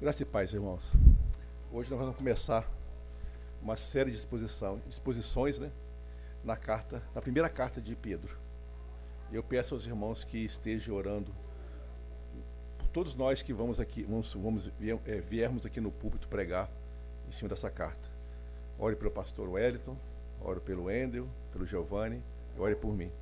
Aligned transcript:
Graças 0.00 0.22
e 0.22 0.24
paz, 0.24 0.50
irmãos. 0.54 0.82
Hoje 1.70 1.90
nós 1.90 2.00
vamos 2.00 2.16
começar 2.16 2.66
uma 3.60 3.76
série 3.76 4.10
de 4.10 4.16
exposições 4.88 5.58
né, 5.58 5.70
na 6.42 6.56
carta, 6.56 7.02
na 7.14 7.20
primeira 7.20 7.50
carta 7.50 7.82
de 7.82 7.94
Pedro. 7.94 8.34
Eu 9.30 9.42
peço 9.42 9.74
aos 9.74 9.84
irmãos 9.84 10.24
que 10.24 10.38
estejam 10.38 10.96
orando 10.96 11.34
por 12.78 12.88
todos 12.88 13.14
nós 13.14 13.42
que 13.42 13.52
vamos 13.52 13.78
aqui, 13.78 14.02
vamos, 14.04 14.32
vamos 14.32 14.70
é, 15.04 15.20
viermos 15.20 15.66
aqui 15.66 15.82
no 15.82 15.90
púlpito 15.90 16.28
pregar 16.28 16.70
em 17.28 17.32
cima 17.32 17.50
dessa 17.50 17.70
carta. 17.70 18.08
Ore 18.78 18.96
pelo 18.96 19.10
pastor 19.10 19.50
Wellington, 19.50 19.98
ore 20.40 20.60
pelo 20.60 20.90
Endel, 20.90 21.28
pelo 21.52 21.66
Giovanni, 21.66 22.22
ore 22.58 22.74
por 22.74 22.96
mim. 22.96 23.12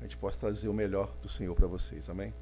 A 0.00 0.02
gente 0.02 0.16
possa 0.16 0.40
trazer 0.40 0.68
o 0.68 0.74
melhor 0.74 1.14
do 1.22 1.28
Senhor 1.28 1.54
para 1.54 1.68
vocês, 1.68 2.10
amém? 2.10 2.34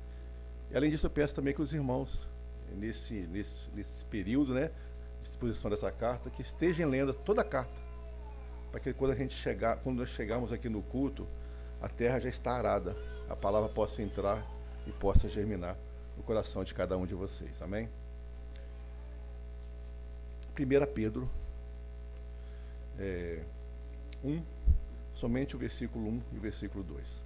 E 0.70 0.74
além 0.74 0.90
disso, 0.90 1.04
eu 1.04 1.10
peço 1.10 1.34
também 1.34 1.52
que 1.52 1.60
os 1.60 1.74
irmãos 1.74 2.26
nesse, 2.72 3.14
nesse, 3.26 3.68
nesse 3.74 4.04
período 4.06 4.54
né, 4.54 4.70
de 5.22 5.28
exposição 5.28 5.70
dessa 5.70 5.90
carta, 5.90 6.30
que 6.30 6.42
estejam 6.42 6.88
lendo 6.88 7.14
toda 7.14 7.42
a 7.42 7.44
carta. 7.44 7.82
Para 8.70 8.80
que 8.80 8.92
quando 8.92 9.12
a 9.12 9.14
gente 9.14 9.34
chegar, 9.34 9.76
quando 9.76 9.98
nós 9.98 10.08
chegarmos 10.08 10.52
aqui 10.52 10.68
no 10.68 10.82
culto, 10.82 11.26
a 11.80 11.88
terra 11.88 12.18
já 12.20 12.28
está 12.28 12.52
arada, 12.52 12.96
a 13.28 13.36
palavra 13.36 13.68
possa 13.68 14.02
entrar 14.02 14.44
e 14.86 14.92
possa 14.92 15.28
germinar 15.28 15.76
no 16.16 16.22
coração 16.22 16.64
de 16.64 16.74
cada 16.74 16.96
um 16.96 17.06
de 17.06 17.14
vocês. 17.14 17.60
Amém? 17.62 17.88
1 20.58 20.92
Pedro 20.92 21.28
é, 22.98 23.42
1, 24.22 24.42
somente 25.14 25.56
o 25.56 25.58
versículo 25.58 26.08
1 26.08 26.22
e 26.32 26.38
o 26.38 26.40
versículo 26.40 26.84
2. 26.84 27.23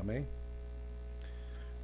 Amém? 0.00 0.26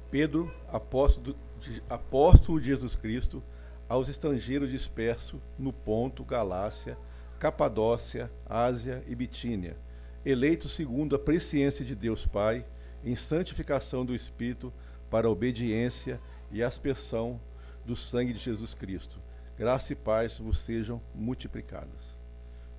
Pedro, 0.09 0.51
apóstolo 0.67 1.35
de, 1.59 1.83
apóstolo 1.87 2.59
de 2.59 2.67
Jesus 2.67 2.95
Cristo, 2.95 3.43
aos 3.87 4.09
estrangeiros 4.09 4.71
dispersos 4.71 5.39
no 5.57 5.71
Ponto, 5.71 6.23
Galácia, 6.23 6.97
Capadócia, 7.39 8.31
Ásia 8.47 9.03
e 9.07 9.13
Bitínia, 9.13 9.77
eleitos 10.25 10.71
segundo 10.71 11.15
a 11.15 11.19
presciência 11.19 11.85
de 11.85 11.95
Deus 11.95 12.25
Pai, 12.25 12.65
em 13.03 13.15
santificação 13.15 14.03
do 14.03 14.15
Espírito, 14.15 14.73
para 15.09 15.27
a 15.27 15.31
obediência 15.31 16.19
e 16.51 16.63
aspersão 16.63 17.39
do 17.85 17.95
sangue 17.95 18.33
de 18.33 18.39
Jesus 18.39 18.73
Cristo. 18.73 19.21
Graça 19.57 19.93
e 19.93 19.95
paz 19.95 20.39
vos 20.39 20.59
sejam 20.59 21.01
multiplicadas. 21.13 22.17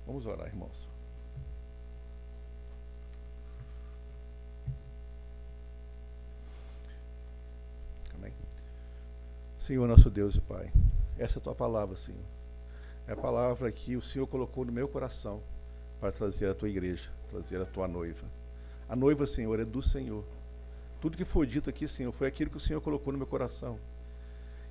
Vamos 0.05 0.25
orar, 0.25 0.47
irmãos. 0.47 0.88
Senhor 9.69 9.87
nosso 9.87 10.09
Deus 10.09 10.33
e 10.33 10.41
Pai, 10.41 10.73
essa 11.15 11.37
é 11.37 11.39
a 11.39 11.43
tua 11.43 11.53
palavra, 11.53 11.95
Senhor. 11.95 12.25
É 13.07 13.11
a 13.11 13.15
palavra 13.15 13.71
que 13.71 13.95
o 13.95 14.01
Senhor 14.01 14.25
colocou 14.25 14.65
no 14.65 14.71
meu 14.71 14.87
coração 14.87 15.43
para 16.01 16.11
trazer 16.11 16.47
a 16.47 16.55
tua 16.55 16.67
igreja, 16.67 17.11
trazer 17.29 17.61
a 17.61 17.67
tua 17.67 17.87
noiva. 17.87 18.25
A 18.89 18.95
noiva, 18.95 19.27
Senhor, 19.27 19.59
é 19.59 19.63
do 19.63 19.83
Senhor. 19.83 20.25
Tudo 20.99 21.15
que 21.15 21.23
foi 21.23 21.45
dito 21.45 21.69
aqui, 21.69 21.87
Senhor, 21.87 22.11
foi 22.11 22.27
aquilo 22.27 22.49
que 22.49 22.57
o 22.57 22.59
Senhor 22.59 22.81
colocou 22.81 23.13
no 23.13 23.19
meu 23.19 23.27
coração. 23.27 23.77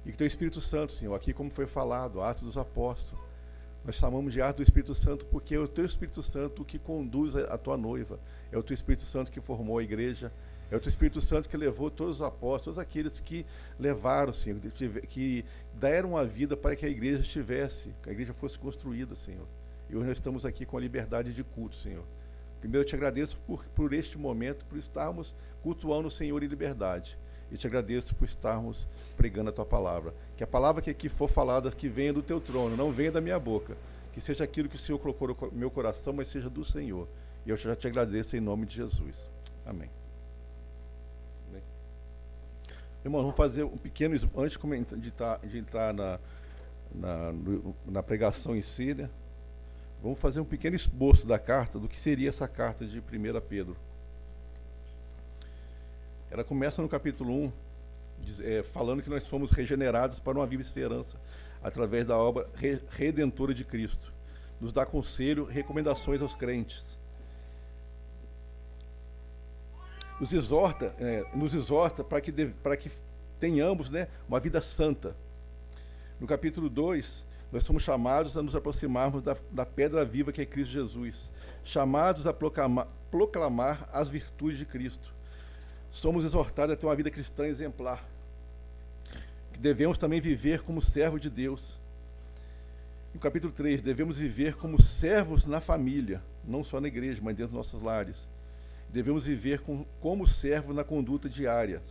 E 0.04 0.10
que 0.10 0.18
teu 0.18 0.26
Espírito 0.26 0.60
Santo, 0.60 0.92
Senhor, 0.92 1.14
aqui 1.14 1.32
como 1.32 1.48
foi 1.48 1.68
falado, 1.68 2.20
Atos 2.20 2.42
dos 2.42 2.58
Apóstolos, 2.58 3.24
nós 3.84 3.94
chamamos 3.94 4.32
de 4.32 4.42
ato 4.42 4.56
do 4.56 4.62
Espírito 4.64 4.96
Santo 4.96 5.24
porque 5.26 5.54
é 5.54 5.60
o 5.60 5.68
teu 5.68 5.84
Espírito 5.84 6.24
Santo 6.24 6.64
que 6.64 6.76
conduz 6.76 7.36
a 7.36 7.56
tua 7.56 7.76
noiva. 7.76 8.18
É 8.50 8.58
o 8.58 8.64
teu 8.64 8.74
Espírito 8.74 9.02
Santo 9.04 9.30
que 9.30 9.40
formou 9.40 9.78
a 9.78 9.82
igreja, 9.84 10.32
é 10.70 10.76
o 10.76 10.88
Espírito 10.88 11.20
Santo 11.20 11.48
que 11.48 11.56
levou 11.56 11.90
todos 11.90 12.16
os 12.16 12.22
apóstolos, 12.22 12.64
todos 12.64 12.78
aqueles 12.78 13.20
que 13.20 13.46
levaram, 13.78 14.32
Senhor, 14.32 14.60
que 15.08 15.44
deram 15.74 16.16
a 16.16 16.24
vida 16.24 16.56
para 16.56 16.76
que 16.76 16.84
a 16.84 16.88
igreja 16.88 17.20
estivesse, 17.20 17.94
que 18.02 18.10
a 18.10 18.12
igreja 18.12 18.34
fosse 18.34 18.58
construída, 18.58 19.14
Senhor. 19.14 19.46
E 19.88 19.96
hoje 19.96 20.06
nós 20.06 20.18
estamos 20.18 20.44
aqui 20.44 20.66
com 20.66 20.76
a 20.76 20.80
liberdade 20.80 21.32
de 21.32 21.42
culto, 21.42 21.76
Senhor. 21.76 22.04
Primeiro 22.60 22.84
eu 22.84 22.88
te 22.88 22.94
agradeço 22.94 23.38
por, 23.46 23.64
por 23.74 23.92
este 23.92 24.18
momento, 24.18 24.64
por 24.66 24.78
estarmos 24.78 25.34
cultuando 25.62 26.08
o 26.08 26.10
Senhor 26.10 26.42
em 26.42 26.46
liberdade. 26.46 27.18
E 27.50 27.56
te 27.56 27.66
agradeço 27.66 28.14
por 28.14 28.26
estarmos 28.26 28.86
pregando 29.16 29.48
a 29.48 29.52
tua 29.52 29.64
palavra. 29.64 30.12
Que 30.36 30.44
a 30.44 30.46
palavra 30.46 30.82
que 30.82 30.90
aqui 30.90 31.08
for 31.08 31.28
falada, 31.28 31.70
que 31.70 31.88
venha 31.88 32.12
do 32.12 32.22
teu 32.22 32.40
trono, 32.40 32.76
não 32.76 32.92
venha 32.92 33.12
da 33.12 33.22
minha 33.22 33.38
boca. 33.38 33.74
Que 34.12 34.20
seja 34.20 34.44
aquilo 34.44 34.68
que 34.68 34.76
o 34.76 34.78
Senhor 34.78 34.98
colocou 34.98 35.50
no 35.50 35.58
meu 35.58 35.70
coração, 35.70 36.12
mas 36.12 36.28
seja 36.28 36.50
do 36.50 36.64
Senhor. 36.64 37.08
E 37.46 37.50
eu 37.50 37.56
já 37.56 37.74
te 37.74 37.86
agradeço 37.86 38.36
em 38.36 38.40
nome 38.40 38.66
de 38.66 38.76
Jesus. 38.76 39.30
Amém. 39.64 39.88
Irmãos, 43.08 43.22
vamos 43.22 43.36
fazer 43.36 43.64
um 43.64 43.78
pequeno. 43.78 44.14
Antes 44.36 44.58
de, 44.98 45.08
entrar, 45.08 45.38
de 45.38 45.58
entrar 45.58 45.94
na, 45.94 46.20
na, 46.94 47.32
na, 47.86 48.02
pregação 48.02 48.54
em 48.54 48.60
si, 48.60 48.92
né? 48.92 49.08
vamos 50.02 50.18
fazer 50.18 50.40
um 50.40 50.44
pequeno 50.44 50.76
esboço 50.76 51.26
da 51.26 51.38
carta, 51.38 51.78
do 51.78 51.88
que 51.88 51.98
seria 51.98 52.28
essa 52.28 52.46
carta 52.46 52.84
de 52.84 52.98
1 52.98 53.02
Pedro. 53.48 53.78
Ela 56.30 56.44
começa 56.44 56.82
no 56.82 56.88
capítulo 56.88 57.32
1, 57.32 57.52
diz, 58.20 58.40
é, 58.40 58.62
falando 58.62 59.02
que 59.02 59.08
nós 59.08 59.26
fomos 59.26 59.52
regenerados 59.52 60.20
para 60.20 60.36
uma 60.36 60.46
viva 60.46 60.60
esperança, 60.60 61.16
através 61.62 62.06
da 62.06 62.18
obra 62.18 62.46
redentora 62.90 63.54
de 63.54 63.64
Cristo. 63.64 64.12
Nos 64.60 64.70
dá 64.70 64.84
conselho, 64.84 65.46
recomendações 65.46 66.20
aos 66.20 66.34
crentes 66.34 66.97
nos 70.20 70.32
exorta, 70.32 70.94
é, 70.98 71.24
nos 71.34 71.54
exorta 71.54 72.02
para 72.02 72.20
que, 72.20 72.32
para 72.32 72.76
que 72.76 72.90
tenhamos 73.38 73.88
né, 73.88 74.08
uma 74.28 74.40
vida 74.40 74.60
santa. 74.60 75.16
No 76.18 76.26
capítulo 76.26 76.68
2, 76.68 77.24
nós 77.52 77.62
somos 77.64 77.82
chamados 77.82 78.36
a 78.36 78.42
nos 78.42 78.56
aproximarmos 78.56 79.22
da, 79.22 79.36
da 79.50 79.64
pedra 79.64 80.04
viva 80.04 80.32
que 80.32 80.40
é 80.40 80.46
Cristo 80.46 80.72
Jesus, 80.72 81.30
chamados 81.62 82.26
a 82.26 82.32
proclamar, 82.32 82.88
proclamar 83.10 83.88
as 83.92 84.08
virtudes 84.08 84.58
de 84.58 84.64
Cristo. 84.64 85.14
Somos 85.90 86.24
exortados 86.24 86.74
a 86.74 86.76
ter 86.76 86.86
uma 86.86 86.96
vida 86.96 87.10
cristã 87.10 87.46
exemplar. 87.46 88.06
Devemos 89.58 89.98
também 89.98 90.20
viver 90.20 90.62
como 90.62 90.82
servo 90.82 91.18
de 91.18 91.30
Deus. 91.30 91.78
No 93.14 93.20
capítulo 93.20 93.52
3, 93.52 93.80
devemos 93.80 94.18
viver 94.18 94.54
como 94.56 94.80
servos 94.82 95.46
na 95.46 95.60
família, 95.60 96.22
não 96.44 96.62
só 96.62 96.80
na 96.80 96.88
igreja, 96.88 97.20
mas 97.24 97.34
dentro 97.34 97.52
dos 97.52 97.56
nossos 97.56 97.82
lares 97.82 98.16
devemos 98.90 99.24
viver 99.24 99.60
com, 99.60 99.84
como 100.00 100.26
servo 100.26 100.72
na 100.72 100.84
conduta 100.84 101.28
diária. 101.28 101.82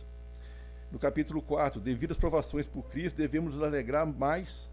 No 0.90 0.98
capítulo 0.98 1.42
4, 1.42 1.80
devido 1.80 2.12
às 2.12 2.18
provações 2.18 2.66
por 2.66 2.82
Cristo, 2.84 3.16
devemos 3.16 3.54
nos 3.54 3.62
alegrar 3.62 4.06
mais, 4.06 4.70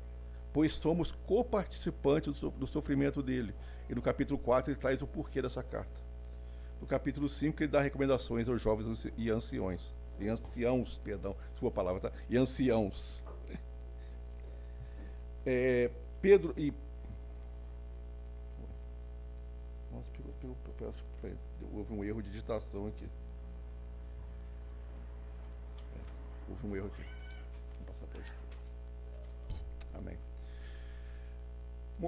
pois 0.53 0.73
somos 0.73 1.11
coparticipantes 1.11 2.39
do, 2.39 2.51
do 2.51 2.67
sofrimento 2.67 3.21
dele. 3.21 3.53
E 3.89 3.95
no 3.95 4.01
capítulo 4.01 4.39
4 4.39 4.71
ele 4.71 4.79
traz 4.79 5.01
o 5.01 5.07
porquê 5.07 5.41
dessa 5.41 5.61
carta. 5.61 6.05
No 6.79 6.87
capítulo 6.87 7.27
5 7.27 7.61
ele 7.61 7.71
dá 7.71 7.81
recomendações 7.81 8.47
aos 8.47 8.61
jovens 8.61 9.07
e 9.17 9.29
anciões. 9.29 9.93
E 10.19 10.29
anciãos, 10.29 10.97
perdão, 10.97 11.35
sua 11.59 11.69
palavra, 11.69 12.09
tá? 12.09 12.11
E 12.29 12.37
anciãos. 12.37 13.21
É, 15.45 15.91
Pedro 16.21 16.53
e. 16.57 16.73
Nossa, 19.91 20.09
pegou, 20.11 20.33
pegou, 20.41 20.55
pegou, 20.63 20.93
pegou, 21.21 21.37
houve 21.73 21.93
um 21.93 22.03
erro 22.03 22.21
de 22.21 22.29
digitação 22.29 22.87
aqui. 22.87 23.05
É, 25.95 25.99
houve 26.49 26.67
um 26.67 26.75
erro 26.75 26.87
aqui. 26.87 27.03
Vamos 27.79 27.99
passar 27.99 28.07
para 28.07 29.99
Amém. 29.99 30.17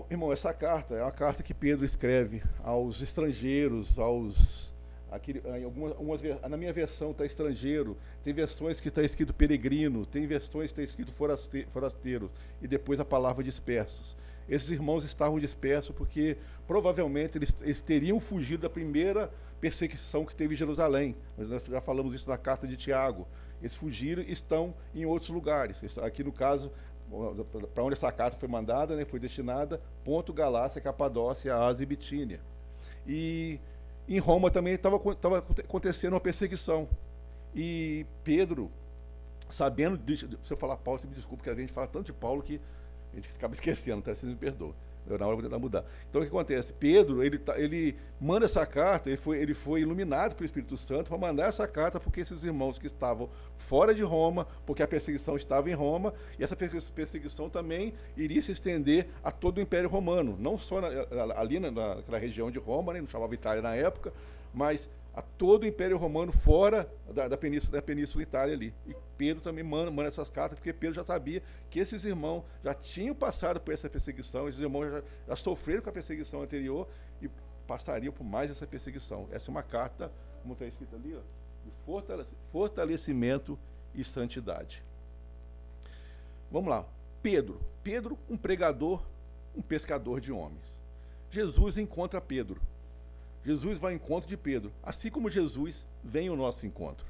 Irmão, 0.09 0.33
essa 0.33 0.53
carta 0.53 0.95
é 0.95 1.01
uma 1.01 1.11
carta 1.11 1.41
que 1.41 1.53
Pedro 1.53 1.85
escreve 1.85 2.43
aos 2.63 3.01
estrangeiros, 3.01 3.97
aos 3.97 4.73
Aqui, 5.09 5.41
em 5.45 5.63
algumas, 5.63 5.93
algumas, 5.93 6.21
na 6.49 6.57
minha 6.57 6.73
versão 6.73 7.11
está 7.11 7.25
estrangeiro, 7.25 7.95
tem 8.23 8.33
versões 8.33 8.81
que 8.81 8.89
está 8.89 9.01
escrito 9.01 9.33
peregrino, 9.33 10.05
tem 10.05 10.27
versões 10.27 10.73
que 10.73 10.81
está 10.81 10.83
escrito 10.83 11.13
forasteiro, 11.13 11.69
forasteiro, 11.71 12.31
e 12.61 12.67
depois 12.67 12.99
a 12.99 13.05
palavra 13.05 13.41
dispersos. 13.41 14.17
Esses 14.49 14.69
irmãos 14.69 15.05
estavam 15.05 15.39
dispersos 15.39 15.95
porque 15.95 16.37
provavelmente 16.67 17.37
eles, 17.37 17.55
eles 17.61 17.79
teriam 17.79 18.19
fugido 18.19 18.63
da 18.63 18.69
primeira 18.69 19.31
perseguição 19.59 20.25
que 20.25 20.35
teve 20.35 20.53
em 20.53 20.57
Jerusalém. 20.57 21.15
Nós 21.37 21.65
já 21.65 21.81
falamos 21.81 22.13
isso 22.13 22.29
na 22.29 22.37
carta 22.37 22.67
de 22.67 22.77
Tiago. 22.77 23.27
Eles 23.59 23.75
fugiram 23.75 24.21
e 24.21 24.31
estão 24.31 24.73
em 24.93 25.05
outros 25.05 25.29
lugares. 25.29 25.97
Aqui 25.99 26.23
no 26.23 26.31
caso, 26.31 26.71
para 27.73 27.83
onde 27.83 27.93
essa 27.93 28.11
carta 28.11 28.37
foi 28.37 28.47
mandada, 28.47 28.95
né, 28.95 29.05
foi 29.05 29.19
destinada, 29.19 29.81
Ponto, 30.03 30.31
Galácia, 30.33 30.81
Capadócia, 30.81 31.55
Ásia 31.55 31.83
e 31.83 31.85
Bitínia. 31.85 32.39
E 33.05 33.59
em 34.07 34.19
Roma 34.19 34.51
também 34.51 34.73
estava 34.73 34.95
acontecendo 34.95 36.13
uma 36.13 36.19
perseguição. 36.19 36.87
E 37.55 38.05
Pedro, 38.23 38.71
sabendo 39.49 39.97
disso, 39.97 40.29
se 40.43 40.53
eu 40.53 40.57
falar 40.57 40.77
Paulo, 40.77 40.99
você 40.99 41.07
me 41.07 41.15
desculpe, 41.15 41.37
porque 41.37 41.49
a 41.49 41.55
gente 41.55 41.73
fala 41.73 41.87
tanto 41.87 42.05
de 42.05 42.13
Paulo 42.13 42.43
que 42.43 42.61
a 43.13 43.15
gente 43.15 43.29
acaba 43.35 43.53
esquecendo, 43.53 44.01
tá? 44.01 44.13
Vocês 44.13 44.29
me 44.31 44.37
perdoam. 44.37 44.75
Na 45.17 45.25
hora 45.25 45.59
mudar. 45.59 45.85
Então 46.09 46.21
o 46.21 46.23
que 46.23 46.29
acontece? 46.29 46.73
Pedro, 46.73 47.23
ele, 47.23 47.37
tá, 47.37 47.59
ele 47.59 47.95
manda 48.19 48.45
essa 48.45 48.65
carta, 48.65 49.09
ele 49.09 49.17
foi, 49.17 49.37
ele 49.39 49.53
foi 49.53 49.81
iluminado 49.81 50.35
pelo 50.35 50.45
Espírito 50.45 50.75
Santo 50.75 51.09
para 51.09 51.17
mandar 51.17 51.47
essa 51.47 51.67
carta 51.67 51.99
porque 51.99 52.21
esses 52.21 52.43
irmãos 52.43 52.77
que 52.77 52.87
estavam 52.87 53.29
fora 53.57 53.93
de 53.93 54.01
Roma, 54.01 54.47
porque 54.65 54.83
a 54.83 54.87
perseguição 54.87 55.37
estava 55.37 55.69
em 55.69 55.73
Roma, 55.73 56.13
e 56.37 56.43
essa 56.43 56.55
perseguição 56.55 57.49
também 57.49 57.93
iria 58.15 58.41
se 58.41 58.51
estender 58.51 59.07
a 59.23 59.31
todo 59.31 59.59
o 59.59 59.61
Império 59.61 59.89
Romano, 59.89 60.35
não 60.39 60.57
só 60.57 60.81
na, 60.81 60.89
ali 61.35 61.59
na, 61.59 61.71
naquela 61.71 62.17
região 62.17 62.51
de 62.51 62.59
Roma, 62.59 62.93
né, 62.93 62.99
não 62.99 63.07
chamava 63.07 63.33
Itália 63.33 63.61
na 63.61 63.75
época, 63.75 64.13
mas 64.53 64.89
a 65.17 65.21
todo 65.23 65.63
o 65.63 65.65
Império 65.65 65.97
Romano 65.97 66.31
fora 66.31 66.87
da, 67.11 67.27
da, 67.27 67.35
península, 67.35 67.71
da 67.71 67.81
Península 67.81 68.21
Itália 68.21 68.53
ali. 68.53 68.71
E 68.85 68.95
Pedro 69.17 69.41
também 69.41 69.63
manda, 69.63 69.89
manda, 69.89 70.07
essas 70.07 70.29
cartas, 70.29 70.59
porque 70.59 70.71
Pedro 70.71 70.93
já 70.93 71.03
sabia 71.03 71.41
que 71.71 71.79
esses 71.79 72.05
irmãos 72.05 72.43
já 72.63 72.71
tinham 72.75 73.15
passado 73.15 73.59
por 73.59 73.73
essa 73.73 73.89
perseguição, 73.89 74.47
esses 74.47 74.61
irmãos 74.61 74.91
já, 74.91 75.03
já 75.29 75.35
sofreram 75.35 75.81
com 75.81 75.89
a 75.89 75.91
perseguição 75.91 76.43
anterior 76.43 76.87
e 77.19 77.27
passariam 77.65 78.13
por 78.13 78.23
mais 78.23 78.51
essa 78.51 78.67
perseguição. 78.67 79.27
Essa 79.31 79.49
é 79.49 79.51
uma 79.51 79.63
carta, 79.63 80.11
como 80.43 80.53
está 80.53 80.67
escrito 80.67 80.95
ali, 80.95 81.15
ó, 81.15 81.21
de 81.65 81.71
fortalecimento 82.51 83.57
e 83.95 84.03
santidade. 84.03 84.83
Vamos 86.51 86.69
lá. 86.69 86.85
Pedro. 87.23 87.59
Pedro, 87.83 88.19
um 88.29 88.37
pregador, 88.37 89.03
um 89.55 89.63
pescador 89.63 90.21
de 90.21 90.31
homens. 90.31 90.77
Jesus 91.31 91.75
encontra 91.75 92.21
Pedro. 92.21 92.61
Jesus 93.47 93.79
vai 93.79 93.93
ao 93.93 93.95
encontro 93.95 94.27
de 94.27 94.35
Pedro, 94.35 94.73
assim 94.83 95.09
como 95.09 95.29
Jesus 95.29 95.87
vem 96.03 96.27
ao 96.27 96.35
nosso 96.35 96.65
encontro. 96.65 97.05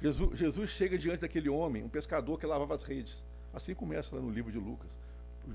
Jesus, 0.00 0.38
Jesus 0.38 0.70
chega 0.70 0.96
diante 0.96 1.22
daquele 1.22 1.48
homem, 1.48 1.82
um 1.82 1.88
pescador 1.88 2.38
que 2.38 2.46
lavava 2.46 2.76
as 2.76 2.82
redes. 2.84 3.26
Assim 3.52 3.74
começa 3.74 4.14
lá 4.14 4.22
no 4.22 4.30
livro 4.30 4.52
de 4.52 4.58
Lucas. 4.58 4.88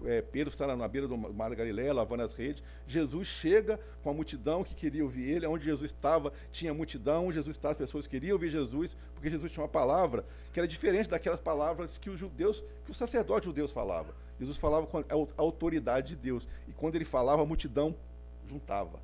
É, 0.03 0.21
Pedro 0.21 0.49
está 0.49 0.65
lá 0.65 0.75
na 0.75 0.89
beira 0.89 1.07
do 1.07 1.15
mar 1.17 1.49
da 1.49 1.55
Galileia, 1.55 1.93
lavando 1.93 2.21
as 2.21 2.33
redes. 2.33 2.61
Jesus 2.85 3.29
chega 3.29 3.79
com 4.03 4.09
a 4.09 4.13
multidão 4.13 4.61
que 4.61 4.75
queria 4.75 5.05
ouvir 5.05 5.23
ele. 5.23 5.47
Onde 5.47 5.63
Jesus 5.63 5.89
estava, 5.93 6.33
tinha 6.51 6.73
multidão. 6.73 7.31
Jesus 7.31 7.55
estava, 7.55 7.71
as 7.71 7.77
pessoas 7.77 8.05
queriam 8.05 8.33
ouvir 8.33 8.49
Jesus, 8.49 8.97
porque 9.13 9.29
Jesus 9.29 9.53
tinha 9.53 9.63
uma 9.63 9.69
palavra 9.69 10.25
que 10.51 10.59
era 10.59 10.67
diferente 10.67 11.09
daquelas 11.09 11.39
palavras 11.39 11.97
que 11.97 12.09
os 12.09 12.19
judeus, 12.19 12.61
que 12.83 12.91
o 12.91 12.93
sacerdote 12.93 13.45
judeus 13.45 13.71
falava. 13.71 14.13
Jesus 14.37 14.57
falava 14.57 14.85
com 14.85 14.97
a 14.97 15.03
autoridade 15.37 16.09
de 16.09 16.15
Deus. 16.17 16.45
E 16.67 16.73
quando 16.73 16.95
ele 16.95 17.05
falava, 17.05 17.41
a 17.41 17.45
multidão 17.45 17.95
juntava. 18.45 18.99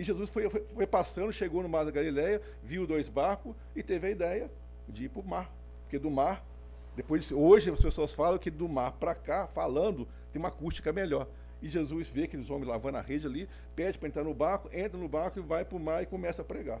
E 0.00 0.02
Jesus 0.02 0.30
foi, 0.30 0.48
foi, 0.48 0.62
foi 0.62 0.86
passando, 0.86 1.30
chegou 1.30 1.62
no 1.62 1.68
mar 1.68 1.84
da 1.84 1.90
Galileia, 1.90 2.40
viu 2.62 2.86
dois 2.86 3.06
barcos 3.06 3.54
e 3.76 3.82
teve 3.82 4.06
a 4.06 4.10
ideia 4.10 4.50
de 4.88 5.04
ir 5.04 5.08
para 5.10 5.20
o 5.20 5.28
mar. 5.28 5.52
Porque 5.82 5.98
do 5.98 6.10
mar, 6.10 6.42
depois 6.96 7.30
hoje 7.30 7.68
as 7.68 7.82
pessoas 7.82 8.14
falam 8.14 8.38
que 8.38 8.50
do 8.50 8.66
mar 8.66 8.92
para 8.92 9.14
cá, 9.14 9.46
falando, 9.48 10.08
tem 10.32 10.40
uma 10.40 10.48
acústica 10.48 10.90
melhor. 10.90 11.28
E 11.60 11.68
Jesus 11.68 12.08
vê 12.08 12.22
aqueles 12.22 12.48
homens 12.48 12.66
lavando 12.66 12.96
a 12.96 13.02
rede 13.02 13.26
ali, 13.26 13.46
pede 13.76 13.98
para 13.98 14.08
entrar 14.08 14.24
no 14.24 14.32
barco, 14.32 14.70
entra 14.72 14.96
no 14.96 15.06
barco 15.06 15.38
e 15.38 15.42
vai 15.42 15.66
para 15.66 15.76
o 15.76 15.80
mar 15.80 16.02
e 16.02 16.06
começa 16.06 16.40
a 16.40 16.44
pregar. 16.46 16.80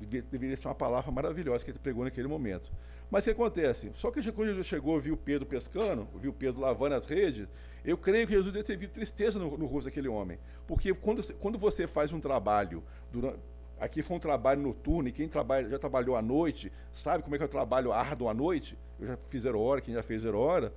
Deveria 0.00 0.56
ser 0.56 0.68
uma 0.68 0.74
palavra 0.74 1.12
maravilhosa 1.12 1.62
que 1.62 1.72
ele 1.72 1.78
pregou 1.78 2.04
naquele 2.04 2.26
momento. 2.26 2.72
Mas 3.10 3.22
o 3.22 3.24
que 3.24 3.30
acontece? 3.32 3.90
Só 3.94 4.10
que 4.10 4.22
quando 4.32 4.48
Jesus 4.48 4.66
chegou, 4.66 4.98
viu 4.98 5.14
Pedro 5.14 5.46
pescando, 5.46 6.08
viu 6.14 6.32
Pedro 6.32 6.58
lavando 6.62 6.94
as 6.94 7.04
redes, 7.04 7.46
eu 7.86 7.96
creio 7.96 8.26
que 8.26 8.32
Jesus 8.32 8.52
deve 8.52 8.64
ter 8.64 8.76
visto 8.76 8.92
tristeza 8.92 9.38
no, 9.38 9.56
no 9.56 9.64
rosto 9.66 9.84
daquele 9.84 10.08
homem. 10.08 10.38
Porque 10.66 10.92
quando, 10.92 11.22
quando 11.34 11.56
você 11.56 11.86
faz 11.86 12.12
um 12.12 12.18
trabalho, 12.18 12.82
durante, 13.12 13.38
aqui 13.78 14.02
foi 14.02 14.16
um 14.16 14.20
trabalho 14.20 14.60
noturno, 14.60 15.08
e 15.08 15.12
quem 15.12 15.28
trabalha, 15.28 15.68
já 15.68 15.78
trabalhou 15.78 16.16
à 16.16 16.20
noite, 16.20 16.72
sabe 16.92 17.22
como 17.22 17.36
é 17.36 17.38
que 17.38 17.44
é 17.44 17.46
o 17.46 17.50
trabalho 17.50 17.92
árduo 17.92 18.28
à 18.28 18.34
noite? 18.34 18.76
Eu 18.98 19.06
já 19.06 19.16
fiz 19.28 19.44
zero 19.44 19.60
hora, 19.60 19.80
quem 19.80 19.94
já 19.94 20.02
fez 20.02 20.22
zero 20.22 20.36
hora. 20.38 20.72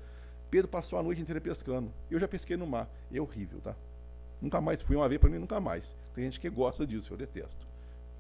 Pedro 0.52 0.68
passou 0.68 1.00
a 1.00 1.04
noite 1.04 1.20
inteira 1.20 1.42
pescando. 1.42 1.92
Eu 2.12 2.20
já 2.20 2.28
pesquei 2.28 2.56
no 2.56 2.68
mar. 2.68 2.88
É 3.12 3.20
horrível, 3.20 3.60
tá? 3.60 3.76
Nunca 4.40 4.62
mais 4.62 4.82
fui 4.82 4.96
uma 4.96 5.10
vez 5.10 5.20
para 5.20 5.30
mim, 5.30 5.40
nunca 5.40 5.60
mais. 5.60 5.96
Tem 6.14 6.24
gente 6.26 6.40
que 6.40 6.50
gosta 6.50 6.86
disso, 6.86 7.12
eu 7.12 7.18
detesto. 7.18 7.68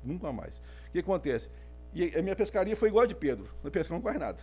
Nunca 0.03 0.31
mais. 0.31 0.57
O 0.87 0.91
que 0.91 0.99
acontece? 0.99 1.47
E 1.93 2.17
a 2.17 2.21
minha 2.21 2.35
pescaria 2.35 2.75
foi 2.75 2.89
igual 2.89 3.03
a 3.03 3.07
de 3.07 3.15
Pedro. 3.15 3.47
Não 3.63 3.69
pescamos 3.69 4.01
quase 4.01 4.17
nada. 4.17 4.39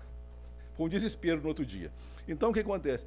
Foi 0.75 0.87
um 0.87 0.89
desespero 0.89 1.41
no 1.41 1.49
outro 1.49 1.65
dia. 1.65 1.91
Então 2.29 2.51
o 2.51 2.53
que 2.53 2.61
acontece? 2.61 3.05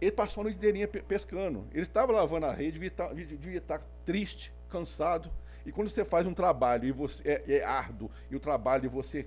Ele 0.00 0.12
passou 0.12 0.42
a 0.42 0.44
noite 0.44 0.56
inteirinha 0.56 0.86
pescando. 0.86 1.66
Ele 1.72 1.82
estava 1.82 2.12
lavando 2.12 2.46
a 2.46 2.52
rede, 2.52 2.72
devia 2.72 2.88
estar, 2.88 3.14
devia 3.14 3.58
estar 3.58 3.82
triste, 4.04 4.52
cansado. 4.68 5.30
E 5.66 5.72
quando 5.72 5.90
você 5.90 6.04
faz 6.04 6.26
um 6.26 6.34
trabalho 6.34 6.86
e 6.86 6.92
você 6.92 7.22
é, 7.28 7.56
é 7.56 7.64
árduo, 7.64 8.10
e 8.30 8.36
o 8.36 8.40
trabalho 8.40 8.88
você 8.88 9.26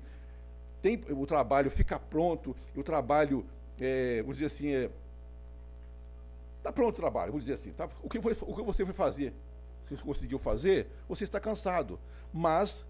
tem 0.82 1.04
o 1.10 1.26
trabalho 1.28 1.70
fica 1.70 2.00
pronto, 2.00 2.56
e 2.76 2.80
o 2.80 2.84
trabalho, 2.84 3.46
é, 3.80 4.22
vamos 4.22 4.38
dizer 4.38 4.48
assim, 4.48 4.74
é, 4.74 4.90
está 6.58 6.72
pronto 6.72 6.96
o 6.98 7.00
trabalho, 7.00 7.32
vamos 7.32 7.46
dizer 7.46 7.54
assim, 7.54 7.72
tá? 7.72 7.88
o, 8.02 8.10
que 8.10 8.20
foi, 8.20 8.36
o 8.42 8.56
que 8.56 8.64
você 8.64 8.84
foi 8.84 8.94
fazer, 8.94 9.34
se 9.88 9.96
você 9.96 10.04
conseguiu 10.04 10.40
fazer, 10.40 10.88
você 11.08 11.24
está 11.24 11.40
cansado, 11.40 12.00
mas 12.34 12.84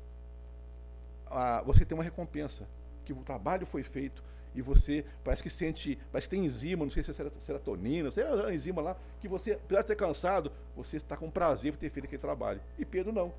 ah, 1.27 1.61
você 1.65 1.83
tem 1.83 1.97
uma 1.97 2.03
recompensa, 2.03 2.67
que 3.03 3.11
o 3.11 3.23
trabalho 3.23 3.65
foi 3.65 3.83
feito, 3.83 4.23
e 4.53 4.61
você 4.61 5.05
parece 5.23 5.41
que 5.41 5.49
sente, 5.49 5.97
parece 6.11 6.27
que 6.27 6.35
tem 6.35 6.45
enzima, 6.45 6.83
não 6.83 6.91
sei 6.91 7.03
se 7.03 7.11
é 7.11 7.13
serotonina, 7.13 8.11
sei 8.11 8.23
lá, 8.23 8.53
enzima 8.53 8.81
lá, 8.81 8.97
que 9.19 9.27
você, 9.27 9.53
apesar 9.53 9.81
de 9.81 9.87
ser 9.87 9.95
cansado, 9.95 10.51
você 10.75 10.97
está 10.97 11.15
com 11.15 11.29
prazer 11.29 11.71
por 11.71 11.77
ter 11.77 11.89
feito 11.89 12.05
aquele 12.05 12.21
trabalho. 12.21 12.61
E 12.77 12.83
Pedro 12.83 13.13
não. 13.13 13.33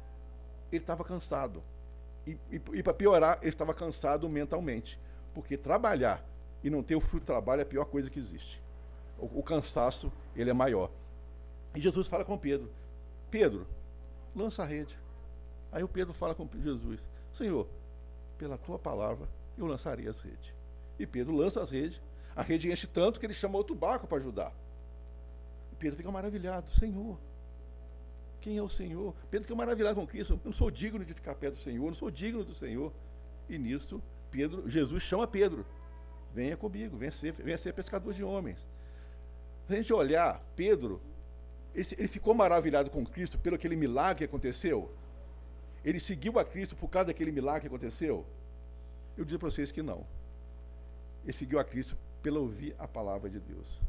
Ele 0.70 0.82
estava 0.82 1.04
cansado. 1.04 1.62
E, 2.26 2.38
e, 2.50 2.62
e 2.72 2.82
para 2.82 2.94
piorar, 2.94 3.38
ele 3.42 3.50
estava 3.50 3.74
cansado 3.74 4.28
mentalmente. 4.28 4.98
Porque 5.34 5.56
trabalhar 5.56 6.24
e 6.64 6.70
não 6.70 6.82
ter 6.82 6.94
o 6.94 7.00
fruto 7.00 7.24
do 7.24 7.26
trabalho 7.26 7.60
é 7.60 7.62
a 7.62 7.66
pior 7.66 7.84
coisa 7.84 8.08
que 8.08 8.18
existe. 8.18 8.62
O, 9.18 9.40
o 9.40 9.42
cansaço, 9.42 10.10
ele 10.34 10.48
é 10.48 10.54
maior. 10.54 10.90
E 11.74 11.80
Jesus 11.80 12.06
fala 12.06 12.24
com 12.24 12.38
Pedro, 12.38 12.70
Pedro, 13.30 13.66
lança 14.34 14.62
a 14.62 14.66
rede. 14.66 14.98
Aí 15.70 15.82
o 15.82 15.88
Pedro 15.88 16.12
fala 16.12 16.34
com 16.34 16.48
Jesus, 16.60 17.00
Senhor, 17.32 17.66
pela 18.36 18.58
tua 18.58 18.78
palavra 18.78 19.26
eu 19.56 19.66
lançarei 19.66 20.06
as 20.06 20.20
redes. 20.20 20.54
E 20.98 21.06
Pedro 21.06 21.34
lança 21.34 21.60
as 21.60 21.70
redes. 21.70 22.00
A 22.34 22.42
rede 22.42 22.70
enche 22.70 22.86
tanto 22.86 23.20
que 23.20 23.26
ele 23.26 23.34
chama 23.34 23.58
outro 23.58 23.74
barco 23.74 24.06
para 24.06 24.18
ajudar. 24.18 24.52
E 25.72 25.76
Pedro 25.76 25.96
fica 25.96 26.10
maravilhado. 26.10 26.70
Senhor, 26.70 27.18
quem 28.40 28.56
é 28.56 28.62
o 28.62 28.68
Senhor? 28.68 29.14
Pedro 29.30 29.44
fica 29.44 29.54
maravilhado 29.54 30.00
com 30.00 30.06
Cristo. 30.06 30.34
Eu 30.34 30.40
não 30.44 30.52
sou 30.52 30.70
digno 30.70 31.04
de 31.04 31.14
ficar 31.14 31.34
perto 31.34 31.54
do 31.54 31.60
Senhor, 31.60 31.84
não 31.84 31.94
sou 31.94 32.10
digno 32.10 32.44
do 32.44 32.54
Senhor. 32.54 32.92
E 33.48 33.58
nisso, 33.58 34.02
Pedro, 34.30 34.68
Jesus 34.68 35.02
chama 35.02 35.26
Pedro. 35.26 35.64
Venha 36.34 36.56
comigo, 36.56 36.96
venha 36.96 37.12
ser, 37.12 37.32
venha 37.32 37.58
ser 37.58 37.74
pescador 37.74 38.14
de 38.14 38.24
homens. 38.24 38.66
Se 39.66 39.74
a 39.74 39.76
gente 39.76 39.92
olhar, 39.92 40.42
Pedro, 40.56 41.00
ele, 41.74 41.86
ele 41.98 42.08
ficou 42.08 42.34
maravilhado 42.34 42.90
com 42.90 43.04
Cristo 43.04 43.38
pelo 43.38 43.56
aquele 43.56 43.76
milagre 43.76 44.18
que 44.18 44.24
aconteceu. 44.24 44.90
Ele 45.84 46.00
seguiu 46.00 46.38
a 46.38 46.44
Cristo 46.44 46.74
por 46.76 46.88
causa 46.88 47.08
daquele 47.08 47.30
milagre 47.30 47.62
que 47.62 47.66
aconteceu. 47.66 48.26
Eu 49.16 49.24
digo 49.24 49.38
para 49.38 49.50
vocês 49.50 49.70
que 49.70 49.82
não. 49.82 50.06
Ele 51.24 51.32
seguiu 51.32 51.58
a 51.58 51.64
Cristo 51.64 51.96
pelo 52.22 52.40
ouvir 52.40 52.74
a 52.78 52.86
palavra 52.86 53.28
de 53.28 53.40
Deus. 53.40 53.80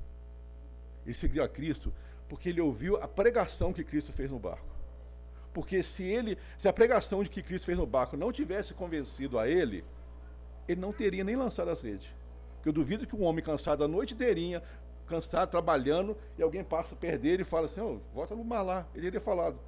Ele 1.05 1.15
seguiu 1.15 1.43
a 1.43 1.47
Cristo 1.47 1.93
porque 2.27 2.49
ele 2.49 2.61
ouviu 2.61 2.97
a 3.01 3.07
pregação 3.07 3.73
que 3.73 3.83
Cristo 3.83 4.11
fez 4.11 4.31
no 4.31 4.39
barco. 4.39 4.73
Porque 5.53 5.83
se 5.83 6.03
ele, 6.03 6.37
se 6.57 6.67
a 6.67 6.73
pregação 6.73 7.21
de 7.21 7.29
que 7.29 7.43
Cristo 7.43 7.65
fez 7.65 7.77
no 7.77 7.85
barco 7.85 8.17
não 8.17 8.31
tivesse 8.31 8.73
convencido 8.73 9.37
a 9.37 9.47
ele, 9.47 9.85
ele 10.67 10.81
não 10.81 10.91
teria 10.91 11.23
nem 11.23 11.35
lançado 11.35 11.69
as 11.69 11.79
redes. 11.79 12.13
Porque 12.55 12.69
eu 12.69 12.73
duvido 12.73 13.05
que 13.05 13.15
um 13.15 13.23
homem 13.23 13.43
cansado 13.43 13.83
a 13.83 13.87
noite 13.87 14.13
inteirinha, 14.13 14.63
cansado, 15.05 15.49
trabalhando, 15.49 16.17
e 16.37 16.41
alguém 16.41 16.63
passa 16.63 16.95
perto 16.95 17.21
dele 17.21 17.43
e 17.43 17.45
fala 17.45 17.65
assim, 17.65 17.81
oh, 17.81 17.99
volta 18.13 18.35
no 18.35 18.43
mar 18.43 18.63
lá. 18.63 18.87
Ele 18.95 19.03
teria 19.03 19.21
falado, 19.21 19.59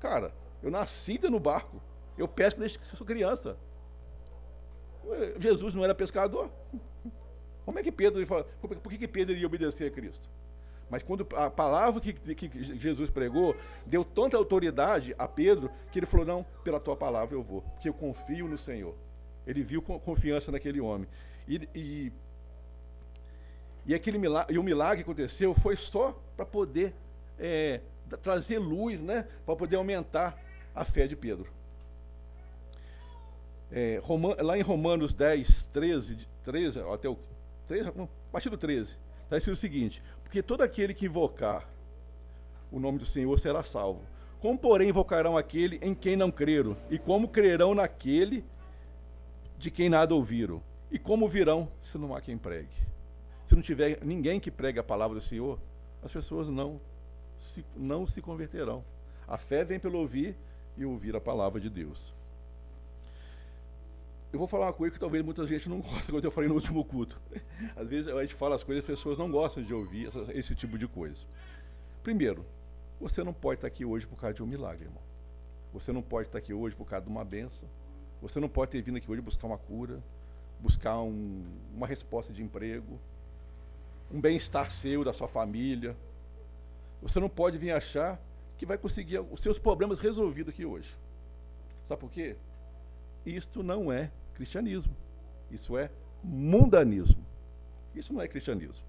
cara, 0.00 0.32
eu 0.62 0.70
nasci 0.70 1.20
no 1.24 1.38
barco, 1.38 1.82
eu 2.16 2.26
pesco 2.26 2.60
desde 2.60 2.78
que 2.78 2.96
sou 2.96 3.06
criança. 3.06 3.58
Jesus 5.38 5.74
não 5.74 5.84
era 5.84 5.94
pescador? 5.94 6.50
Como 7.64 7.78
é 7.78 7.82
que 7.82 7.90
Pedro 7.92 8.26
por 8.60 8.90
que, 8.90 8.98
que 8.98 9.08
Pedro 9.08 9.34
iria 9.34 9.46
obedecer 9.46 9.88
a 9.88 9.90
Cristo? 9.90 10.28
Mas 10.90 11.02
quando 11.02 11.26
a 11.34 11.50
palavra 11.50 12.00
que, 12.00 12.12
que, 12.12 12.78
Jesus 12.78 13.10
pregou 13.10 13.56
deu 13.86 14.04
tanta 14.04 14.36
autoridade 14.36 15.14
a 15.18 15.26
Pedro 15.26 15.70
que 15.90 15.98
ele 15.98 16.06
falou: 16.06 16.26
Não, 16.26 16.46
pela 16.62 16.78
tua 16.78 16.96
palavra 16.96 17.34
eu 17.34 17.42
vou, 17.42 17.62
porque 17.62 17.88
eu 17.88 17.94
confio 17.94 18.46
no 18.46 18.58
Senhor. 18.58 18.94
Ele 19.46 19.62
viu 19.62 19.82
confiança 19.82 20.52
naquele 20.52 20.80
homem. 20.80 21.08
E, 21.48 21.68
e, 21.74 22.12
e 23.86 23.94
aquele 23.94 24.18
milagre, 24.18 24.54
e 24.54 24.58
o 24.58 24.62
milagre 24.62 24.98
que 24.98 25.10
aconteceu 25.10 25.54
foi 25.54 25.76
só 25.76 26.18
para 26.36 26.46
poder 26.46 26.94
é, 27.38 27.80
trazer 28.22 28.58
luz, 28.58 29.00
né? 29.00 29.26
para 29.44 29.56
poder 29.56 29.76
aumentar 29.76 30.38
a 30.74 30.84
fé 30.84 31.06
de 31.06 31.16
Pedro. 31.16 31.46
É, 33.70 34.00
lá 34.40 34.56
em 34.56 34.62
Romanos 34.62 35.14
10, 35.14 35.64
13, 35.72 36.28
13 36.44 36.80
até 36.92 37.08
o 37.08 37.18
13, 37.66 37.88
a 37.90 38.08
partir 38.30 38.50
do 38.50 38.56
13, 38.56 38.96
está 39.24 39.36
escrito 39.36 39.56
o 39.56 39.60
seguinte: 39.60 40.02
Porque 40.22 40.42
todo 40.42 40.62
aquele 40.62 40.94
que 40.94 41.06
invocar 41.06 41.68
o 42.70 42.80
nome 42.80 42.98
do 42.98 43.06
Senhor 43.06 43.38
será 43.38 43.62
salvo. 43.62 44.02
Como, 44.40 44.58
porém, 44.58 44.90
invocarão 44.90 45.36
aquele 45.36 45.78
em 45.80 45.94
quem 45.94 46.16
não 46.16 46.30
creram? 46.30 46.76
E 46.90 46.98
como 46.98 47.28
crerão 47.28 47.74
naquele 47.74 48.44
de 49.56 49.70
quem 49.70 49.88
nada 49.88 50.14
ouviram? 50.14 50.62
E 50.90 50.98
como 50.98 51.28
virão 51.28 51.68
se 51.82 51.96
não 51.96 52.14
há 52.14 52.20
quem 52.20 52.36
pregue? 52.36 52.74
Se 53.46 53.54
não 53.54 53.62
tiver 53.62 53.98
ninguém 54.04 54.38
que 54.38 54.50
pregue 54.50 54.78
a 54.78 54.84
palavra 54.84 55.18
do 55.18 55.24
Senhor, 55.24 55.58
as 56.02 56.12
pessoas 56.12 56.48
não 56.48 56.80
se, 57.38 57.64
não 57.76 58.06
se 58.06 58.20
converterão. 58.20 58.84
A 59.26 59.38
fé 59.38 59.64
vem 59.64 59.80
pelo 59.80 59.98
ouvir 59.98 60.36
e 60.76 60.84
ouvir 60.84 61.16
a 61.16 61.20
palavra 61.20 61.60
de 61.60 61.70
Deus. 61.70 62.13
Eu 64.34 64.38
vou 64.38 64.48
falar 64.48 64.66
uma 64.66 64.72
coisa 64.72 64.92
que 64.92 64.98
talvez 64.98 65.24
muita 65.24 65.46
gente 65.46 65.68
não 65.68 65.78
goste, 65.80 66.10
como 66.10 66.18
eu 66.20 66.30
falei 66.32 66.48
no 66.48 66.56
último 66.56 66.84
culto. 66.84 67.22
Às 67.76 67.88
vezes 67.88 68.12
a 68.12 68.20
gente 68.20 68.34
fala 68.34 68.56
as 68.56 68.64
coisas 68.64 68.82
e 68.82 68.90
as 68.90 68.98
pessoas 68.98 69.16
não 69.16 69.30
gostam 69.30 69.62
de 69.62 69.72
ouvir 69.72 70.08
esse, 70.08 70.18
esse 70.32 70.54
tipo 70.56 70.76
de 70.76 70.88
coisa. 70.88 71.24
Primeiro, 72.02 72.44
você 73.00 73.22
não 73.22 73.32
pode 73.32 73.58
estar 73.58 73.68
aqui 73.68 73.84
hoje 73.84 74.08
por 74.08 74.18
causa 74.18 74.34
de 74.34 74.42
um 74.42 74.46
milagre, 74.46 74.86
irmão. 74.86 75.00
Você 75.72 75.92
não 75.92 76.02
pode 76.02 76.26
estar 76.26 76.38
aqui 76.38 76.52
hoje 76.52 76.74
por 76.74 76.84
causa 76.84 77.06
de 77.06 77.12
uma 77.12 77.24
benção. 77.24 77.68
Você 78.20 78.40
não 78.40 78.48
pode 78.48 78.72
ter 78.72 78.82
vindo 78.82 78.96
aqui 78.96 79.08
hoje 79.08 79.22
buscar 79.22 79.46
uma 79.46 79.56
cura, 79.56 80.02
buscar 80.58 81.00
um, 81.00 81.44
uma 81.72 81.86
resposta 81.86 82.32
de 82.32 82.42
emprego, 82.42 82.98
um 84.10 84.20
bem-estar 84.20 84.68
seu, 84.68 85.04
da 85.04 85.12
sua 85.12 85.28
família. 85.28 85.96
Você 87.00 87.20
não 87.20 87.28
pode 87.28 87.56
vir 87.56 87.70
achar 87.70 88.20
que 88.58 88.66
vai 88.66 88.78
conseguir 88.78 89.20
os 89.20 89.38
seus 89.38 89.60
problemas 89.60 90.00
resolvidos 90.00 90.52
aqui 90.52 90.64
hoje. 90.64 90.98
Sabe 91.86 92.00
por 92.00 92.10
quê? 92.10 92.34
Isto 93.24 93.62
não 93.62 93.92
é 93.92 94.10
cristianismo. 94.34 94.94
Isso 95.50 95.76
é 95.76 95.90
mundanismo. 96.22 97.24
Isso 97.94 98.12
não 98.12 98.20
é 98.20 98.28
cristianismo. 98.28 98.84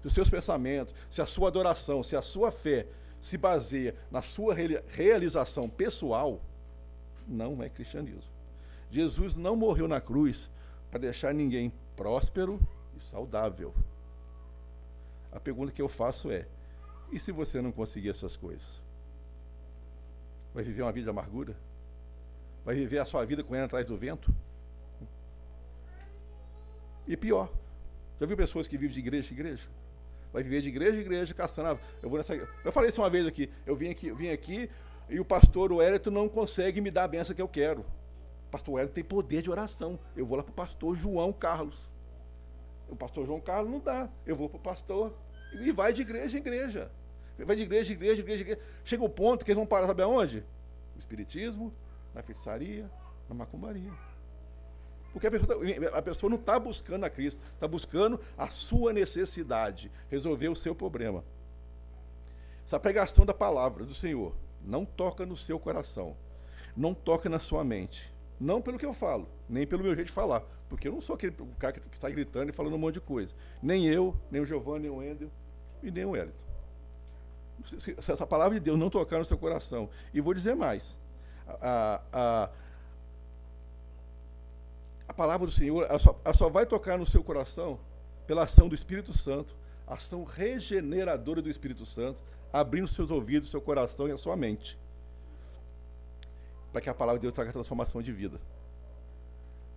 Se 0.00 0.06
os 0.06 0.12
seus 0.12 0.30
pensamentos, 0.30 0.94
se 1.10 1.20
a 1.20 1.26
sua 1.26 1.48
adoração, 1.48 2.02
se 2.02 2.14
a 2.14 2.22
sua 2.22 2.50
fé 2.50 2.86
se 3.20 3.36
baseia 3.36 3.94
na 4.10 4.22
sua 4.22 4.54
realização 4.54 5.68
pessoal, 5.68 6.40
não 7.26 7.62
é 7.62 7.68
cristianismo. 7.68 8.30
Jesus 8.90 9.34
não 9.34 9.56
morreu 9.56 9.88
na 9.88 10.00
cruz 10.00 10.48
para 10.90 11.00
deixar 11.00 11.34
ninguém 11.34 11.72
próspero 11.96 12.60
e 12.96 13.02
saudável. 13.02 13.74
A 15.32 15.40
pergunta 15.40 15.72
que 15.72 15.82
eu 15.82 15.88
faço 15.88 16.30
é: 16.30 16.46
e 17.10 17.18
se 17.18 17.32
você 17.32 17.60
não 17.60 17.72
conseguir 17.72 18.10
essas 18.10 18.36
coisas? 18.36 18.82
Vai 20.54 20.62
viver 20.62 20.82
uma 20.82 20.92
vida 20.92 21.04
de 21.04 21.10
amargura? 21.10 21.56
Vai 22.64 22.74
viver 22.74 22.98
a 22.98 23.04
sua 23.04 23.24
vida 23.24 23.44
correndo 23.44 23.64
atrás 23.64 23.86
do 23.86 23.96
vento? 23.96 24.34
E 27.06 27.16
pior, 27.16 27.50
já 28.20 28.26
viu 28.26 28.36
pessoas 28.36 28.66
que 28.66 28.76
vivem 28.76 28.94
de 28.94 29.00
igreja 29.00 29.30
em 29.30 29.34
igreja? 29.34 29.68
Vai 30.32 30.42
viver 30.42 30.60
de 30.60 30.68
igreja 30.68 30.96
em 30.96 31.00
igreja, 31.00 31.32
caçando. 31.34 31.80
Eu 32.02 32.10
vou 32.10 32.18
nessa. 32.18 32.34
Eu 32.34 32.72
falei 32.72 32.90
isso 32.90 33.00
uma 33.00 33.08
vez 33.08 33.26
aqui. 33.26 33.50
Eu 33.64 33.76
vim 33.76 33.88
aqui, 33.88 34.10
vim 34.12 34.28
aqui 34.30 34.68
e 35.08 35.20
o 35.20 35.24
pastor 35.24 35.72
Wellington 35.72 36.10
não 36.10 36.28
consegue 36.28 36.80
me 36.80 36.90
dar 36.90 37.04
a 37.04 37.08
benção 37.08 37.34
que 37.34 37.42
eu 37.42 37.48
quero. 37.48 37.80
O 38.48 38.50
pastor 38.50 38.74
Wellington 38.74 38.94
tem 38.94 39.04
poder 39.04 39.42
de 39.42 39.50
oração. 39.50 39.98
Eu 40.16 40.26
vou 40.26 40.36
lá 40.36 40.42
para 40.42 40.50
o 40.50 40.54
pastor 40.54 40.96
João 40.96 41.32
Carlos. 41.32 41.88
O 42.88 42.96
pastor 42.96 43.26
João 43.26 43.40
Carlos 43.40 43.70
não 43.70 43.80
dá. 43.80 44.08
Eu 44.24 44.36
vou 44.36 44.48
para 44.48 44.58
o 44.58 44.60
pastor 44.60 45.16
e 45.52 45.70
vai 45.72 45.92
de 45.92 46.02
igreja 46.02 46.36
em 46.36 46.40
igreja. 46.40 46.90
Vai 47.38 47.54
de 47.54 47.62
igreja, 47.62 47.92
igreja, 47.92 48.20
igreja, 48.20 48.42
igreja. 48.42 48.60
Chega 48.84 49.04
o 49.04 49.08
ponto 49.08 49.44
que 49.44 49.50
eles 49.50 49.58
vão 49.58 49.66
parar, 49.66 49.86
sabe 49.86 50.02
aonde? 50.02 50.40
No 50.94 50.98
Espiritismo, 50.98 51.72
na 52.14 52.22
feitiçaria, 52.22 52.90
na 53.28 53.34
macumbaria. 53.34 53.92
Porque 55.16 55.28
a 55.28 55.30
pessoa, 55.30 55.48
tá, 55.48 55.98
a 55.98 56.02
pessoa 56.02 56.28
não 56.28 56.36
está 56.36 56.60
buscando 56.60 57.04
a 57.04 57.08
Cristo, 57.08 57.40
está 57.54 57.66
buscando 57.66 58.20
a 58.36 58.48
sua 58.48 58.92
necessidade, 58.92 59.90
resolver 60.10 60.48
o 60.48 60.54
seu 60.54 60.74
problema. 60.74 61.24
Essa 62.66 62.78
pregação 62.78 63.24
da 63.24 63.32
palavra 63.32 63.86
do 63.86 63.94
Senhor 63.94 64.36
não 64.60 64.84
toca 64.84 65.24
no 65.24 65.34
seu 65.34 65.58
coração, 65.58 66.14
não 66.76 66.92
toca 66.92 67.30
na 67.30 67.38
sua 67.38 67.64
mente. 67.64 68.14
Não 68.38 68.60
pelo 68.60 68.76
que 68.76 68.84
eu 68.84 68.92
falo, 68.92 69.26
nem 69.48 69.66
pelo 69.66 69.82
meu 69.82 69.94
jeito 69.94 70.08
de 70.08 70.12
falar. 70.12 70.42
Porque 70.68 70.86
eu 70.86 70.92
não 70.92 71.00
sou 71.00 71.14
aquele 71.14 71.34
cara 71.58 71.72
que 71.72 71.96
está 71.96 72.10
gritando 72.10 72.50
e 72.50 72.52
falando 72.52 72.74
um 72.74 72.78
monte 72.78 72.94
de 72.96 73.00
coisa. 73.00 73.34
Nem 73.62 73.86
eu, 73.86 74.14
nem 74.30 74.42
o 74.42 74.44
Giovanni, 74.44 74.82
nem 74.82 74.90
o 74.90 74.96
Wendel 74.96 75.30
e 75.82 75.90
nem 75.90 76.04
o 76.04 76.10
Wellington 76.10 76.46
se, 77.64 77.94
essa 77.96 78.26
palavra 78.26 78.58
de 78.58 78.64
Deus 78.64 78.78
não 78.78 78.90
tocar 78.90 79.18
no 79.18 79.24
seu 79.24 79.38
coração. 79.38 79.88
E 80.12 80.20
vou 80.20 80.34
dizer 80.34 80.54
mais. 80.54 80.94
A, 81.46 82.02
a, 82.12 82.50
a 85.08 85.12
palavra 85.12 85.46
do 85.46 85.52
Senhor 85.52 85.84
ela 85.88 85.98
só, 85.98 86.18
ela 86.24 86.34
só 86.34 86.48
vai 86.48 86.66
tocar 86.66 86.98
no 86.98 87.06
seu 87.06 87.22
coração 87.22 87.78
pela 88.26 88.44
ação 88.44 88.68
do 88.68 88.74
Espírito 88.74 89.16
Santo, 89.16 89.54
ação 89.86 90.24
regeneradora 90.24 91.40
do 91.40 91.48
Espírito 91.48 91.86
Santo, 91.86 92.22
abrindo 92.52 92.88
seus 92.88 93.10
ouvidos, 93.10 93.50
seu 93.50 93.60
coração 93.60 94.08
e 94.08 94.12
a 94.12 94.18
sua 94.18 94.36
mente. 94.36 94.78
Para 96.72 96.80
que 96.80 96.90
a 96.90 96.94
palavra 96.94 97.18
de 97.18 97.22
Deus 97.22 97.34
traga 97.34 97.52
transformação 97.52 98.02
de 98.02 98.12
vida. 98.12 98.40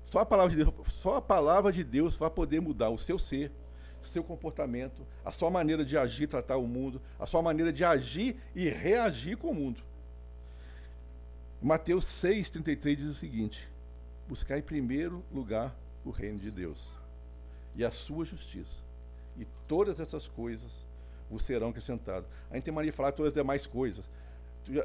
Só 0.05 0.19
a 0.19 0.25
palavra 0.25 0.55
de 0.55 0.63
Deus, 0.63 0.73
só 0.91 1.17
a 1.17 1.21
palavra 1.21 1.71
de 1.71 1.83
Deus 1.83 2.15
vai 2.15 2.29
poder 2.29 2.59
mudar 2.59 2.89
o 2.89 2.97
seu 2.97 3.19
ser, 3.19 3.51
seu 4.01 4.23
comportamento, 4.23 5.05
a 5.23 5.31
sua 5.31 5.51
maneira 5.51 5.85
de 5.85 5.97
agir, 5.97 6.27
tratar 6.27 6.57
o 6.57 6.65
mundo, 6.65 7.01
a 7.19 7.27
sua 7.27 7.41
maneira 7.41 7.71
de 7.71 7.83
agir 7.83 8.35
e 8.55 8.67
reagir 8.67 9.37
com 9.37 9.51
o 9.51 9.53
mundo. 9.53 9.81
Mateus 11.61 12.05
6,33 12.05 12.95
diz 12.95 13.05
o 13.05 13.13
seguinte: 13.13 13.68
Buscai 14.29 14.59
em 14.59 14.61
primeiro 14.61 15.25
lugar 15.31 15.75
o 16.05 16.11
reino 16.11 16.37
de 16.37 16.51
Deus 16.51 16.87
e 17.75 17.83
a 17.83 17.89
sua 17.89 18.23
justiça, 18.23 18.83
e 19.35 19.43
todas 19.67 19.99
essas 19.99 20.27
coisas 20.27 20.85
vos 21.27 21.43
serão 21.43 21.69
acrescentadas. 21.69 22.29
A 22.51 22.53
gente 22.53 22.65
tem 22.65 22.73
Maria 22.73 22.93
falar 22.93 23.11
todas 23.11 23.29
as 23.29 23.33
demais 23.33 23.65
coisas. 23.65 24.05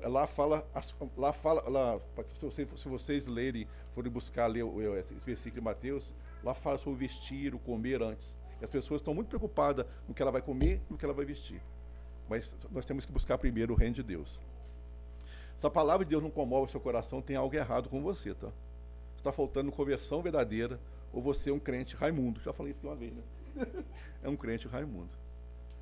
Lá 0.05 0.27
fala, 0.27 0.67
lá 1.15 1.31
fala, 1.35 1.69
lá, 1.69 2.01
se, 2.35 2.43
vocês, 2.43 2.69
se 2.75 2.89
vocês 2.89 3.27
lerem, 3.27 3.69
forem 3.93 4.11
buscar 4.11 4.47
ler 4.47 4.65
esse 4.99 5.15
versículo 5.27 5.61
de 5.61 5.65
Mateus, 5.65 6.15
lá 6.43 6.55
fala 6.55 6.79
sobre 6.79 7.01
vestir, 7.01 7.55
o 7.55 7.59
comer 7.59 8.03
antes. 8.03 8.35
As 8.63 8.71
pessoas 8.71 9.03
estão 9.03 9.13
muito 9.13 9.29
preocupadas 9.29 9.85
no 10.09 10.15
que 10.15 10.23
ela 10.23 10.33
vai 10.33 10.41
comer, 10.41 10.81
no 10.89 10.97
que 10.97 11.05
ela 11.05 11.13
vai 11.13 11.27
vestir. 11.27 11.61
Mas 12.31 12.57
nós 12.71 12.87
temos 12.87 13.05
que 13.05 13.13
buscar 13.13 13.37
primeiro 13.37 13.75
o 13.75 13.77
reino 13.77 13.95
de 13.95 14.03
Deus. 14.03 14.41
Se 15.59 15.67
a 15.67 15.71
palavra 15.71 16.03
de 16.03 16.11
Deus 16.11 16.23
não 16.23 16.31
comove 16.31 16.65
o 16.65 16.71
seu 16.71 16.81
coração, 16.81 17.21
tem 17.21 17.37
algo 17.37 17.55
errado 17.55 17.91
com 17.91 18.01
você, 18.01 18.33
tá? 18.33 18.51
Está 19.25 19.33
faltando 19.33 19.73
conversão 19.73 20.21
verdadeira, 20.21 20.79
ou 21.11 21.23
você 21.23 21.49
é 21.49 21.53
um 21.55 21.59
crente 21.59 21.97
Raimundo. 21.97 22.43
Já 22.43 22.53
falei 22.53 22.73
isso 22.73 22.81
de 22.83 22.87
uma 22.87 22.95
vez, 22.95 23.11
né? 23.11 23.23
é 24.23 24.29
um 24.29 24.37
crente 24.37 24.69
Raimundo. 24.69 25.09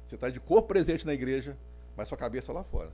Você 0.06 0.14
está 0.14 0.30
de 0.30 0.38
corpo 0.38 0.68
presente 0.68 1.04
na 1.04 1.12
igreja, 1.12 1.58
mas 1.96 2.06
sua 2.06 2.16
cabeça 2.16 2.52
lá 2.52 2.62
fora. 2.62 2.92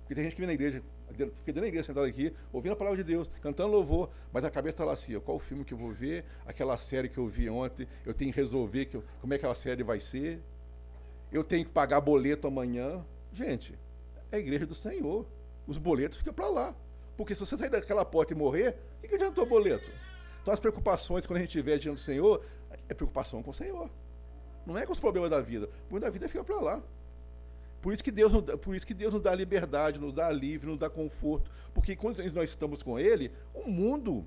Porque 0.00 0.14
tem 0.14 0.24
gente 0.24 0.34
que 0.34 0.40
vem 0.40 0.46
na 0.46 0.54
igreja, 0.54 0.82
fica 1.08 1.28
dentro 1.28 1.60
da 1.60 1.68
igreja 1.68 1.88
sentado 1.88 2.06
aqui, 2.06 2.34
ouvindo 2.50 2.72
a 2.72 2.76
palavra 2.76 2.96
de 2.96 3.04
Deus, 3.04 3.28
cantando 3.42 3.70
louvor, 3.70 4.08
mas 4.32 4.44
a 4.44 4.50
cabeça 4.50 4.76
está 4.76 4.84
lá 4.86 4.94
assim, 4.94 5.20
qual 5.20 5.36
o 5.36 5.40
filme 5.40 5.62
que 5.62 5.74
eu 5.74 5.78
vou 5.78 5.92
ver, 5.92 6.24
aquela 6.46 6.78
série 6.78 7.10
que 7.10 7.18
eu 7.18 7.28
vi 7.28 7.50
ontem, 7.50 7.86
eu 8.06 8.14
tenho 8.14 8.32
que 8.32 8.40
resolver 8.40 8.86
que, 8.86 8.98
como 9.20 9.34
é 9.34 9.36
que 9.36 9.44
aquela 9.44 9.54
série 9.54 9.82
vai 9.82 10.00
ser, 10.00 10.40
eu 11.30 11.44
tenho 11.44 11.66
que 11.66 11.70
pagar 11.70 12.00
boleto 12.00 12.46
amanhã. 12.46 13.04
Gente, 13.30 13.78
é 14.32 14.36
a 14.36 14.38
igreja 14.38 14.64
do 14.64 14.74
Senhor. 14.74 15.26
Os 15.66 15.76
boletos 15.76 16.16
ficam 16.16 16.32
para 16.32 16.48
lá. 16.48 16.74
Porque 17.16 17.34
se 17.34 17.40
você 17.40 17.56
sair 17.56 17.70
daquela 17.70 18.04
porta 18.04 18.32
e 18.32 18.36
morrer, 18.36 18.76
o 18.98 19.00
que, 19.02 19.08
que 19.08 19.14
adiantou 19.14 19.44
o 19.44 19.46
boleto? 19.46 19.90
Então 20.42 20.52
as 20.52 20.60
preocupações, 20.60 21.26
quando 21.26 21.38
a 21.38 21.40
gente 21.40 21.48
estiver 21.48 21.78
diante 21.78 21.96
do 21.96 22.02
Senhor, 22.02 22.44
é 22.88 22.94
preocupação 22.94 23.42
com 23.42 23.50
o 23.50 23.54
Senhor. 23.54 23.90
Não 24.66 24.76
é 24.76 24.84
com 24.84 24.92
os 24.92 25.00
problemas 25.00 25.30
da 25.30 25.40
vida. 25.40 25.66
O 25.66 25.88
problema 25.88 26.06
da 26.06 26.10
vida 26.10 26.28
fica 26.28 26.44
para 26.44 26.60
lá. 26.60 26.82
Por 27.80 27.92
isso 27.92 28.02
que 28.02 28.10
Deus, 28.10 28.32
por 28.60 28.74
isso 28.74 28.86
que 28.86 28.94
Deus 28.94 29.14
nos 29.14 29.22
dá 29.22 29.34
liberdade, 29.34 29.98
nos 30.00 30.12
dá 30.12 30.26
alívio, 30.26 30.70
nos 30.70 30.78
dá 30.78 30.90
conforto. 30.90 31.50
Porque 31.72 31.94
quando 31.94 32.18
nós 32.32 32.50
estamos 32.50 32.82
com 32.82 32.98
Ele, 32.98 33.32
o 33.54 33.68
mundo 33.68 34.26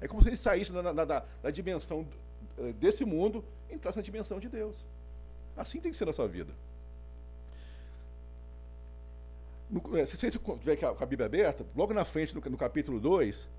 é 0.00 0.08
como 0.08 0.22
se 0.22 0.28
ele 0.28 0.36
saísse 0.36 0.72
na 0.72 1.50
dimensão 1.50 2.06
eh, 2.58 2.72
desse 2.74 3.04
mundo 3.04 3.44
e 3.70 3.74
entrasse 3.74 3.96
na 3.96 4.02
dimensão 4.02 4.38
de 4.38 4.48
Deus. 4.48 4.86
Assim 5.56 5.80
tem 5.80 5.90
que 5.92 5.96
ser 5.96 6.04
na 6.04 6.12
sua 6.12 6.26
vida. 6.26 6.52
No, 9.74 9.98
eh, 9.98 10.06
se 10.06 10.16
você 10.16 10.30
tiver 10.30 10.76
com 10.76 11.02
a 11.02 11.06
Bíblia 11.06 11.26
aberta, 11.26 11.66
logo 11.74 11.92
na 11.92 12.04
frente, 12.04 12.32
no, 12.32 12.40
no 12.40 12.56
capítulo 12.56 13.00
2, 13.00 13.50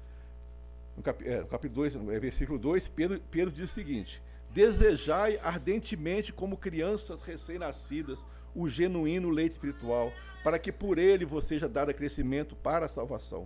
no, 0.96 1.04
cap, 1.04 1.28
é, 1.28 1.42
no 1.42 1.48
capítulo 1.48 1.82
2, 1.82 1.96
é, 1.96 2.20
versículo 2.22 2.58
2, 2.58 2.88
Pedro, 2.88 3.22
Pedro 3.30 3.54
diz 3.54 3.70
o 3.70 3.74
seguinte: 3.74 4.24
Desejai 4.50 5.38
ardentemente, 5.44 6.32
como 6.32 6.56
crianças 6.56 7.20
recém-nascidas, 7.20 8.26
o 8.56 8.70
genuíno 8.70 9.30
leite 9.30 9.52
espiritual, 9.52 10.14
para 10.42 10.58
que 10.58 10.72
por 10.72 10.98
ele 10.98 11.26
você 11.26 11.50
seja 11.50 11.68
dado 11.68 11.94
crescimento 11.94 12.56
para 12.56 12.86
a 12.86 12.90
salvação. 12.90 13.46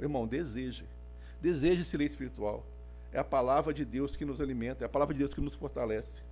Irmão, 0.00 0.26
deseje. 0.26 0.86
Deseje 1.38 1.82
esse 1.82 1.98
leite 1.98 2.12
espiritual. 2.12 2.64
É 3.12 3.18
a 3.18 3.24
palavra 3.24 3.74
de 3.74 3.84
Deus 3.84 4.16
que 4.16 4.24
nos 4.24 4.40
alimenta, 4.40 4.84
é 4.84 4.86
a 4.86 4.88
palavra 4.88 5.12
de 5.12 5.18
Deus 5.18 5.34
que 5.34 5.40
nos 5.42 5.54
fortalece. 5.54 6.22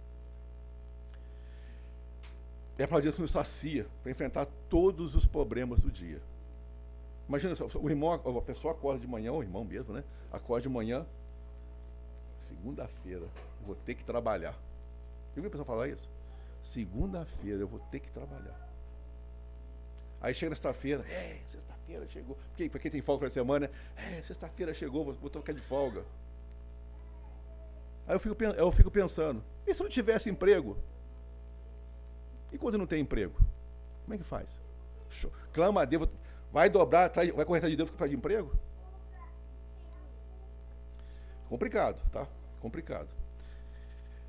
É 2.82 2.84
a 2.84 2.88
palavra 2.88 3.02
de 3.02 3.06
Deus 3.06 3.14
que 3.14 3.22
nos 3.22 3.30
sacia 3.30 3.86
para 4.02 4.10
enfrentar 4.10 4.44
todos 4.68 5.14
os 5.14 5.24
problemas 5.24 5.82
do 5.82 5.88
dia. 5.88 6.20
Imagina, 7.28 7.54
o 7.80 7.88
irmão, 7.88 8.12
a 8.12 8.42
pessoa 8.42 8.74
acorda 8.74 8.98
de 8.98 9.06
manhã, 9.06 9.32
o 9.32 9.40
irmão 9.40 9.64
mesmo, 9.64 9.94
né? 9.94 10.02
Acorda 10.32 10.62
de 10.62 10.68
manhã, 10.68 11.06
segunda-feira, 12.40 13.24
vou 13.64 13.76
ter 13.76 13.94
que 13.94 14.02
trabalhar. 14.02 14.58
Eu 15.36 15.42
vi 15.42 15.46
a 15.46 15.50
pessoa 15.52 15.64
falar 15.64 15.86
isso? 15.90 16.10
Segunda-feira 16.60 17.60
eu 17.60 17.68
vou 17.68 17.78
ter 17.78 18.00
que 18.00 18.10
trabalhar. 18.10 18.68
Aí 20.20 20.34
chega 20.34 20.50
na 20.50 20.56
sexta-feira, 20.56 21.04
é, 21.08 21.38
sexta-feira 21.52 22.04
chegou. 22.08 22.36
Porque 22.48 22.68
para 22.68 22.80
quem 22.80 22.90
tem 22.90 23.00
folga 23.00 23.20
para 23.20 23.30
semana, 23.30 23.70
é, 23.96 24.20
sexta-feira 24.22 24.74
chegou, 24.74 25.04
vou, 25.04 25.14
vou 25.14 25.30
trocar 25.30 25.52
de 25.52 25.60
folga. 25.60 26.04
Aí 28.08 28.16
eu 28.16 28.18
fico, 28.18 28.42
eu 28.42 28.72
fico 28.72 28.90
pensando, 28.90 29.40
e 29.64 29.72
se 29.72 29.80
não 29.80 29.88
tivesse 29.88 30.28
emprego? 30.28 30.76
E 32.52 32.58
quando 32.58 32.78
não 32.78 32.86
tem 32.86 33.00
emprego? 33.00 33.34
Como 34.04 34.14
é 34.14 34.18
que 34.18 34.24
faz? 34.24 34.60
Clama 35.52 35.82
a 35.82 35.84
Deus, 35.84 36.08
vai 36.52 36.68
dobrar, 36.68 37.10
vai 37.10 37.44
correr 37.44 37.68
de 37.68 37.76
Deus 37.76 37.90
para 37.90 38.08
de 38.08 38.14
emprego? 38.14 38.52
Complicado, 41.48 42.00
tá? 42.10 42.26
Complicado. 42.60 43.08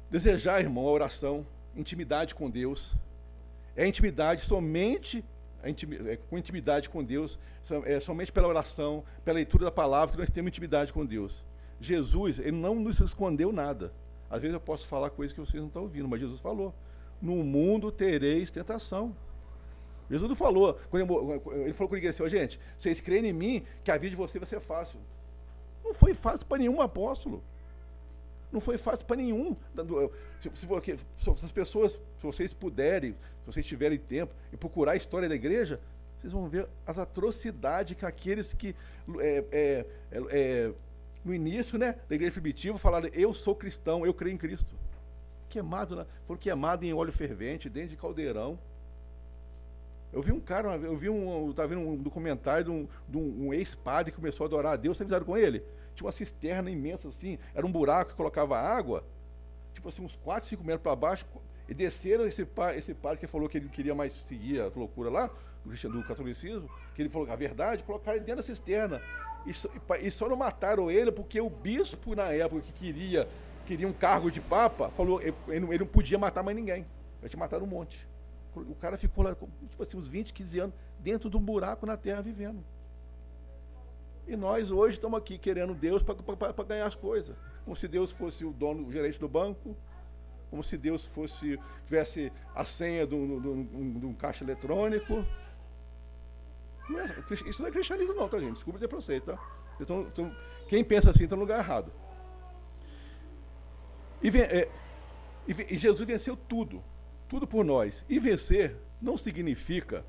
Desejar, 0.10 0.62
irmão, 0.62 0.88
a 0.88 0.92
oração, 0.92 1.46
intimidade 1.76 2.36
com 2.36 2.50
Deus, 2.50 2.96
é 3.76 3.88
intimidade 3.88 4.42
somente 4.42 5.24
é, 5.64 6.18
com 6.30 6.38
intimidade 6.38 6.90
com 6.90 7.02
Deus, 7.02 7.40
é 7.86 7.98
somente 8.00 8.32
pela 8.32 8.48
oração, 8.48 9.04
pela 9.24 9.36
leitura 9.36 9.64
da 9.64 9.72
palavra 9.72 10.14
que 10.14 10.20
nós 10.20 10.30
temos 10.30 10.50
intimidade 10.50 10.92
com 10.92 11.06
Deus. 11.06 11.44
Jesus, 11.80 12.38
ele 12.38 12.52
não 12.52 12.76
nos 12.76 13.00
escondeu 13.00 13.52
nada. 13.52 13.94
Às 14.30 14.42
vezes 14.42 14.54
eu 14.54 14.60
posso 14.60 14.86
falar 14.86 15.10
coisas 15.10 15.34
que 15.34 15.40
vocês 15.40 15.62
não 15.62 15.68
estão 15.68 15.84
ouvindo, 15.84 16.08
mas 16.08 16.20
Jesus 16.20 16.42
falou: 16.42 16.76
No 17.24 17.42
mundo 17.42 17.90
tereis 17.90 18.52
tentação. 18.52 19.16
Jesus 20.10 20.28
não 20.30 20.36
falou, 20.36 20.78
ele 20.94 21.74
falou 21.74 21.88
com 21.88 21.96
ninguém 21.96 22.10
assim, 22.10 22.28
gente, 22.28 22.60
vocês 22.78 23.00
creem 23.00 23.28
em 23.28 23.34
mim 23.34 23.66
que 23.82 23.90
a 23.90 23.98
vida 23.98 24.10
de 24.10 24.16
vocês 24.18 24.40
vai 24.40 24.48
ser 24.48 24.60
fácil. 24.60 25.00
Não 25.82 25.94
foi 25.94 26.14
fácil 26.14 26.46
para 26.46 26.58
nenhum 26.58 26.82
apóstolo. 26.82 27.42
Não 28.52 28.60
foi 28.60 28.78
fácil 28.78 29.06
para 29.06 29.16
nenhum. 29.16 29.56
Se, 30.42 30.52
se, 30.54 30.68
se, 30.68 31.46
as 31.46 31.52
pessoas, 31.52 31.94
se 31.94 32.24
vocês 32.24 32.54
puderem, 32.54 33.14
se 33.14 33.46
vocês 33.46 33.66
tiverem 33.66 33.98
tempo 33.98 34.36
e 34.52 34.58
procurar 34.58 34.92
a 34.92 34.96
história 34.98 35.30
da 35.30 35.36
igreja, 35.36 35.80
vocês 36.20 36.34
vão 36.34 36.50
ver 36.50 36.68
as 36.86 36.98
atrocidades 36.98 37.98
que 37.98 38.06
aqueles 38.06 38.54
que 38.54 38.76
é, 39.20 39.46
é, 39.52 39.86
é, 40.12 40.22
é, 40.30 40.74
no 41.24 41.34
início 41.34 41.80
né, 41.80 41.96
da 42.08 42.16
igreja 42.16 42.34
primitiva 42.34 42.78
falaram, 42.78 43.10
eu 43.14 43.34
sou 43.34 43.56
cristão, 43.56 44.06
eu 44.06 44.14
creio 44.14 44.34
em 44.34 44.38
Cristo. 44.38 44.83
Queimado, 45.54 45.96
né? 45.96 46.08
foram 46.26 46.40
queimados 46.40 46.84
em 46.84 46.94
óleo 46.94 47.12
fervente, 47.12 47.70
dentro 47.70 47.92
de 47.92 47.96
caldeirão. 47.96 48.58
Eu 50.12 50.20
vi 50.20 50.32
um 50.32 50.40
cara, 50.40 50.76
eu 50.78 50.98
vi 50.98 51.10
um, 51.10 51.54
eu 51.56 51.68
vendo 51.68 51.80
um 51.80 51.96
documentário 51.96 52.66
de 52.66 52.72
um, 52.72 52.88
de 53.08 53.18
um, 53.18 53.48
um 53.48 53.54
ex-padre 53.54 54.12
que 54.12 54.16
começou 54.16 54.46
a 54.46 54.48
adorar 54.48 54.74
a 54.74 54.76
Deus, 54.76 54.98
vocês 54.98 55.06
fizeram 55.06 55.26
com 55.26 55.38
ele? 55.38 55.64
Tinha 55.94 56.08
uma 56.08 56.12
cisterna 56.12 56.72
imensa 56.72 57.08
assim, 57.08 57.38
era 57.54 57.66
um 57.66 57.72
buraco 57.72 58.12
que 58.12 58.18
colocava 58.18 58.58
água, 58.58 59.04
tipo 59.74 59.88
assim, 59.90 60.04
uns 60.04 60.16
4, 60.16 60.50
5 60.50 60.64
metros 60.64 60.82
para 60.82 60.96
baixo, 60.96 61.24
e 61.70 61.74
desceram 61.76 62.26
esse, 62.26 62.48
esse 62.76 62.94
padre 62.96 63.20
que 63.20 63.28
falou 63.28 63.48
que 63.48 63.60
ele 63.60 63.70
queria 63.70 63.94
mais 63.94 64.14
seguir 64.14 64.60
a 64.60 64.72
loucura 64.76 65.12
lá, 65.12 65.30
do, 65.64 66.04
catolicismo, 66.04 66.68
que 66.96 67.02
ele 67.02 67.10
falou 67.10 67.32
a 67.32 67.36
verdade, 67.36 67.84
colocaram 67.84 68.18
ele 68.18 68.26
dentro 68.26 68.42
da 68.42 68.44
cisterna. 68.44 69.02
E 69.46 69.54
só, 69.54 69.70
e 70.02 70.12
só 70.12 70.28
não 70.28 70.36
mataram 70.36 70.90
ele 70.90 71.12
porque 71.12 71.40
o 71.40 71.50
bispo, 71.50 72.16
na 72.16 72.32
época, 72.32 72.62
que 72.62 72.74
queria, 72.74 73.28
queria 73.66 73.88
um 73.88 73.94
cargo 73.94 74.30
de 74.30 74.42
papa, 74.42 74.90
falou 74.90 75.22
ele, 75.22 75.36
ele 75.48 75.80
não 75.80 75.88
podia 75.88 76.18
matar 76.18 76.44
mais 76.44 76.56
ninguém. 76.56 76.86
Ele 77.22 77.30
tinha 77.30 77.40
matado 77.40 77.64
um 77.64 77.68
monte. 77.68 78.08
O 78.56 78.76
cara 78.76 78.98
ficou 78.98 79.24
lá, 79.24 79.36
tipo 79.36 79.82
assim, 79.82 79.98
uns 79.98 80.08
20, 80.08 80.34
15 80.34 80.60
anos, 80.60 80.76
dentro 81.00 81.30
de 81.30 81.38
um 81.38 81.42
buraco 81.42 81.86
na 81.86 81.98
terra 81.98 82.22
vivendo. 82.22 82.64
E 84.28 84.36
nós 84.36 84.72
hoje 84.72 84.96
estamos 84.96 85.18
aqui 85.18 85.38
querendo 85.38 85.74
Deus 85.74 86.04
para 86.04 86.64
ganhar 86.64 86.86
as 86.86 86.96
coisas. 86.96 87.36
Como 87.64 87.76
se 87.76 87.88
Deus 87.88 88.12
fosse 88.12 88.46
o 88.46 88.52
dono, 88.52 88.88
o 88.88 88.92
gerente 88.92 89.20
do 89.20 89.28
banco, 89.28 89.76
como 90.50 90.64
se 90.64 90.78
Deus 90.78 91.06
fosse 91.06 91.60
tivesse 91.86 92.32
a 92.54 92.64
senha 92.64 93.08
de 93.08 93.16
um, 93.16 94.16
caixa 94.18 94.44
eletrônico. 94.44 95.26
Não 96.90 97.00
é, 97.00 97.16
isso 97.48 97.62
não 97.62 97.70
é 97.70 97.72
cristianismo 97.72 98.14
não, 98.14 98.30
tá 98.30 98.40
gente? 98.40 98.54
Desculpa 98.54 98.78
dizer 98.78 98.88
para 98.88 99.02
vocês, 99.02 99.24
tá? 99.24 99.40
Estão, 99.80 100.32
quem 100.68 100.84
pensa 100.84 101.10
assim 101.10 101.24
está 101.24 101.36
no 101.36 101.42
lugar 101.42 101.60
errado. 101.60 101.92
E, 104.24 104.30
é, 104.40 104.70
e, 105.48 105.74
e 105.74 105.78
Jesus 105.78 106.08
venceu 106.08 106.36
tudo 106.36 106.82
tudo 107.34 107.48
por 107.48 107.66
nós. 107.66 108.06
E 108.08 108.20
vencer 108.20 108.76
não 109.02 109.18
significa 109.18 110.06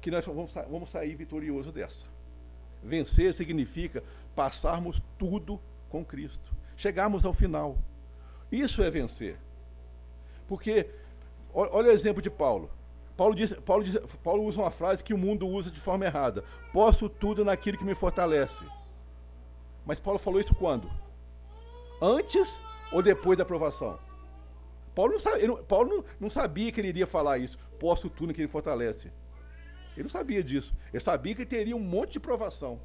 que 0.00 0.08
nós 0.08 0.24
vamos, 0.24 0.54
vamos 0.70 0.88
sair 0.88 1.16
vitorioso 1.16 1.72
dessa. 1.72 2.06
Vencer 2.80 3.34
significa 3.34 4.04
passarmos 4.36 5.02
tudo 5.18 5.60
com 5.88 6.04
Cristo, 6.04 6.52
chegarmos 6.76 7.26
ao 7.26 7.32
final. 7.32 7.76
Isso 8.52 8.84
é 8.84 8.90
vencer. 8.90 9.36
Porque, 10.46 10.88
olha 11.52 11.88
o 11.88 11.92
exemplo 11.92 12.22
de 12.22 12.30
Paulo. 12.30 12.70
Paulo, 13.16 13.34
diz, 13.34 13.52
Paulo, 13.54 13.82
diz, 13.82 13.98
Paulo 14.22 14.44
usa 14.44 14.60
uma 14.60 14.70
frase 14.70 15.02
que 15.02 15.14
o 15.14 15.18
mundo 15.18 15.48
usa 15.48 15.72
de 15.72 15.80
forma 15.80 16.04
errada: 16.04 16.44
Posso 16.72 17.08
tudo 17.08 17.44
naquilo 17.44 17.78
que 17.78 17.84
me 17.84 17.96
fortalece. 17.96 18.64
Mas 19.84 19.98
Paulo 19.98 20.20
falou 20.20 20.40
isso 20.40 20.54
quando? 20.54 20.88
Antes 22.00 22.60
ou 22.94 23.02
depois 23.02 23.36
da 23.36 23.42
aprovação? 23.42 23.98
Paulo, 24.94 25.14
não, 25.14 25.18
sabe, 25.18 25.42
ele, 25.42 25.56
Paulo 25.64 25.88
não, 25.88 26.04
não, 26.20 26.30
sabia 26.30 26.70
que 26.70 26.80
ele 26.80 26.88
iria 26.88 27.06
falar 27.08 27.38
isso. 27.38 27.58
Posso 27.80 28.08
tudo 28.08 28.32
que 28.32 28.40
ele 28.40 28.48
fortalece. 28.48 29.10
Ele 29.94 30.04
não 30.04 30.08
sabia 30.08 30.44
disso. 30.44 30.72
Ele 30.92 31.00
sabia 31.00 31.34
que 31.34 31.44
teria 31.44 31.74
um 31.74 31.80
monte 31.80 32.12
de 32.12 32.20
provação. 32.20 32.80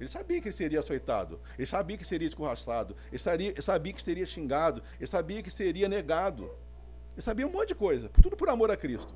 Ele 0.00 0.08
sabia 0.08 0.40
que 0.40 0.48
ele 0.48 0.56
seria 0.56 0.80
açoitado. 0.80 1.38
Ele 1.58 1.66
sabia 1.66 1.98
que 1.98 2.06
seria 2.06 2.26
escorraçado. 2.26 2.96
Ele 3.08 3.18
sabia, 3.18 3.50
ele 3.50 3.60
sabia 3.60 3.92
que 3.92 4.02
seria 4.02 4.26
xingado. 4.26 4.82
Ele 4.98 5.06
sabia 5.06 5.42
que 5.42 5.50
seria 5.50 5.90
negado. 5.90 6.50
Ele 7.12 7.20
sabia 7.20 7.46
um 7.46 7.52
monte 7.52 7.68
de 7.68 7.74
coisa. 7.74 8.08
Tudo 8.22 8.38
por 8.38 8.48
amor 8.48 8.70
a 8.70 8.76
Cristo. 8.78 9.14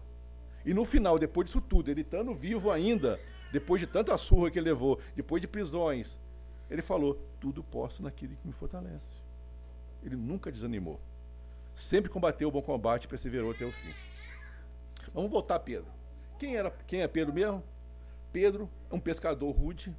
E 0.63 0.75
no 0.75 0.85
final, 0.85 1.19
depois 1.19 1.47
disso 1.47 1.63
tudo, 1.63 1.91
ele 1.91 2.03
estando 2.03 2.35
vivo 2.35 2.71
ainda, 2.71 3.19
depois 3.51 3.81
de 3.81 3.87
tanta 3.87 4.17
surra 4.19 4.51
que 4.51 4.59
ele 4.59 4.69
levou, 4.69 5.01
depois 5.17 5.41
de 5.41 5.49
prisões, 5.49 6.19
ele 6.69 6.83
falou: 6.83 7.19
Tudo 7.41 7.65
posso 7.65 8.03
naquele 8.03 8.37
que 8.37 8.47
me 8.47 8.53
fortalece. 8.53 9.24
Ele 10.05 10.17
nunca 10.17 10.53
desanimou 10.53 11.01
sempre 11.75 12.11
combateu 12.11 12.49
o 12.49 12.53
bom 12.53 12.63
combate 12.63 13.05
e 13.05 13.09
perseverou 13.09 13.51
até 13.51 13.65
o 13.65 13.73
fim. 13.73 13.93
Vamos 15.13 15.31
voltar 15.31 15.57
a 15.57 15.61
Pedro. 15.61 15.87
Quem, 16.39 16.57
era, 16.57 16.71
quem 16.87 17.03
é 17.03 17.09
Pedro 17.09 17.33
mesmo? 17.33 17.63
Pedro 18.33 18.69
é 18.91 18.95
um 18.95 19.01
pescador 19.01 19.51
rude, 19.53 19.95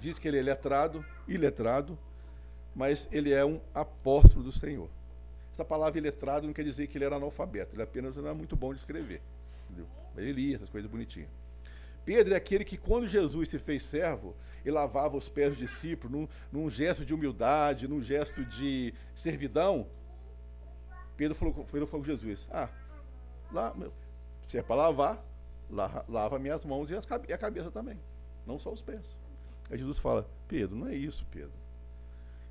diz 0.00 0.18
que 0.18 0.28
ele 0.28 0.38
é 0.38 0.42
letrado, 0.42 1.04
iletrado, 1.26 1.98
mas 2.74 3.08
ele 3.10 3.32
é 3.32 3.44
um 3.44 3.60
apóstolo 3.74 4.44
do 4.44 4.52
Senhor. 4.52 4.88
Essa 5.52 5.64
palavra 5.64 5.98
iletrado 5.98 6.46
não 6.46 6.52
quer 6.52 6.64
dizer 6.64 6.86
que 6.86 6.98
ele 6.98 7.04
era 7.04 7.16
analfabeto, 7.16 7.74
ele 7.74 7.82
apenas 7.82 8.14
não 8.14 8.24
era 8.24 8.34
muito 8.34 8.54
bom 8.54 8.72
de 8.72 8.78
escrever. 8.78 9.22
Entendeu? 9.64 9.86
Mas 10.14 10.24
ele 10.24 10.32
lia 10.32 10.56
essas 10.56 10.68
coisas 10.68 10.90
bonitinhas. 10.90 11.30
Pedro 12.06 12.32
é 12.34 12.36
aquele 12.36 12.64
que, 12.64 12.78
quando 12.78 13.08
Jesus 13.08 13.48
se 13.48 13.58
fez 13.58 13.82
servo, 13.82 14.34
e 14.64 14.70
lavava 14.70 15.16
os 15.16 15.28
pés 15.28 15.56
do 15.56 15.58
discípulo, 15.58 16.20
num, 16.20 16.28
num 16.50 16.70
gesto 16.70 17.04
de 17.04 17.12
humildade, 17.12 17.86
num 17.86 18.00
gesto 18.00 18.44
de 18.44 18.94
servidão, 19.14 19.88
Pedro 21.16 21.34
falou, 21.34 21.54
Pedro 21.70 21.86
falou 21.86 22.04
com 22.04 22.04
Jesus: 22.04 22.48
Ah, 22.50 22.68
lá, 23.52 23.74
se 24.46 24.56
é 24.56 24.62
para 24.62 24.76
lavar, 24.76 25.24
lava, 25.68 26.04
lava 26.08 26.38
minhas 26.38 26.64
mãos 26.64 26.90
e, 26.90 26.94
as, 26.94 27.06
e 27.28 27.32
a 27.32 27.38
cabeça 27.38 27.70
também, 27.70 27.98
não 28.46 28.58
só 28.58 28.72
os 28.72 28.82
pés. 28.82 29.18
Aí 29.68 29.76
Jesus 29.76 29.98
fala: 29.98 30.28
Pedro, 30.46 30.76
não 30.76 30.88
é 30.88 30.94
isso, 30.94 31.26
Pedro. 31.30 31.52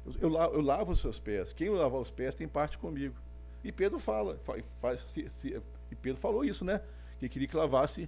Eu, 0.06 0.30
eu, 0.30 0.38
eu 0.54 0.62
lavo 0.62 0.92
os 0.92 1.00
seus 1.00 1.20
pés. 1.20 1.54
Quem 1.54 1.70
lavar 1.70 2.02
os 2.02 2.12
pés 2.12 2.36
tem 2.36 2.48
parte 2.48 2.78
comigo. 2.78 3.16
E 3.64 3.72
Pedro 3.72 4.00
fala, 4.00 4.38
faz, 4.78 5.02
se, 5.02 5.28
se, 5.30 5.62
e 5.90 5.96
Pedro 5.96 6.20
falou 6.20 6.46
isso, 6.46 6.64
né? 6.64 6.82
Que 7.20 7.28
queria 7.28 7.48
que 7.48 7.58
lavasse, 7.58 8.08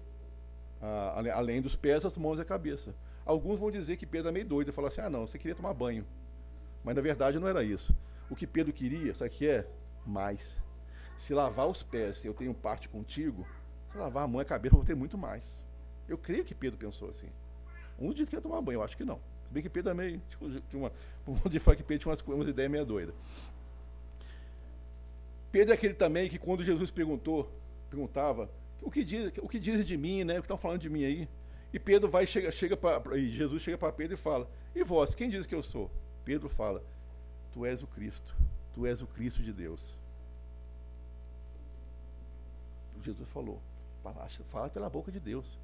ah, 0.81 1.21
além 1.33 1.61
dos 1.61 1.75
pés, 1.75 2.05
as 2.05 2.17
mãos 2.17 2.39
e 2.39 2.41
a 2.41 2.45
cabeça. 2.45 2.93
Alguns 3.25 3.59
vão 3.59 3.71
dizer 3.71 3.97
que 3.97 4.05
Pedro 4.05 4.29
é 4.29 4.31
meio 4.31 4.45
doido 4.45 4.73
falar 4.73 4.89
assim: 4.89 5.01
ah, 5.01 5.09
não, 5.09 5.25
você 5.27 5.37
queria 5.37 5.55
tomar 5.55 5.73
banho. 5.73 6.05
Mas 6.83 6.95
na 6.95 7.01
verdade 7.01 7.39
não 7.39 7.47
era 7.47 7.63
isso. 7.63 7.95
O 8.29 8.35
que 8.35 8.47
Pedro 8.47 8.73
queria, 8.73 9.13
sabe 9.13 9.29
o 9.29 9.33
que 9.33 9.47
é? 9.47 9.67
mais. 10.07 10.63
Se 11.17 11.33
lavar 11.33 11.67
os 11.67 11.83
pés, 11.83 12.23
eu 12.23 12.33
tenho 12.33 12.53
parte 12.53 12.87
contigo, 12.87 13.45
se 13.91 13.97
lavar 13.97 14.23
a 14.23 14.27
mão 14.27 14.41
e 14.41 14.43
a 14.43 14.45
cabeça, 14.45 14.73
eu 14.73 14.77
vou 14.77 14.85
ter 14.85 14.95
muito 14.95 15.17
mais. 15.17 15.63
Eu 16.07 16.17
creio 16.17 16.45
que 16.45 16.55
Pedro 16.55 16.79
pensou 16.79 17.09
assim. 17.09 17.29
Dizem 17.99 18.27
que 18.27 18.35
ia 18.35 18.41
tomar 18.41 18.61
banho, 18.61 18.77
eu 18.77 18.83
acho 18.83 18.95
que 18.95 19.03
não. 19.03 19.19
Se 19.43 19.51
bem 19.51 19.63
que 19.63 19.69
Pedro 19.69 19.91
também 19.91 20.21
tipo, 20.29 20.49
tinha 20.49 20.81
uma. 20.81 20.91
Um 21.27 21.33
monte 21.33 21.59
que 21.59 21.83
Pedro 21.83 21.99
tinha 21.99 22.11
umas, 22.11 22.21
umas 22.21 22.47
ideias 22.47 22.71
meio 22.71 22.85
doidas. 22.85 23.13
Pedro 25.51 25.73
é 25.73 25.75
aquele 25.75 25.93
também 25.93 26.29
que 26.29 26.39
quando 26.39 26.63
Jesus 26.63 26.89
perguntou, 26.89 27.51
perguntava, 27.89 28.49
o 28.81 28.91
que 28.91 29.03
diz, 29.03 29.33
o 29.41 29.47
que 29.47 29.59
diz 29.59 29.85
de 29.85 29.97
mim, 29.97 30.23
né? 30.23 30.33
O 30.33 30.41
que 30.41 30.45
estão 30.45 30.57
falando 30.57 30.81
de 30.81 30.89
mim 30.89 31.03
aí? 31.03 31.29
E 31.73 31.79
Pedro 31.79 32.09
vai 32.09 32.25
chega, 32.25 32.51
chega 32.51 32.77
e 33.15 33.31
Jesus 33.31 33.61
chega 33.61 33.77
para 33.77 33.91
Pedro 33.91 34.15
e 34.15 34.17
fala: 34.17 34.49
"E 34.73 34.83
vós, 34.83 35.13
quem 35.13 35.29
diz 35.29 35.45
que 35.45 35.55
eu 35.55 35.61
sou?" 35.61 35.91
Pedro 36.23 36.47
fala: 36.47 36.83
"Tu 37.51 37.65
és 37.65 37.83
o 37.83 37.87
Cristo." 37.87 38.35
Tu 38.77 38.85
és 38.85 39.01
o 39.01 39.07
Cristo 39.07 39.41
de 39.41 39.51
Deus. 39.51 39.97
Jesus 43.01 43.27
falou. 43.29 43.59
Fala 44.51 44.69
pela 44.69 44.87
boca 44.87 45.11
de 45.11 45.19
Deus. 45.19 45.57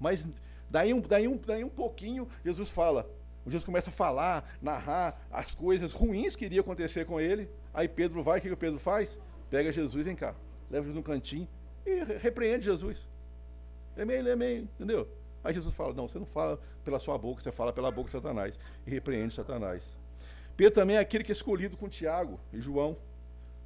Mas 0.00 0.26
daí 0.68 0.92
um, 0.92 1.00
daí 1.00 1.28
um, 1.28 1.36
daí 1.36 1.62
um 1.62 1.68
pouquinho, 1.68 2.28
Jesus 2.44 2.68
fala. 2.68 3.08
Jesus 3.44 3.62
começa 3.62 3.90
a 3.90 3.92
falar, 3.92 4.58
narrar 4.60 5.24
as 5.30 5.54
coisas 5.54 5.92
ruins 5.92 6.34
que 6.34 6.44
iriam 6.44 6.62
acontecer 6.62 7.06
com 7.06 7.20
ele. 7.20 7.48
Aí 7.72 7.86
Pedro 7.86 8.20
vai, 8.20 8.40
o 8.40 8.42
que, 8.42 8.48
que 8.48 8.54
o 8.54 8.56
Pedro 8.56 8.80
faz? 8.80 9.16
Pega 9.48 9.70
Jesus, 9.70 10.04
vem 10.04 10.16
cá, 10.16 10.34
leva 10.68 10.86
Jesus 10.86 10.96
no 10.96 11.04
cantinho 11.04 11.48
e 11.86 12.02
repreende 12.18 12.64
Jesus. 12.64 13.08
Meio, 13.96 14.28
é 14.28 14.36
meio, 14.36 14.62
entendeu? 14.64 15.08
Aí 15.42 15.54
Jesus 15.54 15.72
fala: 15.72 15.94
Não, 15.94 16.08
você 16.08 16.18
não 16.18 16.26
fala 16.26 16.60
pela 16.84 16.98
sua 16.98 17.16
boca, 17.16 17.40
você 17.40 17.52
fala 17.52 17.72
pela 17.72 17.90
boca 17.90 18.06
de 18.06 18.12
Satanás. 18.12 18.58
E 18.86 18.90
repreende 18.90 19.32
Satanás. 19.32 19.96
Pedro 20.56 20.74
também 20.74 20.96
é 20.96 20.98
aquele 20.98 21.22
que 21.22 21.30
é 21.30 21.34
escolhido 21.34 21.76
com 21.76 21.88
Tiago 21.88 22.40
e 22.52 22.60
João 22.60 22.96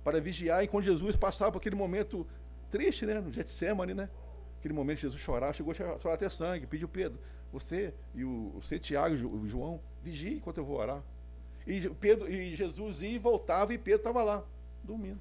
para 0.04 0.20
vigiar 0.20 0.62
enquanto 0.62 0.84
Jesus 0.84 1.16
passava 1.16 1.52
por 1.52 1.58
aquele 1.58 1.76
momento 1.76 2.26
triste, 2.70 3.06
né? 3.06 3.20
No 3.20 3.32
Getsemane, 3.32 3.94
né? 3.94 4.10
Aquele 4.58 4.74
momento 4.74 4.96
de 4.96 5.02
Jesus 5.02 5.22
chorar, 5.22 5.54
chegou 5.54 5.72
a 5.72 5.74
chorar 5.74 6.14
até 6.14 6.28
sangue, 6.28 6.66
pediu 6.66 6.88
Pedro, 6.88 7.18
você 7.50 7.94
e 8.14 8.24
o, 8.24 8.52
você, 8.54 8.78
Tiago 8.78 9.14
e 9.14 9.48
João, 9.48 9.80
vigie 10.02 10.34
enquanto 10.34 10.58
eu 10.58 10.64
vou 10.64 10.78
orar. 10.78 11.02
E, 11.66 11.88
Pedro, 11.88 12.30
e 12.30 12.54
Jesus 12.54 13.02
ia 13.02 13.10
e 13.10 13.18
voltava 13.18 13.72
e 13.72 13.78
Pedro 13.78 14.00
estava 14.00 14.22
lá, 14.22 14.44
dormindo. 14.82 15.20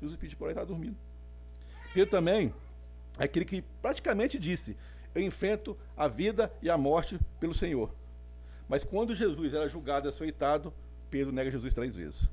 Jesus 0.00 0.18
pediu 0.18 0.36
para 0.36 0.48
ele, 0.48 0.52
estava 0.52 0.66
dormindo. 0.66 0.96
Pedro 1.96 2.10
também 2.10 2.52
é 3.18 3.24
aquele 3.24 3.46
que 3.46 3.62
praticamente 3.80 4.38
disse: 4.38 4.76
Eu 5.14 5.22
enfrento 5.22 5.74
a 5.96 6.06
vida 6.06 6.52
e 6.60 6.68
a 6.68 6.76
morte 6.76 7.18
pelo 7.40 7.54
Senhor. 7.54 7.90
Mas 8.68 8.84
quando 8.84 9.14
Jesus 9.14 9.54
era 9.54 9.66
julgado 9.66 10.06
e 10.06 10.10
açoitado, 10.10 10.74
Pedro 11.10 11.32
nega 11.32 11.50
Jesus 11.50 11.72
três 11.72 11.96
vezes. 11.96 12.28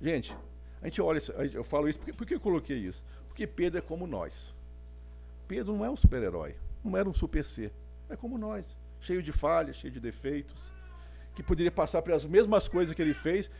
Gente, 0.00 0.34
a 0.80 0.86
gente 0.86 1.02
olha, 1.02 1.20
eu 1.52 1.62
falo 1.62 1.86
isso, 1.86 1.98
por 1.98 2.26
que 2.26 2.32
eu 2.32 2.40
coloquei 2.40 2.78
isso? 2.78 3.04
Porque 3.28 3.46
Pedro 3.46 3.78
é 3.78 3.82
como 3.82 4.06
nós. 4.06 4.54
Pedro 5.46 5.76
não 5.76 5.84
é 5.84 5.90
um 5.90 5.96
super-herói, 5.96 6.56
não 6.82 6.96
era 6.96 7.06
um 7.06 7.12
super 7.12 7.44
ser. 7.44 7.70
É 8.08 8.16
como 8.16 8.38
nós, 8.38 8.74
cheio 9.00 9.22
de 9.22 9.32
falhas, 9.32 9.76
cheio 9.76 9.92
de 9.92 10.00
defeitos, 10.00 10.72
que 11.34 11.42
poderia 11.42 11.70
passar 11.70 12.00
pelas 12.00 12.24
mesmas 12.24 12.68
coisas 12.68 12.94
que 12.94 13.02
ele 13.02 13.12
fez 13.12 13.50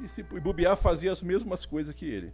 e 0.00 0.08
se 0.08 0.22
bobear 0.22 0.76
fazia 0.76 1.10
as 1.10 1.22
mesmas 1.22 1.66
coisas 1.66 1.92
que 1.92 2.06
ele. 2.06 2.32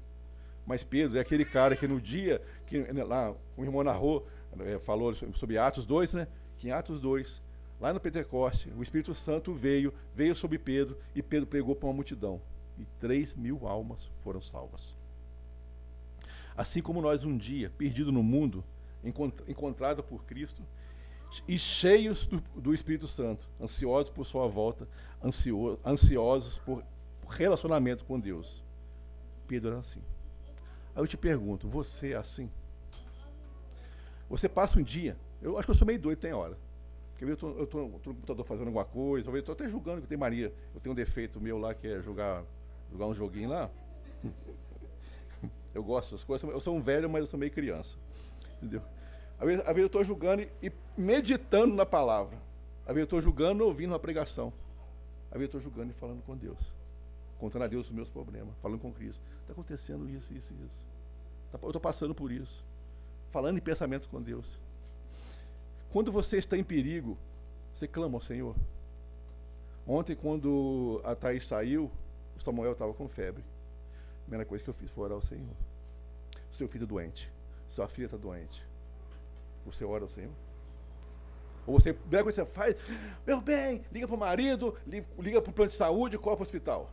Mas 0.66 0.82
Pedro 0.82 1.16
é 1.16 1.20
aquele 1.20 1.44
cara 1.44 1.76
que 1.76 1.86
no 1.86 2.00
dia 2.00 2.42
que 2.66 2.80
né, 2.92 3.04
lá 3.04 3.34
o 3.56 3.62
irmão 3.62 3.84
narrou, 3.84 4.26
eh, 4.58 4.78
falou 4.80 5.14
sobre 5.14 5.56
Atos 5.56 5.86
2, 5.86 6.14
né? 6.14 6.28
Que 6.58 6.68
em 6.68 6.72
Atos 6.72 7.00
2, 7.00 7.40
lá 7.80 7.92
no 7.92 8.00
Pentecoste, 8.00 8.72
o 8.76 8.82
Espírito 8.82 9.14
Santo 9.14 9.54
veio, 9.54 9.94
veio 10.14 10.34
sobre 10.34 10.58
Pedro 10.58 10.98
e 11.14 11.22
Pedro 11.22 11.46
pregou 11.46 11.76
para 11.76 11.86
uma 11.86 11.94
multidão. 11.94 12.40
E 12.76 12.84
3 12.98 13.34
mil 13.34 13.66
almas 13.66 14.10
foram 14.24 14.40
salvas. 14.40 14.94
Assim 16.56 16.82
como 16.82 17.00
nós 17.00 17.22
um 17.22 17.36
dia, 17.36 17.70
perdido 17.78 18.10
no 18.10 18.22
mundo, 18.22 18.64
encontrado 19.46 20.02
por 20.02 20.24
Cristo, 20.24 20.62
e 21.46 21.58
cheios 21.58 22.26
do, 22.26 22.40
do, 22.54 22.74
Espírito 22.74 23.06
Santo, 23.06 23.48
ansiosos 23.60 24.10
por 24.10 24.24
sua 24.24 24.46
volta, 24.46 24.88
ansio, 25.22 25.78
ansiosos 25.84 26.58
por 26.58 26.82
relacionamento 27.28 28.04
com 28.04 28.18
Deus. 28.18 28.64
Pedro 29.46 29.70
era 29.70 29.78
assim. 29.80 30.00
Aí 30.96 31.02
eu 31.02 31.06
te 31.06 31.16
pergunto, 31.16 31.68
você 31.68 32.14
é 32.14 32.16
assim? 32.16 32.50
Você 34.30 34.48
passa 34.48 34.78
um 34.78 34.82
dia, 34.82 35.14
eu 35.42 35.58
acho 35.58 35.66
que 35.66 35.70
eu 35.70 35.74
sou 35.74 35.86
meio 35.86 36.00
doido, 36.00 36.18
tem 36.18 36.32
hora. 36.32 36.56
Porque 37.12 37.24
eu 37.24 37.34
estou 37.64 37.88
no 37.88 37.98
computador 38.00 38.44
fazendo 38.46 38.68
alguma 38.68 38.84
coisa, 38.84 39.28
eu 39.28 39.36
estou 39.36 39.52
até 39.52 39.68
julgando 39.68 40.00
que 40.00 40.08
tem 40.08 40.16
Maria. 40.16 40.52
Eu 40.74 40.80
tenho 40.80 40.94
um 40.94 40.96
defeito 40.96 41.38
meu 41.38 41.58
lá 41.58 41.74
que 41.74 41.86
é 41.86 42.00
jogar, 42.00 42.42
jogar 42.90 43.06
um 43.06 43.14
joguinho 43.14 43.50
lá. 43.50 43.70
eu 45.74 45.84
gosto 45.84 46.12
dessas 46.12 46.24
coisas. 46.24 46.48
Eu 46.48 46.60
sou 46.60 46.74
um 46.74 46.80
velho, 46.80 47.08
mas 47.08 47.20
eu 47.20 47.26
sou 47.26 47.38
meio 47.38 47.52
criança. 47.52 47.96
Entendeu? 48.56 48.82
Às 49.38 49.46
vezes, 49.46 49.60
às 49.60 49.66
vezes 49.68 49.80
eu 49.80 49.86
estou 49.86 50.04
julgando 50.04 50.46
e 50.62 50.72
meditando 50.96 51.74
na 51.74 51.84
palavra. 51.86 52.36
Às 52.86 52.94
vezes 52.94 53.00
eu 53.00 53.04
estou 53.04 53.20
julgando 53.20 53.64
ouvindo 53.64 53.92
uma 53.92 53.98
pregação. 53.98 54.52
Às 55.30 55.38
vezes 55.38 55.54
eu 55.54 55.58
estou 55.58 55.60
julgando 55.60 55.92
e 55.92 55.94
falando 55.94 56.22
com 56.22 56.36
Deus. 56.36 56.72
Contando 57.38 57.62
a 57.62 57.66
Deus 57.66 57.86
os 57.86 57.92
meus 57.92 58.08
problemas. 58.08 58.54
Falando 58.60 58.80
com 58.80 58.92
Cristo. 58.92 59.22
Está 59.46 59.52
acontecendo 59.52 60.10
isso, 60.10 60.34
isso 60.34 60.52
e 60.52 60.66
isso. 60.66 60.84
Tá, 61.52 61.58
eu 61.62 61.68
estou 61.68 61.80
passando 61.80 62.12
por 62.12 62.32
isso. 62.32 62.64
Falando 63.30 63.56
em 63.56 63.60
pensamentos 63.60 64.08
com 64.08 64.20
Deus. 64.20 64.58
Quando 65.92 66.10
você 66.10 66.36
está 66.36 66.58
em 66.58 66.64
perigo, 66.64 67.16
você 67.72 67.86
clama 67.86 68.16
ao 68.16 68.20
Senhor. 68.20 68.56
Ontem, 69.86 70.16
quando 70.16 71.00
a 71.04 71.14
Thaís 71.14 71.46
saiu, 71.46 71.92
o 72.36 72.40
Samuel 72.40 72.72
estava 72.72 72.92
com 72.92 73.08
febre. 73.08 73.44
A 74.18 74.22
primeira 74.22 74.44
coisa 74.44 74.64
que 74.64 74.70
eu 74.70 74.74
fiz 74.74 74.90
foi 74.90 75.04
orar 75.04 75.14
ao 75.14 75.22
Senhor. 75.22 75.54
Seu 76.50 76.66
filho 76.66 76.84
doente. 76.84 77.32
Sua 77.68 77.86
filha 77.86 78.06
está 78.06 78.16
doente. 78.16 78.66
Você 79.64 79.84
ora 79.84 80.02
ao 80.02 80.08
Senhor? 80.08 80.32
Ou 81.64 81.78
você, 81.78 81.92
primeira 81.92 82.24
coisa 82.24 82.44
que 82.44 82.50
você 82.50 82.52
faz, 82.52 82.76
meu 83.24 83.40
bem, 83.40 83.84
liga 83.92 84.08
para 84.08 84.16
o 84.16 84.18
marido, 84.18 84.76
liga 84.86 85.40
para 85.40 85.50
o 85.50 85.52
plano 85.52 85.70
de 85.70 85.76
saúde, 85.76 86.18
corre 86.18 86.36
para 86.36 86.42
o 86.42 86.46
hospital. 86.46 86.90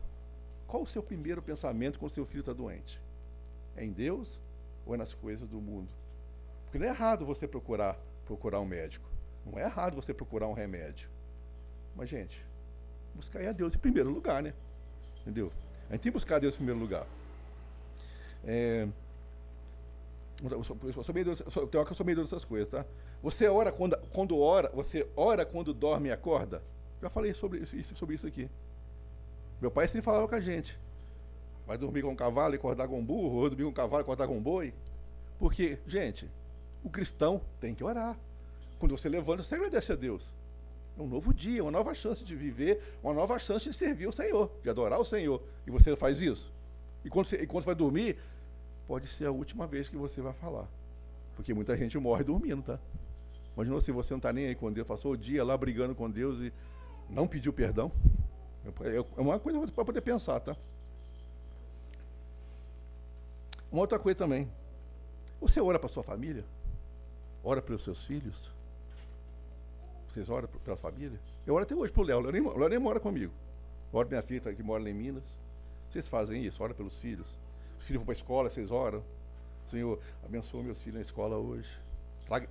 Qual 0.66 0.82
o 0.82 0.86
seu 0.86 1.02
primeiro 1.02 1.42
pensamento 1.42 1.98
quando 1.98 2.10
seu 2.10 2.24
filho 2.24 2.40
está 2.40 2.52
doente? 2.52 3.00
É 3.76 3.84
em 3.84 3.90
Deus 3.90 4.40
ou 4.86 4.94
é 4.94 4.98
nas 4.98 5.14
coisas 5.14 5.48
do 5.48 5.60
mundo? 5.60 5.88
Porque 6.64 6.78
não 6.78 6.86
é 6.86 6.90
errado 6.90 7.24
você 7.24 7.46
procurar, 7.46 7.98
procurar 8.24 8.60
um 8.60 8.66
médico. 8.66 9.08
Não 9.44 9.58
é 9.58 9.64
errado 9.64 9.94
você 9.94 10.14
procurar 10.14 10.48
um 10.48 10.52
remédio. 10.52 11.08
Mas, 11.94 12.08
gente, 12.08 12.44
buscar 13.14 13.46
a 13.46 13.52
Deus 13.52 13.74
em 13.74 13.78
primeiro 13.78 14.10
lugar, 14.10 14.42
né? 14.42 14.52
Entendeu? 15.20 15.52
A 15.88 15.92
gente 15.92 16.02
tem 16.02 16.10
que 16.12 16.16
buscar 16.16 16.36
a 16.36 16.38
Deus 16.38 16.54
em 16.54 16.58
primeiro 16.58 16.80
lugar. 16.80 17.06
É, 18.44 18.88
eu 20.42 20.64
sou, 20.64 20.76
eu 20.82 21.02
sou 21.02 21.14
meio 21.14 21.28
eu 21.28 21.36
sou, 21.36 21.70
eu 21.72 21.94
sou 21.94 22.06
meio 22.06 22.20
dessas 22.20 22.44
coisas, 22.44 22.68
tá? 22.68 22.84
Você 23.22 23.48
ora 23.48 23.72
quando, 23.72 23.96
quando 24.12 24.38
ora, 24.38 24.70
você 24.74 25.06
ora 25.16 25.46
quando 25.46 25.72
dorme 25.72 26.08
e 26.08 26.12
acorda? 26.12 26.62
Já 27.00 27.08
falei 27.08 27.32
sobre 27.32 27.60
isso, 27.60 27.96
sobre 27.96 28.14
isso 28.14 28.26
aqui. 28.26 28.50
Meu 29.64 29.70
pai 29.70 29.88
sempre 29.88 30.02
falava 30.02 30.28
com 30.28 30.34
a 30.34 30.40
gente. 30.40 30.78
Vai 31.66 31.78
dormir 31.78 32.02
com 32.02 32.10
um 32.10 32.14
cavalo 32.14 32.54
e 32.54 32.56
acordar 32.58 32.86
com 32.86 32.98
um 32.98 33.02
burro, 33.02 33.36
ou 33.36 33.48
dormir 33.48 33.64
com 33.64 33.70
um 33.70 33.72
cavalo 33.72 34.00
e 34.00 34.02
acordar 34.02 34.28
com 34.28 34.36
um 34.36 34.42
boi. 34.42 34.74
Porque, 35.38 35.78
gente, 35.86 36.30
o 36.82 36.90
cristão 36.90 37.40
tem 37.62 37.74
que 37.74 37.82
orar. 37.82 38.14
Quando 38.78 38.94
você 38.94 39.08
levanta, 39.08 39.42
você 39.42 39.54
agradece 39.54 39.90
a 39.90 39.96
Deus. 39.96 40.34
É 40.98 41.00
um 41.00 41.06
novo 41.06 41.32
dia, 41.32 41.64
uma 41.64 41.70
nova 41.70 41.94
chance 41.94 42.22
de 42.22 42.36
viver, 42.36 42.78
uma 43.02 43.14
nova 43.14 43.38
chance 43.38 43.64
de 43.64 43.74
servir 43.74 44.06
o 44.06 44.12
Senhor, 44.12 44.50
de 44.62 44.68
adorar 44.68 45.00
o 45.00 45.04
Senhor. 45.04 45.42
E 45.66 45.70
você 45.70 45.96
faz 45.96 46.20
isso. 46.20 46.52
E 47.02 47.08
quando 47.08 47.24
você, 47.24 47.36
e 47.36 47.46
quando 47.46 47.62
você 47.62 47.68
vai 47.68 47.74
dormir, 47.74 48.18
pode 48.86 49.08
ser 49.08 49.24
a 49.24 49.30
última 49.30 49.66
vez 49.66 49.88
que 49.88 49.96
você 49.96 50.20
vai 50.20 50.34
falar. 50.34 50.68
Porque 51.36 51.54
muita 51.54 51.74
gente 51.74 51.96
morre 51.96 52.22
dormindo, 52.22 52.60
tá? 52.60 52.78
Imagina 53.56 53.80
se 53.80 53.90
você 53.92 54.12
não 54.12 54.18
está 54.18 54.30
nem 54.30 54.44
aí 54.44 54.54
com 54.54 54.70
Deus, 54.70 54.86
passou 54.86 55.12
o 55.12 55.16
dia 55.16 55.42
lá 55.42 55.56
brigando 55.56 55.94
com 55.94 56.10
Deus 56.10 56.38
e 56.40 56.52
não 57.08 57.26
pediu 57.26 57.50
perdão. 57.50 57.90
É, 58.66 59.20
uma 59.20 59.38
coisa 59.38 59.60
para 59.72 59.84
poder 59.84 60.00
pensar, 60.00 60.40
tá? 60.40 60.56
Uma 63.70 63.82
outra 63.82 63.98
coisa 63.98 64.18
também. 64.18 64.50
Você 65.40 65.60
ora 65.60 65.78
para 65.78 65.88
sua 65.88 66.02
família? 66.02 66.44
Ora 67.42 67.60
pelos 67.60 67.82
seus 67.82 68.06
filhos? 68.06 68.50
Vocês 70.08 70.28
oram 70.30 70.48
pela 70.64 70.76
família? 70.76 71.18
Eu 71.46 71.54
oro 71.54 71.64
até 71.64 71.74
hoje 71.74 71.92
para 71.92 72.02
o 72.02 72.04
Léo. 72.04 72.18
O 72.20 72.58
Léo 72.58 72.68
nem 72.68 72.78
mora 72.78 73.00
comigo. 73.00 73.32
Oro 73.92 74.08
minha 74.08 74.22
filha 74.22 74.40
que 74.54 74.62
mora 74.62 74.88
em 74.88 74.94
Minas. 74.94 75.24
Vocês 75.90 76.08
fazem 76.08 76.44
isso? 76.44 76.62
Ora 76.62 76.72
pelos 76.72 76.98
filhos? 76.98 77.26
Os 77.78 77.84
filhos 77.84 78.00
vão 78.00 78.06
para 78.06 78.12
a 78.12 78.16
escola, 78.16 78.48
vocês 78.48 78.70
oram. 78.70 79.02
Senhor, 79.68 79.98
abençoa 80.24 80.62
meus 80.62 80.80
filhos 80.80 80.94
na 80.94 81.02
escola 81.02 81.36
hoje. 81.36 81.76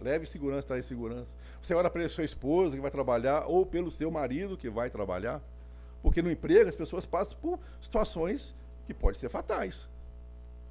Leve 0.02 0.26
segurança, 0.26 0.68
traz 0.68 0.86
segurança. 0.86 1.34
Você 1.62 1.74
ora 1.74 1.90
pela 1.90 2.08
sua 2.10 2.24
esposa 2.24 2.76
que 2.76 2.82
vai 2.82 2.92
trabalhar 2.92 3.46
ou 3.48 3.66
pelo 3.66 3.90
seu 3.90 4.12
marido 4.12 4.58
que 4.58 4.70
vai 4.70 4.90
trabalhar. 4.90 5.42
Porque 6.04 6.22
no 6.22 6.30
emprego 6.30 6.70
as 6.70 6.76
pessoas 6.76 7.06
passam 7.06 7.38
por 7.42 7.58
situações 7.82 8.54
que 8.86 8.94
podem 8.94 9.20
ser 9.20 9.30
fatais. 9.30 9.90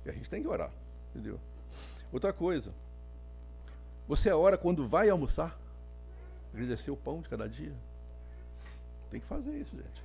E 0.05 0.11
a 0.11 0.13
gente 0.13 0.31
tem 0.31 0.43
que 0.43 0.49
orar. 0.49 0.71
Entendeu? 1.11 1.41
Outra 2.13 2.33
coisa. 2.33 2.73
Você 4.07 4.31
ora 4.31 4.59
quando 4.59 4.87
vai 4.87 5.09
almoçar? 5.09 5.59
Agradecer 6.53 6.91
o 6.91 6.97
pão 6.97 7.23
de 7.23 7.31
cada 7.31 7.49
dia? 7.49 7.73
Tem 9.11 9.21
que 9.21 9.27
fazer 9.27 9.53
isso, 9.53 9.75
gente. 9.75 10.05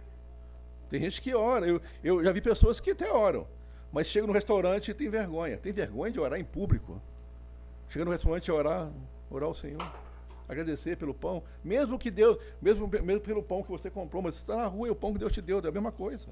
Tem 0.90 1.02
gente 1.02 1.22
que 1.22 1.36
ora. 1.36 1.68
Eu, 1.68 1.82
eu 2.02 2.24
já 2.24 2.32
vi 2.32 2.40
pessoas 2.40 2.80
que 2.80 2.92
até 2.92 3.12
oram. 3.12 3.46
Mas 3.92 4.08
chega 4.08 4.26
no 4.26 4.34
restaurante 4.34 4.92
e 4.92 4.94
tem 4.94 5.10
vergonha. 5.10 5.58
Tem 5.58 5.74
vergonha 5.74 6.12
de 6.12 6.20
orar 6.20 6.40
em 6.40 6.46
público. 6.46 7.02
Chega 7.90 8.06
no 8.06 8.12
restaurante 8.12 8.48
e 8.48 8.52
orar, 8.52 8.90
orar 9.30 9.48
ao 9.48 9.54
Senhor. 9.54 10.07
Agradecer 10.48 10.96
pelo 10.98 11.14
pão. 11.14 11.44
Mesmo 11.64 12.00
que 12.00 12.10
Deus, 12.10 12.38
mesmo, 12.62 12.88
mesmo 12.88 13.22
pelo 13.22 13.44
pão 13.44 13.62
que 13.62 13.70
você 13.70 13.90
comprou, 13.90 14.22
mas 14.22 14.36
está 14.36 14.56
na 14.56 14.66
rua 14.66 14.88
e 14.88 14.92
o 14.92 14.96
pão 14.96 15.14
que 15.14 15.20
Deus 15.20 15.32
te 15.32 15.42
deu, 15.42 15.60
é 15.60 15.68
a 15.68 15.72
mesma 15.72 15.92
coisa. 15.92 16.28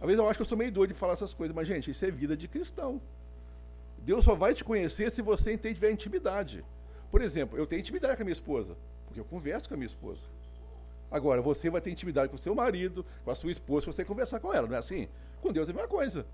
Às 0.00 0.06
vezes 0.06 0.18
eu 0.18 0.28
acho 0.28 0.38
que 0.38 0.42
eu 0.42 0.46
sou 0.46 0.58
meio 0.58 0.72
doido 0.72 0.92
de 0.92 0.98
falar 0.98 1.12
essas 1.12 1.32
coisas, 1.32 1.54
mas, 1.54 1.68
gente, 1.68 1.90
isso 1.90 2.04
é 2.04 2.10
vida 2.10 2.36
de 2.36 2.48
cristão. 2.48 3.00
Deus 3.98 4.24
só 4.24 4.34
vai 4.34 4.52
te 4.52 4.64
conhecer 4.64 5.10
se 5.10 5.22
você 5.22 5.56
tiver 5.56 5.92
intimidade. 5.92 6.64
Por 7.10 7.20
exemplo, 7.20 7.58
eu 7.58 7.66
tenho 7.66 7.80
intimidade 7.80 8.16
com 8.16 8.22
a 8.22 8.24
minha 8.24 8.32
esposa, 8.32 8.76
porque 9.06 9.20
eu 9.20 9.24
converso 9.24 9.68
com 9.68 9.74
a 9.74 9.76
minha 9.76 9.86
esposa. 9.86 10.22
Agora, 11.10 11.42
você 11.42 11.68
vai 11.68 11.80
ter 11.80 11.90
intimidade 11.90 12.30
com 12.30 12.36
o 12.36 12.38
seu 12.38 12.54
marido, 12.54 13.04
com 13.24 13.30
a 13.30 13.34
sua 13.34 13.52
esposa, 13.52 13.84
se 13.84 13.92
você 13.92 14.04
conversar 14.04 14.40
com 14.40 14.52
ela, 14.52 14.66
não 14.66 14.74
é 14.74 14.78
assim? 14.78 15.08
Com 15.42 15.52
Deus 15.52 15.68
é 15.68 15.72
a 15.72 15.74
mesma 15.74 15.88
coisa. 15.88 16.26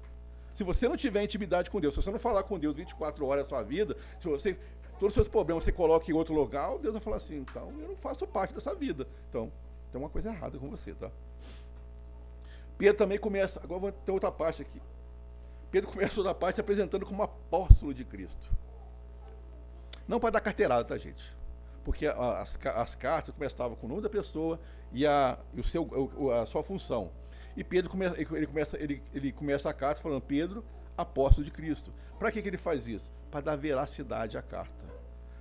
Se 0.55 0.65
você 0.65 0.89
não 0.89 0.97
tiver 0.97 1.23
intimidade 1.23 1.69
com 1.69 1.81
Deus, 1.81 1.95
se 1.95 2.03
você 2.03 2.11
não 2.11 2.19
falar 2.19 2.45
com 2.45 2.59
Deus 2.59 2.75
24 2.75 3.27
horas 3.27 3.45
da 3.45 3.49
sua 3.49 3.63
vida, 3.63 3.97
se 4.19 4.29
você 4.29 4.57
todos 4.99 5.13
os 5.13 5.15
seus 5.15 5.29
problemas 5.29 5.65
você 5.65 5.73
coloca 5.73 6.11
em 6.11 6.15
outro 6.15 6.35
lugar, 6.35 6.77
Deus 6.79 6.93
vai 6.93 7.03
falar 7.03 7.17
assim, 7.17 7.39
então 7.39 7.73
eu 7.81 7.89
não 7.89 7.97
faço 7.97 8.27
parte 8.27 8.55
dessa 8.55 8.75
vida. 8.75 9.07
Então, 9.29 9.51
tem 9.91 10.01
uma 10.01 10.11
coisa 10.11 10.31
errada 10.31 10.59
com 10.59 10.69
você, 10.69 10.93
tá? 10.95 11.11
Pedro 12.77 12.97
também 12.97 13.19
começa, 13.19 13.61
agora 13.63 13.81
vou 13.81 13.93
ter 13.93 14.13
outra 14.13 14.31
parte 14.31 14.63
aqui. 14.63 14.81
Pedro 15.71 15.91
começa 15.91 16.19
outra 16.21 16.35
parte 16.35 16.61
apresentando 16.61 17.05
como 17.05 17.23
apóstolo 17.23 17.93
de 17.93 18.05
Cristo. 18.05 18.51
Não 20.07 20.19
para 20.19 20.31
dar 20.31 20.41
carteirada, 20.41 20.85
tá, 20.85 20.97
gente? 20.97 21.37
Porque 21.85 22.07
as, 22.07 22.59
as 22.65 22.95
cartas 22.95 23.35
começavam 23.35 23.77
com 23.77 23.87
o 23.87 23.89
nome 23.89 24.03
da 24.03 24.09
pessoa 24.09 24.59
e 24.93 25.07
a, 25.07 25.39
e 25.53 25.61
o 25.61 25.65
seu, 25.65 25.89
a 26.41 26.47
sua 26.47 26.63
função. 26.63 27.11
E 27.57 27.65
Pedro 27.65 27.91
começa, 27.91 28.15
ele, 28.17 28.47
começa, 28.47 28.79
ele, 28.79 29.03
ele 29.13 29.33
começa 29.33 29.69
a 29.69 29.75
carta 29.75 30.01
falando, 30.01 30.23
Pedro, 30.23 30.65
apóstolo 30.97 31.45
de 31.45 31.51
Cristo. 31.51 31.93
Para 32.19 32.31
que, 32.31 32.41
que 32.41 32.49
ele 32.49 32.57
faz 32.57 32.87
isso? 32.87 33.11
Para 33.31 33.41
dar 33.41 33.57
veracidade 33.57 34.39
à 34.39 34.43
carta. 34.43 34.88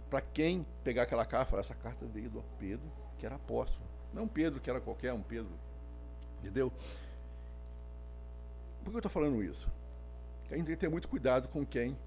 Para 0.10 0.22
quem 0.22 0.66
pegar 0.84 1.04
aquela 1.04 1.26
carta, 1.26 1.52
falar, 1.52 1.62
essa 1.62 1.76
carta 1.76 2.06
veio 2.06 2.30
do 2.30 2.44
Pedro, 2.60 2.86
que 3.18 3.26
era 3.26 3.36
apóstolo. 3.36 3.86
Não 4.14 4.28
Pedro 4.28 4.60
que 4.60 4.70
era 4.70 4.80
qualquer, 4.80 5.14
um 5.14 5.22
Pedro. 5.22 5.52
Entendeu? 6.40 6.72
Por 8.84 8.92
que 8.92 8.96
eu 8.96 9.00
estou 9.00 9.12
falando 9.12 9.44
isso? 9.44 9.70
Porque 10.40 10.54
a 10.54 10.58
gente 10.58 10.68
tem 10.68 10.76
que 10.76 10.80
ter 10.80 10.90
muito 10.90 11.10
cuidado 11.10 11.50
com 11.50 11.66
quem 11.66 11.98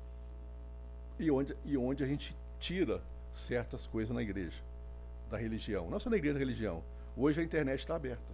e 1.19 1.31
onde, 1.31 1.55
e 1.65 1.77
onde 1.77 2.03
a 2.03 2.07
gente 2.07 2.35
tira 2.59 3.03
certas 3.35 3.87
coisas 3.87 4.15
na 4.15 4.23
igreja, 4.23 4.63
da 5.29 5.37
religião. 5.37 5.91
Não 5.91 6.01
só 6.01 6.09
na 6.09 6.17
igreja 6.17 6.35
da 6.35 6.41
religião. 6.41 6.83
Hoje 7.17 7.41
a 7.41 7.45
internet 7.45 7.81
está 7.81 7.97
aberta. 7.97 8.33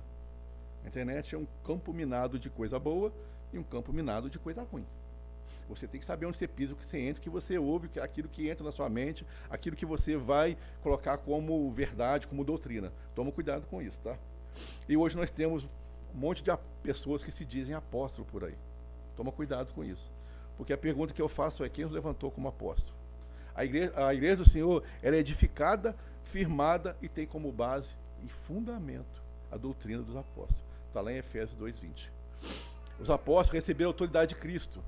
A 0.85 0.89
internet 0.89 1.35
é 1.35 1.39
um 1.39 1.47
campo 1.65 1.93
minado 1.93 2.39
de 2.39 2.49
coisa 2.49 2.79
boa 2.79 3.13
e 3.53 3.59
um 3.59 3.65
campo 3.65 3.93
minado 3.93 4.31
de 4.31 4.39
coisa 4.39 4.63
ruim. 4.63 4.87
Você 5.69 5.87
tem 5.87 5.99
que 5.99 6.07
saber 6.07 6.27
onde 6.27 6.37
você 6.37 6.47
pisa, 6.47 6.73
o 6.73 6.77
que 6.77 6.87
você 6.87 6.99
entra, 6.99 7.21
o 7.21 7.23
que 7.23 7.31
você 7.31 7.59
ouve, 7.59 7.89
aquilo 8.01 8.29
que 8.29 8.49
entra 8.49 8.65
na 8.65 8.73
sua 8.73 8.89
mente, 8.89 9.27
aquilo 9.51 9.77
que 9.77 9.87
você 9.87 10.17
vai 10.17 10.57
colocar 10.83 11.19
como 11.19 11.71
verdade, 11.71 12.27
como 12.29 12.45
doutrina. 12.45 12.93
Toma 13.15 13.33
cuidado 13.33 13.67
com 13.67 13.83
isso, 13.83 14.01
tá? 14.01 14.17
E 14.89 14.97
hoje 14.97 15.17
nós 15.17 15.31
temos 15.31 15.65
um 16.15 16.19
monte 16.19 16.43
de 16.43 16.51
pessoas 16.83 17.23
que 17.23 17.33
se 17.33 17.45
dizem 17.45 17.75
apóstolo 17.75 18.27
por 18.31 18.45
aí. 18.45 18.55
Toma 19.17 19.33
cuidado 19.33 19.73
com 19.73 19.85
isso. 19.85 20.13
Porque 20.57 20.73
a 20.73 20.79
pergunta 20.79 21.13
que 21.13 21.21
eu 21.21 21.29
faço 21.29 21.65
é 21.65 21.69
quem 21.69 21.85
os 21.85 21.93
levantou 21.93 22.31
como 22.31 22.49
apóstolo? 22.49 22.97
A 23.55 23.65
igreja, 23.65 23.93
a 23.97 24.15
igreja 24.15 24.37
do 24.37 24.49
Senhor 24.49 24.83
ela 25.03 25.17
é 25.17 25.19
edificada, 25.19 25.97
firmada 26.25 26.97
e 27.01 27.09
tem 27.09 27.27
como 27.27 27.51
base 27.51 27.95
e 28.25 28.29
fundamento 28.29 29.23
a 29.51 29.57
doutrina 29.57 30.03
dos 30.03 30.17
apóstolos. 30.17 30.65
Está 30.89 31.01
lá 31.01 31.13
em 31.13 31.17
Efésios 31.17 31.59
2,20. 31.59 32.11
Os 32.99 33.11
apóstolos 33.11 33.63
receberam 33.63 33.91
a 33.91 33.93
autoridade 33.93 34.35
de 34.35 34.41
Cristo. 34.41 34.83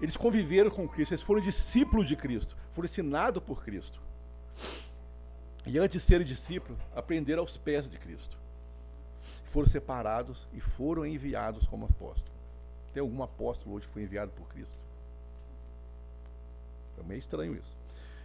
Eles 0.00 0.16
conviveram 0.16 0.70
com 0.70 0.88
Cristo, 0.88 1.12
eles 1.12 1.22
foram 1.22 1.40
discípulos 1.40 2.06
de 2.06 2.14
Cristo, 2.14 2.56
foram 2.72 2.86
ensinados 2.86 3.42
por 3.42 3.64
Cristo. 3.64 4.00
E 5.66 5.78
antes 5.78 6.00
de 6.00 6.06
serem 6.06 6.26
discípulos, 6.26 6.78
aprenderam 6.94 7.42
aos 7.42 7.56
pés 7.56 7.88
de 7.88 7.98
Cristo. 7.98 8.38
Foram 9.44 9.66
separados 9.66 10.46
e 10.52 10.60
foram 10.60 11.04
enviados 11.04 11.66
como 11.66 11.86
apóstolos. 11.86 12.38
Tem 12.92 13.00
algum 13.00 13.22
apóstolo 13.22 13.76
hoje 13.76 13.86
que 13.86 13.92
foi 13.92 14.02
enviado 14.02 14.30
por 14.32 14.48
Cristo? 14.48 14.72
É 16.98 17.02
meio 17.02 17.18
estranho 17.18 17.54
isso. 17.54 17.76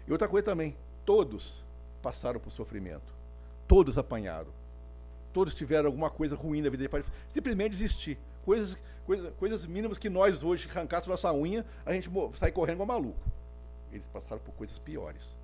E 0.08 0.12
outra 0.12 0.28
coisa 0.28 0.46
também, 0.46 0.76
todos 1.06 1.64
passaram 2.02 2.40
por 2.40 2.52
sofrimento. 2.52 3.14
Todos 3.68 3.98
apanharam. 3.98 4.52
Todos 5.32 5.54
tiveram 5.54 5.88
alguma 5.88 6.10
coisa 6.10 6.36
ruim 6.36 6.62
na 6.62 6.70
vida 6.70 6.88
para 6.90 7.04
simplesmente 7.30 7.72
desistir. 7.72 8.18
Coisas, 8.46 8.78
coisas, 9.06 9.34
coisas 9.36 9.66
mínimas 9.66 9.98
que 9.98 10.10
nós 10.10 10.44
hoje 10.44 10.70
arrancasse 10.70 11.08
nossa 11.08 11.32
unha, 11.34 11.66
a 11.86 11.94
gente 11.94 12.10
sai 12.36 12.52
correndo 12.52 12.78
como 12.78 12.92
maluco. 12.92 13.20
Eles 13.92 14.08
passaram 14.08 14.42
por 14.42 14.54
coisas 14.54 14.80
piores. 14.80 15.38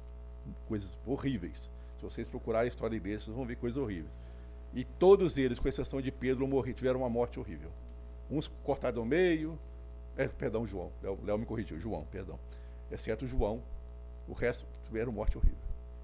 Coisas 0.68 0.98
horríveis. 1.06 1.70
Se 1.98 2.04
vocês 2.04 2.28
procurarem 2.28 2.66
a 2.66 2.70
história 2.70 2.96
igreja, 2.96 3.26
vocês 3.26 3.36
vão 3.36 3.46
ver 3.46 3.58
coisas 3.58 3.78
horríveis. 3.78 4.12
E 4.74 4.84
todos 4.84 5.38
eles, 5.38 5.60
com 5.60 5.68
exceção 5.68 6.02
de 6.02 6.12
Pedro, 6.12 6.48
morreram, 6.48 6.76
tiveram 6.76 7.00
uma 7.02 7.10
morte 7.10 7.40
horrível. 7.40 7.72
Uns 8.30 8.48
cortados 8.64 9.00
ao 9.00 9.06
meio. 9.06 9.58
É, 10.16 10.28
perdão, 10.28 10.66
João. 10.66 10.92
Léo 11.02 11.38
me 11.38 11.46
corrigiu. 11.46 11.80
João, 11.80 12.06
perdão. 12.12 12.40
Exceto 12.92 13.26
João. 13.26 13.62
O 14.28 14.34
resto 14.34 14.66
tiveram 14.86 15.12
morte 15.12 15.38
horrível. 15.38 15.58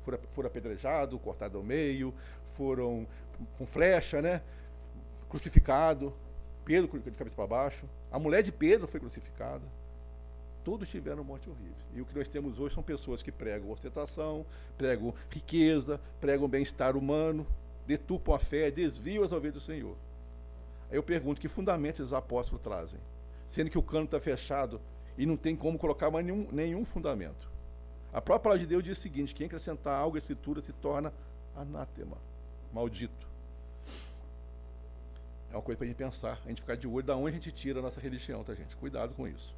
Foram, 0.04 0.20
foram 0.32 0.48
apedrejados, 0.48 1.20
cortados 1.22 1.56
ao 1.56 1.64
meio, 1.64 2.14
foram 2.54 3.08
com 3.58 3.66
flecha, 3.66 4.22
né? 4.22 4.42
Crucificado. 5.30 6.14
Pedro 6.66 7.00
de 7.00 7.12
cabeça 7.12 7.36
para 7.36 7.48
baixo. 7.48 7.86
A 8.12 8.18
mulher 8.18 8.42
de 8.42 8.52
Pedro 8.52 8.88
foi 8.88 9.00
crucificada. 9.00 9.64
Todos 10.64 10.90
tiveram 10.90 11.24
morte 11.24 11.48
horrível. 11.48 11.86
E 11.94 12.02
o 12.02 12.06
que 12.06 12.18
nós 12.18 12.28
temos 12.28 12.60
hoje 12.60 12.74
são 12.74 12.82
pessoas 12.82 13.22
que 13.22 13.32
pregam 13.32 13.70
ostentação, 13.70 14.44
pregam 14.76 15.14
riqueza, 15.30 16.02
pregam 16.20 16.50
bem-estar 16.50 16.98
humano, 16.98 17.46
detupam 17.86 18.36
a 18.36 18.40
fé, 18.40 18.72
desviam 18.72 19.24
as 19.24 19.32
ovelhas 19.32 19.54
do 19.54 19.60
Senhor. 19.60 19.96
Aí 20.90 20.98
eu 20.98 21.04
pergunto 21.04 21.40
que 21.40 21.48
fundamentos 21.48 22.08
os 22.08 22.14
apóstolos 22.14 22.64
trazem? 22.64 23.00
Sendo 23.46 23.70
que 23.70 23.78
o 23.78 23.84
cano 23.84 24.06
está 24.06 24.20
fechado 24.20 24.82
e 25.16 25.26
não 25.26 25.38
tem 25.38 25.56
como 25.56 25.78
colocar 25.78 26.10
mais 26.10 26.26
nenhum, 26.26 26.48
nenhum 26.52 26.84
fundamento. 26.84 27.48
A 28.12 28.20
própria 28.20 28.44
palavra 28.44 28.60
de 28.60 28.66
Deus 28.66 28.84
diz 28.84 28.98
o 28.98 29.02
seguinte: 29.02 29.36
quem 29.36 29.46
acrescentar 29.46 30.00
algo 30.00 30.16
à 30.16 30.18
escritura 30.18 30.62
se 30.64 30.74
torna 30.74 31.14
anátema, 31.56 32.18
maldito. 32.74 33.25
É 35.56 35.58
uma 35.58 35.64
coisa 35.64 35.78
para 35.78 35.86
a 35.86 35.88
gente 35.88 35.96
pensar, 35.96 36.42
a 36.46 36.50
gente 36.50 36.60
ficar 36.60 36.76
de 36.76 36.86
olho 36.86 37.02
da 37.02 37.16
onde 37.16 37.30
a 37.30 37.32
gente 37.32 37.50
tira 37.50 37.80
a 37.80 37.82
nossa 37.82 38.02
religião, 38.02 38.44
tá, 38.44 38.54
gente? 38.54 38.76
Cuidado 38.76 39.14
com 39.16 39.26
isso. 39.26 39.56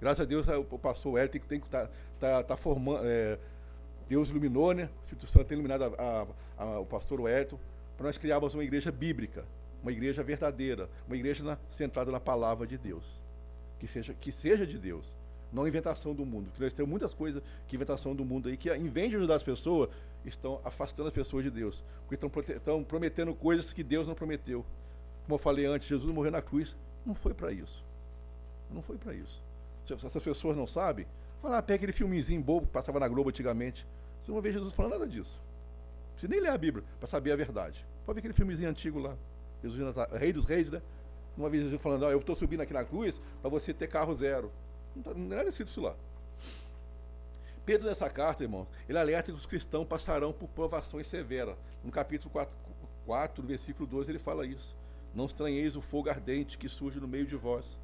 Graças 0.00 0.18
a 0.18 0.24
Deus 0.24 0.48
o 0.48 0.76
pastor 0.76 1.20
Hélio 1.20 1.30
tem 1.30 1.60
que 1.60 1.66
estar 1.66 1.86
tá, 1.86 1.90
tá, 2.18 2.42
tá 2.42 2.56
formando. 2.56 3.02
É, 3.04 3.38
Deus 4.08 4.30
iluminou, 4.30 4.74
né? 4.74 4.90
O 5.02 5.04
Espírito 5.04 5.28
Santo 5.28 5.46
tem 5.46 5.54
iluminado 5.54 5.84
a, 5.84 6.26
a, 6.58 6.64
a, 6.64 6.80
o 6.80 6.84
pastor 6.84 7.30
Hélio 7.30 7.60
para 7.96 8.06
nós 8.06 8.18
criarmos 8.18 8.56
uma 8.56 8.64
igreja 8.64 8.90
bíblica, 8.90 9.44
uma 9.84 9.92
igreja 9.92 10.20
verdadeira, 10.20 10.90
uma 11.06 11.14
igreja 11.14 11.44
na, 11.44 11.56
centrada 11.70 12.10
na 12.10 12.18
palavra 12.18 12.66
de 12.66 12.76
Deus. 12.76 13.04
Que 13.78 13.86
seja, 13.86 14.14
que 14.14 14.32
seja 14.32 14.66
de 14.66 14.76
Deus, 14.76 15.14
não 15.52 15.68
inventação 15.68 16.12
do 16.12 16.26
mundo. 16.26 16.46
Porque 16.46 16.64
nós 16.64 16.72
temos 16.72 16.90
muitas 16.90 17.14
coisas 17.14 17.40
que 17.68 17.76
inventação 17.76 18.16
do 18.16 18.24
mundo 18.24 18.48
aí, 18.48 18.56
que 18.56 18.68
em 18.68 18.88
vez 18.88 19.10
de 19.10 19.16
ajudar 19.16 19.36
as 19.36 19.44
pessoas, 19.44 19.90
estão 20.24 20.60
afastando 20.64 21.06
as 21.06 21.14
pessoas 21.14 21.44
de 21.44 21.52
Deus. 21.52 21.84
Porque 22.04 22.16
estão, 22.16 22.56
estão 22.56 22.82
prometendo 22.82 23.32
coisas 23.32 23.72
que 23.72 23.84
Deus 23.84 24.08
não 24.08 24.14
prometeu. 24.16 24.66
Como 25.26 25.34
eu 25.34 25.38
falei 25.38 25.66
antes, 25.66 25.88
Jesus 25.88 26.12
morreu 26.14 26.30
na 26.30 26.40
cruz. 26.40 26.76
Não 27.04 27.14
foi 27.14 27.34
para 27.34 27.50
isso. 27.50 27.84
Não 28.70 28.80
foi 28.80 28.96
para 28.96 29.12
isso. 29.12 29.42
Se 29.84 29.92
essas 29.92 30.22
pessoas 30.22 30.56
não 30.56 30.68
sabem, 30.68 31.04
fala, 31.42 31.58
ah, 31.58 31.62
pega 31.62 31.76
aquele 31.76 31.92
filmezinho 31.92 32.40
bobo 32.40 32.66
que 32.66 32.72
passava 32.72 33.00
na 33.00 33.08
Globo 33.08 33.28
antigamente. 33.28 33.86
Você 34.22 34.30
não 34.30 34.40
vê 34.40 34.52
Jesus 34.52 34.72
falando 34.72 34.92
nada 34.92 35.06
disso. 35.06 35.40
Você 36.16 36.28
nem 36.28 36.40
lê 36.40 36.48
a 36.48 36.56
Bíblia 36.56 36.84
para 37.00 37.08
saber 37.08 37.32
a 37.32 37.36
verdade. 37.36 37.84
Pode 38.04 38.14
ver 38.14 38.20
aquele 38.20 38.34
filmezinho 38.34 38.70
antigo 38.70 39.00
lá. 39.00 39.16
Jesus, 39.62 39.96
Rei 40.12 40.32
dos 40.32 40.44
Reis, 40.44 40.70
né? 40.70 40.80
Uma 41.36 41.50
vez 41.50 41.64
Jesus 41.64 41.82
falando, 41.82 42.06
ah, 42.06 42.10
eu 42.10 42.20
estou 42.20 42.34
subindo 42.34 42.60
aqui 42.60 42.72
na 42.72 42.84
cruz 42.84 43.20
para 43.40 43.50
você 43.50 43.74
ter 43.74 43.88
carro 43.88 44.14
zero. 44.14 44.52
Não, 44.94 45.02
tá, 45.02 45.12
não 45.12 45.36
era 45.36 45.48
escrito 45.48 45.68
isso 45.68 45.80
lá. 45.80 45.96
Pedro, 47.64 47.88
nessa 47.88 48.08
carta, 48.08 48.44
irmão, 48.44 48.64
ele 48.88 48.96
alerta 48.96 49.32
que 49.32 49.36
os 49.36 49.44
cristãos 49.44 49.88
passarão 49.88 50.32
por 50.32 50.48
provações 50.48 51.08
severas. 51.08 51.56
No 51.82 51.90
capítulo 51.90 52.30
4, 52.30 52.54
4 53.04 53.44
versículo 53.44 53.88
12, 53.88 54.12
ele 54.12 54.20
fala 54.20 54.46
isso. 54.46 54.75
Não 55.16 55.24
estranheis 55.24 55.76
o 55.76 55.80
fogo 55.80 56.10
ardente 56.10 56.58
que 56.58 56.68
surge 56.68 57.00
no 57.00 57.08
meio 57.08 57.24
de 57.24 57.36
vós. 57.36 57.80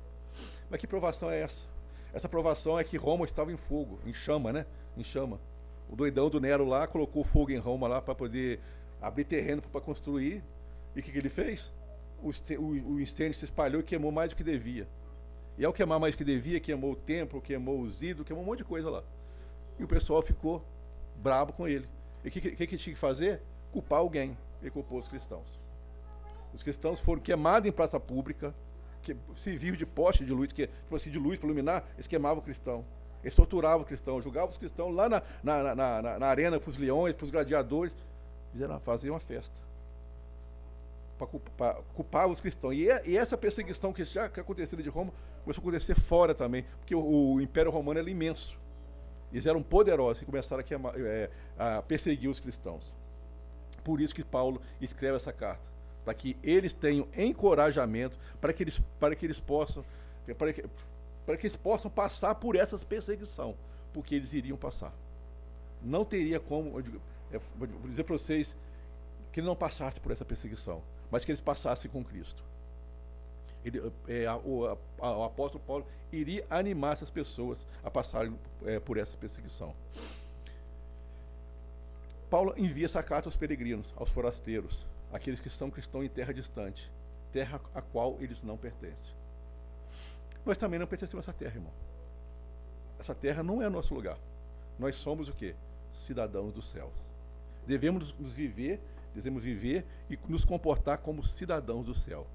Mas 0.68 0.78
que 0.78 0.86
provação 0.86 1.30
é 1.30 1.40
essa? 1.40 1.64
Essa 2.12 2.28
provação 2.28 2.78
é 2.78 2.84
que 2.84 2.98
Roma 2.98 3.24
estava 3.24 3.50
em 3.50 3.56
fogo, 3.56 3.98
em 4.04 4.12
chama, 4.12 4.52
né? 4.52 4.66
Em 4.98 5.02
chama. 5.02 5.40
O 5.88 5.96
doidão 5.96 6.28
do 6.28 6.38
Nero 6.38 6.66
lá 6.66 6.86
colocou 6.86 7.24
fogo 7.24 7.50
em 7.50 7.56
Roma 7.56 7.88
lá 7.88 8.02
para 8.02 8.14
poder 8.14 8.60
abrir 9.00 9.24
terreno 9.24 9.62
para 9.62 9.80
construir. 9.80 10.44
E 10.94 11.00
o 11.00 11.02
que, 11.02 11.10
que, 11.10 11.16
ele 11.16 11.30
fez? 11.30 11.72
O, 12.22 12.28
o, 12.58 12.92
o 12.96 13.00
incêndio 13.00 13.32
se 13.32 13.46
espalhou 13.46 13.80
e 13.80 13.84
queimou 13.84 14.12
mais 14.12 14.28
do 14.28 14.36
que 14.36 14.44
devia. 14.44 14.86
E 15.56 15.64
ao 15.64 15.72
queimar 15.72 15.98
mais 15.98 16.14
do 16.14 16.18
que 16.18 16.24
devia, 16.24 16.60
queimou 16.60 16.92
o 16.92 16.96
templo, 16.96 17.40
queimou 17.40 17.80
os 17.80 18.02
ídolos, 18.02 18.26
queimou 18.26 18.44
um 18.44 18.46
monte 18.46 18.58
de 18.58 18.64
coisa 18.64 18.90
lá. 18.90 19.02
E 19.78 19.84
o 19.84 19.88
pessoal 19.88 20.20
ficou 20.20 20.62
brabo 21.16 21.54
com 21.54 21.66
ele. 21.66 21.88
E 22.22 22.28
o 22.28 22.30
que, 22.30 22.40
que, 22.42 22.66
que 22.66 22.76
tinha 22.76 22.92
que 22.92 23.00
fazer? 23.00 23.40
Culpar 23.72 24.00
alguém. 24.00 24.36
Ele 24.60 24.70
culpou 24.70 24.98
os 24.98 25.08
cristãos. 25.08 25.61
Os 26.54 26.62
cristãos 26.62 27.00
foram 27.00 27.20
queimados 27.20 27.68
em 27.68 27.72
praça 27.72 27.98
pública, 27.98 28.54
que, 29.02 29.16
civil 29.34 29.74
de 29.74 29.84
poste 29.86 30.24
de 30.24 30.32
luz, 30.32 30.52
que, 30.52 30.66
tipo 30.66 30.96
assim, 30.96 31.10
de 31.10 31.18
luz 31.18 31.38
para 31.38 31.46
iluminar, 31.46 31.84
eles 31.94 32.06
queimavam 32.06 32.38
o 32.38 32.42
cristão. 32.42 32.84
Eles 33.22 33.34
torturavam 33.34 33.82
o 33.82 33.84
cristão, 33.84 34.20
julgavam 34.20 34.50
os 34.50 34.58
cristãos 34.58 34.94
lá 34.94 35.08
na, 35.08 35.22
na, 35.42 35.74
na, 35.74 36.02
na, 36.02 36.18
na 36.18 36.26
arena 36.26 36.58
para 36.58 36.70
os 36.70 36.76
leões, 36.76 37.14
para 37.14 37.24
os 37.24 37.30
gladiadores. 37.30 37.92
Fizeram, 38.52 38.80
faziam 38.80 39.14
uma 39.14 39.20
festa. 39.20 39.54
Para 41.56 41.74
culpar, 41.94 42.26
os 42.26 42.40
cristãos. 42.40 42.74
E, 42.74 42.86
e, 43.06 43.16
essa 43.16 43.36
perseguição 43.38 43.92
que 43.92 44.04
já 44.04 44.28
que 44.28 44.40
aconteceu 44.40 44.80
de 44.80 44.88
Roma 44.88 45.12
começou 45.44 45.62
a 45.62 45.68
acontecer 45.68 45.94
fora 45.94 46.34
também, 46.34 46.64
porque 46.78 46.94
o, 46.94 47.34
o 47.34 47.40
Império 47.40 47.70
Romano 47.70 48.00
era 48.00 48.10
imenso. 48.10 48.58
Eles 49.32 49.46
eram 49.46 49.62
poderosos 49.62 50.22
e 50.22 50.26
começaram 50.26 50.60
a, 50.60 50.64
queimar, 50.64 50.94
é, 50.96 51.30
a 51.58 51.80
perseguir 51.80 52.28
os 52.28 52.40
cristãos. 52.40 52.92
Por 53.84 54.00
isso 54.00 54.14
que 54.14 54.24
Paulo 54.24 54.60
escreve 54.80 55.16
essa 55.16 55.32
carta, 55.32 55.62
para 56.04 56.14
que 56.14 56.36
eles 56.42 56.74
tenham 56.74 57.06
encorajamento, 57.16 58.18
para 58.40 58.52
que 58.52 58.62
eles, 58.62 58.80
para 58.98 59.14
que 59.14 59.26
eles 59.26 59.40
possam, 59.40 59.84
para 60.36 60.52
que, 60.52 60.64
para 61.24 61.36
que 61.36 61.46
eles 61.46 61.56
possam 61.56 61.90
passar 61.90 62.34
por 62.34 62.56
essas 62.56 62.82
perseguição, 62.82 63.54
porque 63.92 64.14
eles 64.14 64.32
iriam 64.32 64.56
passar. 64.56 64.92
Não 65.82 66.04
teria 66.04 66.40
como, 66.40 66.78
eu 66.78 66.82
digo, 66.82 67.00
é, 67.32 67.38
vou 67.56 67.68
dizer 67.88 68.04
para 68.04 68.16
vocês, 68.16 68.56
que 69.32 69.40
ele 69.40 69.46
não 69.46 69.56
passasse 69.56 69.98
por 69.98 70.12
essa 70.12 70.24
perseguição, 70.24 70.82
mas 71.10 71.24
que 71.24 71.30
eles 71.30 71.40
passassem 71.40 71.90
com 71.90 72.04
Cristo. 72.04 72.42
Ele, 73.64 73.80
é, 74.08 74.30
o, 74.44 74.66
a, 75.00 75.18
o, 75.18 75.22
apóstolo 75.22 75.62
Paulo 75.64 75.86
iria 76.12 76.44
animar 76.50 76.94
essas 76.94 77.10
pessoas 77.10 77.66
a 77.82 77.90
passarem 77.90 78.36
é, 78.66 78.80
por 78.80 78.98
essa 78.98 79.16
perseguição. 79.16 79.74
Paulo 82.28 82.54
envia 82.56 82.86
essa 82.86 83.02
carta 83.02 83.28
aos 83.28 83.36
peregrinos, 83.36 83.94
aos 83.96 84.10
forasteiros, 84.10 84.86
aqueles 85.12 85.40
que 85.40 85.50
são 85.50 85.70
cristãos 85.70 86.04
em 86.04 86.08
terra 86.08 86.32
distante, 86.32 86.90
terra 87.30 87.60
a 87.74 87.82
qual 87.82 88.16
eles 88.20 88.42
não 88.42 88.56
pertencem. 88.56 89.14
nós 90.44 90.58
também 90.58 90.78
não 90.78 90.86
pertencemos 90.86 91.26
a 91.26 91.30
essa 91.30 91.38
terra, 91.38 91.56
irmão. 91.56 91.72
Essa 92.98 93.14
terra 93.14 93.42
não 93.42 93.62
é 93.62 93.68
nosso 93.68 93.94
lugar. 93.94 94.18
Nós 94.78 94.96
somos 94.96 95.28
o 95.28 95.32
quê? 95.32 95.54
Cidadãos 95.92 96.52
dos 96.52 96.66
céus. 96.66 96.92
Devemos 97.66 98.14
nos 98.18 98.32
viver, 98.34 98.80
devemos 99.14 99.42
viver 99.42 99.84
e 100.08 100.18
nos 100.28 100.44
comportar 100.44 100.98
como 100.98 101.22
cidadãos 101.22 101.86
do 101.86 101.94
céu. 101.94 102.26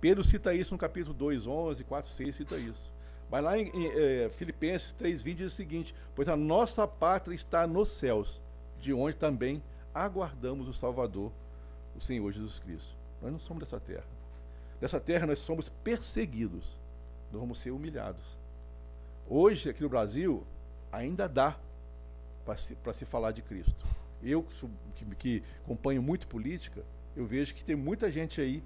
Pedro 0.00 0.24
cita 0.24 0.54
isso 0.54 0.74
no 0.74 0.78
capítulo 0.78 1.14
2, 1.14 1.46
11, 1.46 1.84
4, 1.84 2.10
6, 2.10 2.34
cita 2.34 2.56
isso. 2.56 2.92
Vai 3.30 3.42
lá 3.42 3.58
em, 3.58 3.68
em 3.68 3.86
é, 3.94 4.30
Filipenses 4.30 4.92
3, 4.94 5.22
20 5.22 5.38
diz 5.38 5.52
o 5.52 5.56
seguinte: 5.56 5.94
Pois 6.14 6.28
a 6.28 6.36
nossa 6.36 6.86
pátria 6.88 7.34
está 7.34 7.66
nos 7.66 7.90
céus, 7.90 8.40
de 8.78 8.92
onde 8.92 9.16
também 9.16 9.62
aguardamos 9.94 10.68
o 10.68 10.74
Salvador, 10.74 11.30
o 12.00 12.02
Senhor 12.02 12.32
Jesus 12.32 12.58
Cristo. 12.58 12.96
Nós 13.20 13.30
não 13.30 13.38
somos 13.38 13.62
dessa 13.62 13.78
terra. 13.78 14.06
Dessa 14.80 14.98
terra 14.98 15.26
nós 15.26 15.38
somos 15.38 15.68
perseguidos, 15.68 16.78
nós 17.30 17.40
vamos 17.40 17.60
ser 17.60 17.70
humilhados. 17.70 18.24
Hoje, 19.28 19.68
aqui 19.68 19.82
no 19.82 19.88
Brasil, 19.88 20.42
ainda 20.90 21.28
dá 21.28 21.56
para 22.44 22.56
se, 22.56 22.76
se 22.94 23.04
falar 23.04 23.32
de 23.32 23.42
Cristo. 23.42 23.86
Eu, 24.22 24.44
que, 24.96 25.04
que 25.16 25.42
acompanho 25.64 26.02
muito 26.02 26.26
política, 26.26 26.82
eu 27.14 27.26
vejo 27.26 27.54
que 27.54 27.62
tem 27.62 27.76
muita 27.76 28.10
gente 28.10 28.40
aí 28.40 28.62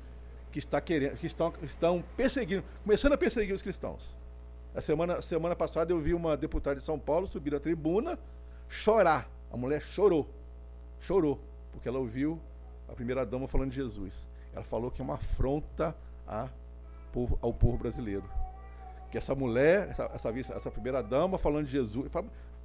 que 0.52 0.60
está 0.60 0.80
querendo, 0.80 1.16
que 1.16 1.26
estão, 1.26 1.52
estão 1.62 2.04
perseguindo, 2.16 2.62
começando 2.84 3.12
a 3.12 3.18
perseguir 3.18 3.54
os 3.54 3.62
cristãos. 3.62 4.16
A 4.74 4.80
semana, 4.80 5.20
semana 5.20 5.56
passada 5.56 5.92
eu 5.92 6.00
vi 6.00 6.14
uma 6.14 6.36
deputada 6.36 6.78
de 6.78 6.86
São 6.86 6.98
Paulo 6.98 7.26
subir 7.26 7.54
à 7.54 7.60
tribuna 7.60 8.18
chorar. 8.68 9.28
A 9.50 9.56
mulher 9.56 9.82
chorou. 9.82 10.28
Chorou, 11.00 11.40
porque 11.72 11.88
ela 11.88 11.98
ouviu 11.98 12.40
a 12.88 12.92
primeira 12.92 13.24
dama 13.24 13.46
falando 13.46 13.70
de 13.70 13.76
Jesus. 13.76 14.12
Ela 14.52 14.64
falou 14.64 14.90
que 14.90 15.00
é 15.00 15.04
uma 15.04 15.14
afronta 15.14 15.94
povo, 17.12 17.38
ao 17.40 17.52
povo 17.52 17.76
brasileiro. 17.78 18.24
Que 19.10 19.18
essa 19.18 19.34
mulher, 19.34 19.88
essa, 19.90 20.10
essa, 20.14 20.54
essa 20.54 20.70
primeira 20.70 21.02
dama 21.02 21.38
falando 21.38 21.66
de 21.66 21.72
Jesus, 21.72 22.10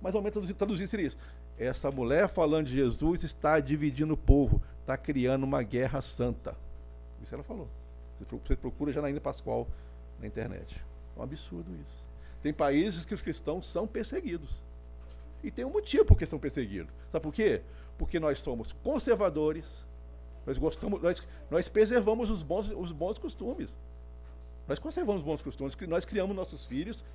mais 0.01 0.15
ou 0.15 0.21
menos 0.21 0.34
traduzir, 0.34 0.53
traduzir 0.53 0.88
seria 0.88 1.08
isso. 1.08 1.17
Essa 1.58 1.91
mulher 1.91 2.27
falando 2.27 2.67
de 2.67 2.73
Jesus 2.73 3.23
está 3.23 3.60
dividindo 3.60 4.13
o 4.13 4.17
povo, 4.17 4.62
está 4.82 4.97
criando 4.97 5.43
uma 5.43 5.62
guerra 5.62 6.01
santa. 6.01 6.55
Isso 7.21 7.36
ela 7.36 7.43
falou. 7.43 7.67
Você 8.45 8.55
procura 8.55 8.91
Janaína 8.91 9.19
Pascoal 9.19 9.67
na 10.19 10.27
internet. 10.27 10.84
É 11.15 11.19
um 11.19 11.23
absurdo 11.23 11.69
isso. 11.75 12.08
Tem 12.41 12.53
países 12.53 13.05
que 13.05 13.13
os 13.13 13.21
cristãos 13.21 13.67
são 13.67 13.86
perseguidos. 13.86 14.62
E 15.43 15.51
tem 15.51 15.65
um 15.65 15.71
motivo 15.71 16.05
por 16.05 16.17
que 16.17 16.25
são 16.25 16.39
perseguidos. 16.39 16.93
Sabe 17.10 17.23
por 17.23 17.34
quê? 17.34 17.62
Porque 17.97 18.19
nós 18.19 18.39
somos 18.39 18.73
conservadores, 18.73 19.65
nós 20.49 20.57
gostamos, 20.57 20.99
nós, 20.99 21.21
nós 21.51 21.69
preservamos 21.69 22.31
os 22.31 22.41
bons, 22.41 22.71
os 22.75 22.91
bons 22.91 23.19
costumes. 23.19 23.77
Nós 24.67 24.79
conservamos 24.79 25.21
os 25.21 25.25
bons 25.25 25.43
costumes, 25.43 25.77
nós 25.88 26.05
criamos 26.05 26.35
nossos 26.35 26.65
filhos, 26.65 27.05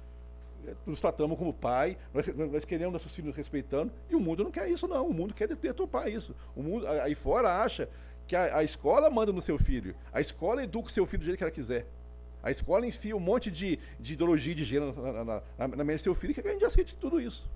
eh, 0.64 0.72
nos 0.86 1.00
tratamos 1.00 1.36
como 1.36 1.52
pai, 1.52 1.98
nós, 2.12 2.28
nós 2.28 2.64
queremos 2.64 2.92
nossos 2.92 3.12
filhos 3.12 3.34
respeitando, 3.34 3.90
e 4.08 4.14
o 4.14 4.20
mundo 4.20 4.44
não 4.44 4.52
quer 4.52 4.70
isso, 4.70 4.86
não. 4.86 5.08
O 5.08 5.12
mundo 5.12 5.34
quer 5.34 5.48
deturpar 5.48 6.08
isso. 6.08 6.32
O 6.54 6.62
mundo 6.62 6.86
aí 6.86 7.16
fora 7.16 7.60
acha 7.60 7.88
que 8.24 8.36
a, 8.36 8.58
a, 8.58 8.62
escola 8.62 9.10
manda 9.10 9.32
no 9.32 9.42
seu 9.42 9.58
filho. 9.58 9.96
A 10.12 10.20
escola 10.20 10.62
educa 10.62 10.86
o 10.86 10.92
seu 10.92 11.04
filho 11.04 11.22
do 11.22 11.24
jeito 11.24 11.38
que 11.38 11.42
ela 11.42 11.50
quiser. 11.50 11.88
A 12.40 12.52
escola 12.52 12.86
enfia 12.86 13.16
um 13.16 13.20
monte 13.20 13.50
de, 13.50 13.80
de 13.98 14.12
ideologia 14.12 14.54
de 14.54 14.64
gênero 14.64 14.94
na, 15.02 15.24
na, 15.24 15.42
na, 15.58 15.68
na 15.76 15.82
mente 15.82 15.98
do 15.98 16.04
seu 16.04 16.14
filho 16.14 16.32
que 16.32 16.40
a 16.40 16.52
gente 16.52 16.64
aceite 16.64 16.96
tudo 16.96 17.20
isso. 17.20 17.50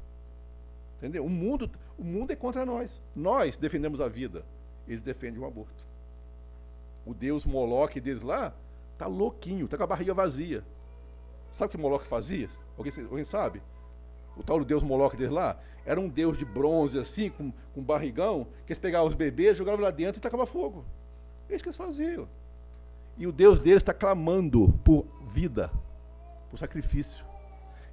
Entendeu? 0.96 1.24
O 1.24 1.30
mundo, 1.30 1.70
o 1.96 2.02
mundo 2.02 2.32
é 2.32 2.36
contra 2.36 2.66
nós. 2.66 3.00
Nós 3.14 3.56
defendemos 3.56 4.00
a 4.00 4.08
vida. 4.08 4.44
Eles 4.88 5.02
defendem 5.02 5.40
o 5.40 5.46
aborto. 5.46 5.84
O 7.06 7.14
Deus 7.14 7.44
Moloque 7.44 8.00
deles 8.00 8.22
lá 8.22 8.52
tá 8.96 9.06
louquinho, 9.06 9.68
tá 9.68 9.76
com 9.76 9.84
a 9.84 9.86
barriga 9.86 10.12
vazia. 10.14 10.64
Sabe 11.52 11.68
o 11.68 11.70
que 11.70 11.78
Moloque 11.78 12.06
fazia? 12.06 12.48
Alguém, 12.76 12.92
alguém 13.04 13.24
sabe? 13.24 13.62
O 14.36 14.42
tal 14.42 14.58
do 14.58 14.64
Deus 14.64 14.82
Moloque 14.82 15.16
deles 15.16 15.32
lá 15.32 15.58
era 15.84 16.00
um 16.00 16.08
Deus 16.08 16.36
de 16.36 16.44
bronze 16.44 16.98
assim, 16.98 17.30
com, 17.30 17.52
com 17.74 17.82
barrigão, 17.82 18.46
que 18.66 18.72
eles 18.72 18.78
pegavam 18.78 19.08
os 19.08 19.14
bebês, 19.14 19.56
jogavam 19.56 19.80
lá 19.80 19.90
dentro 19.90 20.18
e 20.18 20.22
tacavam 20.22 20.46
fogo. 20.46 20.84
É 21.48 21.54
isso 21.54 21.64
que 21.64 21.68
eles 21.68 21.76
faziam. 21.76 22.28
E 23.16 23.26
o 23.26 23.32
Deus 23.32 23.58
deles 23.58 23.78
está 23.82 23.94
clamando 23.94 24.72
por 24.84 25.06
vida, 25.28 25.70
por 26.50 26.58
sacrifício. 26.58 27.24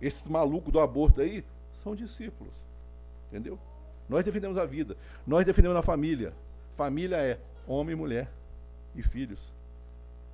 Esses 0.02 0.28
malucos 0.28 0.72
do 0.72 0.80
aborto 0.80 1.22
aí 1.22 1.44
são 1.82 1.96
discípulos. 1.96 2.54
Entendeu? 3.30 3.58
Nós 4.08 4.24
defendemos 4.26 4.58
a 4.58 4.66
vida. 4.66 4.96
Nós 5.26 5.46
defendemos 5.46 5.78
a 5.78 5.82
família. 5.82 6.34
Família 6.76 7.18
é 7.18 7.40
homem, 7.68 7.94
e 7.94 7.96
mulher 7.96 8.30
e 8.96 9.02
filhos. 9.02 9.54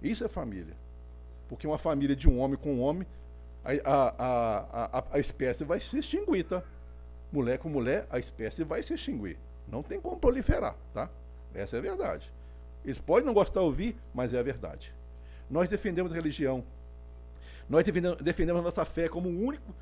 Isso 0.02 0.24
é 0.24 0.28
família. 0.28 0.76
Porque 1.48 1.68
uma 1.68 1.78
família 1.78 2.16
de 2.16 2.28
um 2.30 2.40
homem 2.40 2.58
com 2.58 2.74
um 2.76 2.82
homem, 2.82 3.08
a, 3.64 3.72
a, 3.86 5.00
a, 5.00 5.04
a, 5.12 5.20
espécie 5.20 5.64
vai 5.64 5.80
se 5.80 6.00
extinguir, 6.00 6.46
tá? 6.46 6.64
Mulher 7.32 7.60
com 7.60 7.70
mulher, 7.70 8.08
a 8.10 8.18
espécie 8.18 8.64
vai 8.64 8.82
se 8.82 8.94
extinguir. 8.94 9.38
Não 9.68 9.84
tem 9.84 10.02
como 10.02 10.18
proliferar, 10.18 10.76
tá? 10.94 11.10
Essa 11.54 11.76
é 11.76 11.80
a 11.80 11.82
verdade. 11.82 12.32
Eles 12.84 13.00
podem 13.00 13.26
não 13.26 13.34
gostar 13.34 13.60
de 13.60 13.66
ouvir, 13.66 13.96
mas 14.14 14.34
é 14.34 14.40
a 14.40 14.44
verdade. 14.44 14.94
Nós 15.50 15.70
defendemos 15.70 16.12
a 16.12 16.16
religião. 16.16 16.64
Nós 17.70 17.84
defendemos, 17.84 18.18
defendemos 18.18 18.62
a 18.62 18.64
nossa 18.64 18.86
fé 18.86 19.08
como 19.08 19.30
o 19.30 19.46
único. 19.46 19.74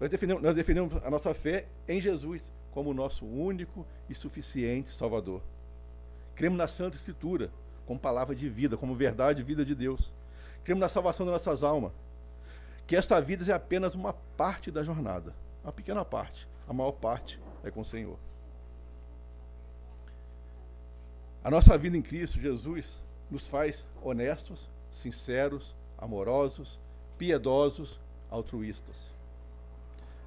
Nós 0.00 0.08
defendemos, 0.08 0.42
nós 0.42 0.54
defendemos 0.54 1.04
a 1.04 1.10
nossa 1.10 1.34
fé 1.34 1.66
em 1.88 2.00
Jesus 2.00 2.42
como 2.70 2.90
o 2.90 2.94
nosso 2.94 3.24
único 3.24 3.84
e 4.08 4.14
suficiente 4.14 4.94
Salvador. 4.94 5.42
Cremos 6.36 6.58
na 6.58 6.68
Santa 6.68 6.96
Escritura 6.96 7.50
como 7.86 7.98
palavra 7.98 8.34
de 8.34 8.48
vida, 8.48 8.76
como 8.76 8.94
verdade 8.94 9.40
e 9.40 9.44
vida 9.44 9.64
de 9.64 9.74
Deus. 9.74 10.12
Cremos 10.62 10.80
na 10.80 10.88
salvação 10.88 11.24
das 11.24 11.32
nossas 11.32 11.62
almas. 11.62 11.92
Que 12.86 12.94
esta 12.94 13.20
vida 13.20 13.50
é 13.50 13.54
apenas 13.54 13.94
uma 13.94 14.12
parte 14.12 14.70
da 14.70 14.82
jornada, 14.82 15.34
uma 15.64 15.72
pequena 15.72 16.04
parte. 16.04 16.46
A 16.68 16.72
maior 16.72 16.92
parte 16.92 17.40
é 17.64 17.70
com 17.70 17.80
o 17.80 17.84
Senhor. 17.84 18.18
A 21.42 21.50
nossa 21.50 21.76
vida 21.78 21.96
em 21.96 22.02
Cristo 22.02 22.38
Jesus 22.38 23.00
nos 23.30 23.46
faz 23.46 23.84
honestos, 24.02 24.68
sinceros, 24.92 25.74
amorosos, 25.96 26.78
piedosos, 27.16 27.98
altruístas. 28.30 29.10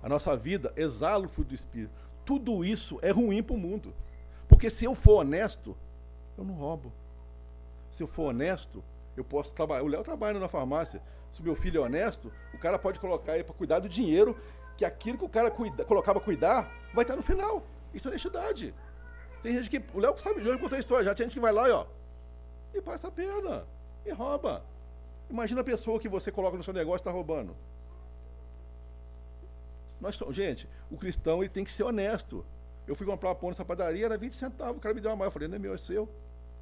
A 0.02 0.10
nossa 0.10 0.36
vida 0.36 0.74
exala 0.76 1.26
o 1.26 1.30
fruto 1.30 1.50
do 1.50 1.56
Espírito. 1.56 1.94
Tudo 2.26 2.66
isso 2.66 2.98
é 3.02 3.12
ruim 3.12 3.44
para 3.44 3.56
o 3.56 3.60
mundo. 3.60 3.94
Porque 4.48 4.70
se 4.70 4.86
eu 4.86 4.96
for 4.96 5.22
honesto, 5.22 5.78
eu 6.40 6.46
não 6.46 6.54
roubo. 6.54 6.92
Se 7.92 8.02
eu 8.04 8.08
for 8.08 8.30
honesto, 8.30 8.84
eu 9.16 9.24
posso 9.24 9.54
trabalhar. 9.54 9.84
O 9.84 9.88
Léo 9.88 10.04
trabalha 10.04 10.40
na 10.40 10.48
farmácia. 10.48 11.02
Se 11.32 11.42
o 11.42 11.44
meu 11.44 11.56
filho 11.56 11.82
é 11.82 11.86
honesto, 11.86 12.32
o 12.54 12.58
cara 12.58 12.80
pode 12.80 13.00
colocar 13.00 13.36
ele 13.36 13.44
para 13.44 13.54
cuidar 13.54 13.80
do 13.80 13.90
dinheiro, 13.90 14.38
que 14.78 14.86
aquilo 14.86 15.18
que 15.18 15.26
o 15.26 15.30
cara 15.30 15.52
cuida, 15.52 15.84
colocava 15.86 16.20
cuidar 16.20 16.72
vai 16.94 17.04
estar 17.04 17.16
no 17.16 17.22
final. 17.22 17.64
Isso 17.94 18.08
é 18.08 18.12
honestidade. 18.12 18.74
Tem 19.44 19.54
gente 19.54 19.70
que. 19.70 19.96
O 19.96 20.00
Léo 20.00 20.18
sabe, 20.18 20.42
já 20.42 20.58
contou 20.58 20.76
a 20.76 20.80
história, 20.80 21.06
já 21.06 21.14
tem 21.14 21.26
gente 21.26 21.34
que 21.34 21.40
vai 21.40 21.52
lá 21.52 21.68
e 21.68 21.72
ó. 21.72 21.86
E 22.74 22.82
passa 22.82 23.08
a 23.08 23.12
pena. 23.12 23.66
E 24.06 24.12
rouba. 24.12 24.64
Imagina 25.30 25.62
a 25.62 25.64
pessoa 25.64 26.00
que 26.00 26.10
você 26.10 26.32
coloca 26.32 26.58
no 26.58 26.64
seu 26.64 26.74
negócio 26.74 26.98
está 26.98 27.12
roubando. 27.12 27.56
Nós 30.00 30.16
somos, 30.16 30.36
gente, 30.36 30.68
o 30.90 30.98
cristão 30.98 31.44
ele 31.44 31.50
tem 31.50 31.64
que 31.64 31.72
ser 31.72 31.84
honesto. 31.84 32.46
Eu 32.88 32.96
fui 32.96 33.06
comprar 33.06 33.36
pão 33.36 33.50
nessa 33.50 33.66
padaria, 33.66 34.06
era 34.06 34.18
20 34.18 34.34
centavos. 34.36 34.78
O 34.78 34.80
cara 34.80 34.96
me 34.96 35.02
deu 35.02 35.12
uma 35.12 35.18
maior. 35.18 35.28
Eu 35.28 35.32
falei, 35.32 35.48
não 35.48 35.58
é 35.58 35.60
meu, 35.60 35.74
é 35.74 35.78
seu. 35.78 36.10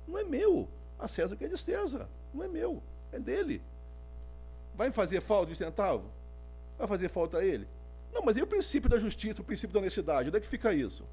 Não 0.08 0.18
é 0.18 0.24
meu. 0.24 0.68
A 1.00 1.08
César 1.08 1.36
que 1.36 1.46
é 1.46 1.48
de 1.48 1.58
César. 1.58 2.08
Não 2.34 2.44
é 2.44 2.48
meu. 2.48 2.82
É 3.12 3.20
dele. 3.20 3.62
Vai 4.76 4.92
fazer 4.92 5.22
falta 5.22 5.52
de 5.52 5.58
centavo? 5.58 6.06
Vai 6.78 6.88
fazer 6.88 7.10
falta 7.10 7.40
a 7.40 7.46
ele? 7.46 7.68
Não, 8.14 8.22
mas 8.24 8.38
e 8.38 8.42
o 8.42 8.48
princípio 8.48 8.90
da 8.90 8.98
justiça, 8.98 9.42
o 9.42 9.46
princípio 9.46 9.74
da 9.74 9.80
honestidade? 9.80 10.30
Onde 10.30 10.38
é 10.38 10.42
que 10.42 10.48
fica 10.48 10.74
isso? 10.74 11.04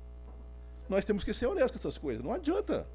Nós 0.88 1.04
temos 1.04 1.24
que 1.24 1.32
ser 1.32 1.46
honestos 1.46 1.72
com 1.72 1.88
essas 1.88 1.98
coisas. 1.98 2.22
Não 2.22 2.32
adianta. 2.32 2.86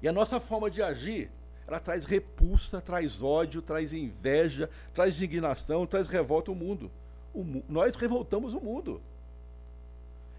E 0.00 0.08
a 0.08 0.12
nossa 0.12 0.40
forma 0.40 0.70
de 0.70 0.82
agir, 0.82 1.30
ela 1.66 1.78
traz 1.78 2.04
repulsa, 2.04 2.80
traz 2.80 3.22
ódio, 3.22 3.60
traz 3.60 3.92
inveja, 3.92 4.70
traz 4.94 5.16
indignação, 5.16 5.86
traz 5.86 6.06
revolta 6.06 6.50
ao 6.50 6.54
mundo. 6.54 6.90
O, 7.34 7.44
nós 7.68 7.96
revoltamos 7.96 8.54
o 8.54 8.60
mundo. 8.60 9.00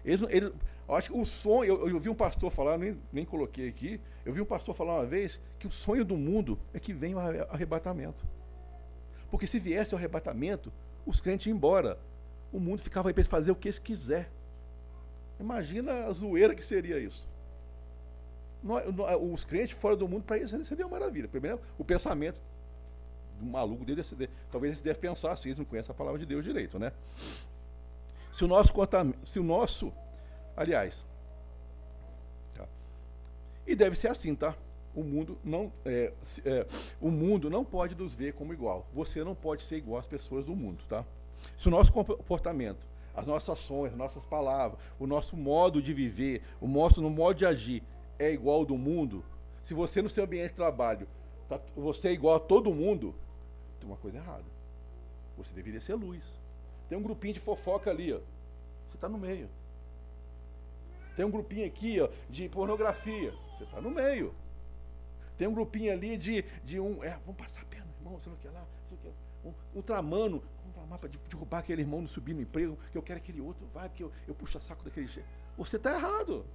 Eles, 0.04 0.22
eles, 0.28 0.52
acho 0.94 1.10
que 1.10 1.18
o 1.18 1.24
sonho, 1.24 1.64
eu, 1.64 1.88
eu 1.88 2.00
vi 2.00 2.08
um 2.08 2.14
pastor 2.14 2.50
falar, 2.50 2.76
nem, 2.78 2.96
nem 3.12 3.24
coloquei 3.24 3.68
aqui, 3.68 4.00
eu 4.24 4.32
vi 4.32 4.40
um 4.40 4.44
pastor 4.44 4.74
falar 4.74 4.94
uma 4.94 5.06
vez 5.06 5.40
que 5.58 5.66
o 5.66 5.70
sonho 5.70 6.04
do 6.04 6.16
mundo 6.16 6.58
é 6.72 6.80
que 6.80 6.92
venha 6.92 7.16
o 7.16 7.20
arrebatamento. 7.20 8.26
Porque 9.30 9.46
se 9.46 9.58
viesse 9.58 9.94
o 9.94 9.98
arrebatamento, 9.98 10.72
os 11.06 11.20
crentes 11.20 11.46
iam 11.46 11.56
embora. 11.56 11.98
O 12.52 12.60
mundo 12.60 12.80
ficava 12.80 13.08
aí 13.08 13.14
para 13.14 13.24
fazer 13.24 13.50
o 13.50 13.56
que 13.56 13.68
eles 13.68 13.78
quiser. 13.78 14.30
Imagina 15.40 16.04
a 16.04 16.12
zoeira 16.12 16.54
que 16.54 16.64
seria 16.64 16.98
isso. 16.98 17.26
Os 19.32 19.42
crentes 19.42 19.76
fora 19.76 19.96
do 19.96 20.06
mundo, 20.06 20.24
para 20.24 20.36
eles 20.36 20.50
seria 20.68 20.86
uma 20.86 20.98
maravilha. 20.98 21.26
Primeiro, 21.26 21.60
o 21.78 21.84
pensamento 21.84 22.40
do 23.40 23.46
maluco 23.46 23.84
dele, 23.84 24.02
talvez 24.50 24.74
eles 24.74 24.82
deve 24.82 24.98
pensar 24.98 25.32
assim, 25.32 25.48
eles 25.48 25.58
não 25.58 25.64
conhecem 25.64 25.90
a 25.90 25.94
palavra 25.94 26.18
de 26.18 26.26
Deus 26.26 26.44
direito, 26.44 26.78
né? 26.78 26.92
Se 28.30 28.44
o 28.44 28.46
nosso, 28.48 28.72
se 29.24 29.40
o 29.40 29.42
nosso 29.42 29.92
aliás, 30.56 31.04
tá? 32.54 32.66
e 33.66 33.74
deve 33.74 33.96
ser 33.96 34.08
assim, 34.08 34.34
tá? 34.34 34.56
o 34.94 35.02
mundo 35.02 35.38
não 35.42 35.72
é, 35.84 36.12
é, 36.44 36.66
o 37.00 37.10
mundo 37.10 37.48
não 37.48 37.64
pode 37.64 37.94
nos 37.94 38.14
ver 38.14 38.34
como 38.34 38.52
igual. 38.52 38.86
Você 38.92 39.24
não 39.24 39.34
pode 39.34 39.62
ser 39.62 39.76
igual 39.76 39.98
às 39.98 40.06
pessoas 40.06 40.44
do 40.44 40.54
mundo, 40.54 40.84
tá? 40.88 41.04
Se 41.56 41.68
o 41.68 41.70
nosso 41.70 41.92
comportamento, 41.92 42.86
as 43.14 43.26
nossas 43.26 43.58
ações, 43.58 43.92
as 43.92 43.98
nossas 43.98 44.24
palavras, 44.24 44.78
o 44.98 45.06
nosso 45.06 45.36
modo 45.36 45.80
de 45.82 45.92
viver, 45.92 46.42
o 46.60 46.68
nosso 46.68 47.00
no 47.00 47.10
modo 47.10 47.36
de 47.36 47.46
agir 47.46 47.82
é 48.18 48.30
igual 48.30 48.60
ao 48.60 48.64
do 48.64 48.76
mundo, 48.76 49.24
se 49.62 49.74
você 49.74 50.02
no 50.02 50.08
seu 50.08 50.24
ambiente 50.24 50.50
de 50.50 50.54
trabalho, 50.54 51.08
tá, 51.48 51.60
você 51.74 52.08
é 52.08 52.12
igual 52.12 52.36
a 52.36 52.40
todo 52.40 52.72
mundo, 52.74 53.14
tem 53.80 53.88
uma 53.88 53.96
coisa 53.96 54.18
errada. 54.18 54.44
Você 55.36 55.54
deveria 55.54 55.80
ser 55.80 55.94
luz. 55.94 56.22
Tem 56.88 56.98
um 56.98 57.02
grupinho 57.02 57.34
de 57.34 57.40
fofoca 57.40 57.90
ali, 57.90 58.12
ó. 58.12 58.18
Você 58.88 58.96
está 58.96 59.08
no 59.08 59.18
meio. 59.18 59.48
Tem 61.16 61.24
um 61.24 61.30
grupinho 61.30 61.66
aqui, 61.66 62.00
ó, 62.00 62.08
de 62.28 62.48
pornografia. 62.48 63.32
Você 63.56 63.64
está 63.64 63.80
no 63.80 63.90
meio. 63.90 64.34
Tem 65.36 65.46
um 65.46 65.54
grupinho 65.54 65.92
ali 65.92 66.16
de, 66.16 66.44
de 66.64 66.78
um. 66.80 67.02
É, 67.02 67.18
vamos 67.26 67.36
passar 67.36 67.62
a 67.62 67.64
perna, 67.64 67.88
irmão, 67.98 68.18
sei 68.20 68.30
lá 68.30 68.38
o 68.38 68.40
que 68.40 68.48
lá, 68.48 68.66
o 68.90 68.96
que. 68.96 69.08
Um, 69.44 69.78
um 69.78 69.82
tramando, 69.82 70.42
vamos 70.60 70.74
tramar 70.74 70.98
para 70.98 71.10
derrubar 71.28 71.58
aquele 71.58 71.82
irmão, 71.82 72.00
não 72.00 72.08
subir 72.08 72.32
no 72.32 72.40
emprego, 72.40 72.78
que 72.92 72.96
eu 72.96 73.02
quero 73.02 73.18
aquele 73.18 73.40
outro, 73.40 73.66
vai, 73.74 73.88
porque 73.88 74.04
eu, 74.04 74.12
eu 74.28 74.34
puxo 74.34 74.58
a 74.58 74.60
saco 74.60 74.84
daquele. 74.84 75.08
Você 75.56 75.76
está 75.76 75.92
errado. 75.92 76.46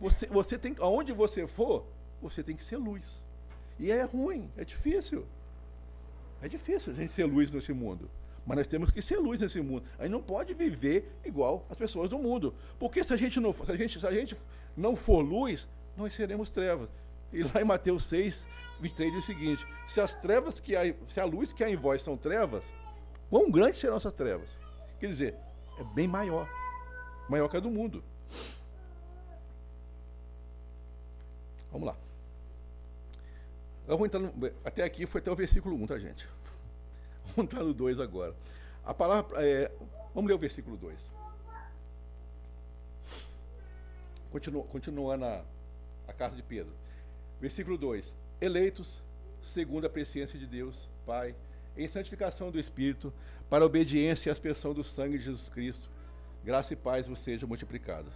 Você, 0.00 0.26
você 0.26 0.58
tem, 0.58 0.76
aonde 0.80 1.12
você 1.12 1.46
for, 1.46 1.86
você 2.20 2.42
tem 2.42 2.54
que 2.54 2.64
ser 2.64 2.76
luz. 2.76 3.22
E 3.78 3.90
é 3.90 4.02
ruim, 4.02 4.50
é 4.56 4.64
difícil. 4.64 5.26
É 6.42 6.48
difícil 6.48 6.92
a 6.92 6.96
gente 6.96 7.12
ser 7.12 7.24
luz 7.24 7.50
nesse 7.50 7.72
mundo. 7.72 8.10
Mas 8.44 8.58
nós 8.58 8.66
temos 8.66 8.90
que 8.90 9.00
ser 9.00 9.18
luz 9.18 9.40
nesse 9.40 9.60
mundo. 9.60 9.84
A 9.98 10.02
gente 10.02 10.12
não 10.12 10.22
pode 10.22 10.52
viver 10.52 11.12
igual 11.24 11.64
as 11.70 11.78
pessoas 11.78 12.08
do 12.08 12.18
mundo. 12.18 12.54
Porque 12.78 13.04
se 13.04 13.12
a 13.12 13.16
gente 13.16 13.38
não, 13.38 13.52
se 13.52 13.70
a 13.70 13.76
gente, 13.76 14.00
se 14.00 14.06
a 14.06 14.12
gente 14.12 14.36
não 14.76 14.96
for 14.96 15.20
luz, 15.20 15.68
nós 15.96 16.12
seremos 16.12 16.50
trevas. 16.50 16.88
E 17.32 17.42
lá 17.42 17.60
em 17.60 17.64
Mateus 17.64 18.04
6, 18.06 18.46
23 18.80 19.12
diz 19.12 19.24
o 19.24 19.26
seguinte: 19.26 19.66
se 19.86 20.00
as 20.00 20.14
trevas 20.14 20.58
que 20.58 20.74
há, 20.74 20.82
se 21.06 21.20
a 21.20 21.24
luz 21.24 21.52
que 21.52 21.62
há 21.62 21.70
em 21.70 21.76
vós 21.76 22.02
são 22.02 22.16
trevas, 22.16 22.64
quão 23.30 23.50
grandes 23.50 23.80
serão 23.80 23.96
essas 23.96 24.12
trevas? 24.12 24.58
Quer 24.98 25.06
dizer, 25.06 25.36
é 25.78 25.84
bem 25.84 26.08
maior. 26.08 26.48
Maior 27.28 27.48
que 27.48 27.56
a 27.56 27.60
do 27.60 27.70
mundo. 27.70 28.02
Vamos 31.70 31.86
lá. 31.86 31.96
Eu 33.88 33.96
vou 33.96 34.06
entrar 34.06 34.20
no, 34.20 34.32
até 34.64 34.84
aqui 34.84 35.06
foi 35.06 35.20
até 35.20 35.30
o 35.30 35.34
versículo 35.34 35.74
1, 35.76 35.86
tá, 35.86 35.98
gente? 35.98 36.28
Vamos 37.34 37.50
entrar 37.50 37.64
no 37.64 37.72
2 37.72 38.00
agora. 38.00 38.34
A 38.84 38.92
palavra. 38.92 39.44
É, 39.44 39.70
vamos 40.14 40.28
ler 40.28 40.34
o 40.34 40.38
versículo 40.38 40.76
2. 40.76 41.10
Continua, 44.30 44.64
continuando 44.64 45.24
a, 45.24 45.44
a 46.08 46.12
carta 46.12 46.36
de 46.36 46.42
Pedro. 46.42 46.72
Versículo 47.40 47.76
2: 47.78 48.16
Eleitos, 48.40 49.02
segundo 49.42 49.86
a 49.86 49.90
presciência 49.90 50.38
de 50.38 50.46
Deus, 50.46 50.88
Pai, 51.06 51.34
em 51.76 51.86
santificação 51.86 52.50
do 52.50 52.58
Espírito, 52.58 53.12
para 53.48 53.64
a 53.64 53.66
obediência 53.66 54.30
e 54.30 54.32
aspersão 54.32 54.72
do 54.72 54.84
sangue 54.84 55.18
de 55.18 55.24
Jesus 55.24 55.48
Cristo, 55.48 55.90
graça 56.44 56.72
e 56.72 56.76
paz 56.76 57.06
vos 57.06 57.20
sejam 57.20 57.48
multiplicadas. 57.48 58.12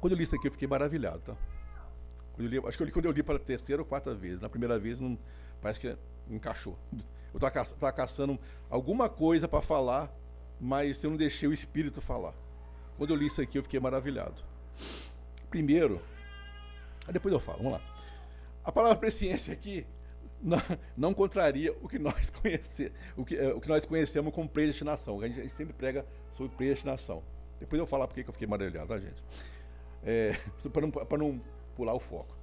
Quando 0.00 0.12
eu 0.12 0.18
li 0.18 0.24
isso 0.24 0.36
aqui, 0.36 0.48
eu 0.48 0.52
fiquei 0.52 0.68
maravilhado, 0.68 1.20
tá? 1.20 1.36
Li, 2.38 2.58
acho 2.58 2.76
que 2.76 2.82
eu 2.82 2.86
li, 2.86 2.92
quando 2.92 3.06
eu 3.06 3.12
li 3.12 3.22
para 3.22 3.36
a 3.36 3.38
terceira 3.38 3.80
ou 3.80 3.86
quarta 3.86 4.14
vez. 4.14 4.40
Na 4.40 4.48
primeira 4.48 4.78
vez, 4.78 5.00
não, 5.00 5.18
parece 5.62 5.80
que 5.80 5.96
encaixou. 6.28 6.78
Eu 7.32 7.38
estava 7.38 7.92
caçando 7.92 8.38
alguma 8.70 9.08
coisa 9.08 9.48
para 9.48 9.60
falar, 9.60 10.12
mas 10.60 11.02
eu 11.02 11.10
não 11.10 11.16
deixei 11.16 11.48
o 11.48 11.52
Espírito 11.52 12.00
falar. 12.00 12.34
Quando 12.96 13.10
eu 13.10 13.16
li 13.16 13.26
isso 13.26 13.42
aqui, 13.42 13.58
eu 13.58 13.62
fiquei 13.62 13.80
maravilhado. 13.80 14.42
Primeiro, 15.50 16.00
depois 17.12 17.32
eu 17.32 17.40
falo, 17.40 17.58
vamos 17.58 17.72
lá. 17.74 17.80
A 18.64 18.72
palavra 18.72 18.96
presciência 18.96 19.52
aqui 19.52 19.84
não, 20.40 20.58
não 20.96 21.14
contraria 21.14 21.72
o 21.82 21.88
que 21.88 21.98
nós 21.98 22.30
conhecemos, 22.30 22.92
o 23.16 23.24
que, 23.24 23.38
o 23.40 23.60
que 23.60 23.68
nós 23.68 23.84
conhecemos 23.84 24.32
como 24.32 24.48
predestinação. 24.48 25.20
A 25.20 25.26
gente, 25.26 25.40
a 25.40 25.42
gente 25.42 25.56
sempre 25.56 25.72
prega 25.72 26.06
sobre 26.32 26.54
predestinação. 26.56 27.22
Depois 27.58 27.78
eu 27.78 27.86
vou 27.86 27.90
falar 27.90 28.06
porque 28.06 28.20
eu 28.20 28.32
fiquei 28.32 28.46
maravilhado, 28.46 28.88
tá, 28.88 28.98
gente? 28.98 29.22
É, 30.02 30.36
para 30.72 31.18
não, 31.18 31.32
não 31.32 31.40
pular 31.74 31.94
o 31.94 32.00
foco. 32.00 32.36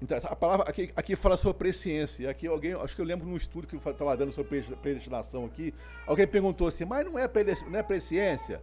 Então, 0.00 0.18
a 0.22 0.36
palavra 0.36 0.68
aqui, 0.68 0.92
aqui 0.94 1.16
fala 1.16 1.36
sobre 1.36 1.58
presciência. 1.58 2.28
Aqui 2.28 2.46
alguém, 2.46 2.74
acho 2.74 2.94
que 2.94 3.00
eu 3.00 3.06
lembro 3.06 3.26
num 3.26 3.36
estudo 3.36 3.66
que 3.66 3.74
eu 3.74 3.80
estava 3.90 4.16
dando 4.16 4.32
sobre 4.32 4.62
predestinação 4.82 5.44
aqui, 5.46 5.72
alguém 6.06 6.26
perguntou 6.26 6.68
assim, 6.68 6.84
mas 6.84 7.04
não 7.04 7.18
é, 7.18 7.28
não 7.68 7.78
é 7.78 7.82
presciência? 7.82 8.60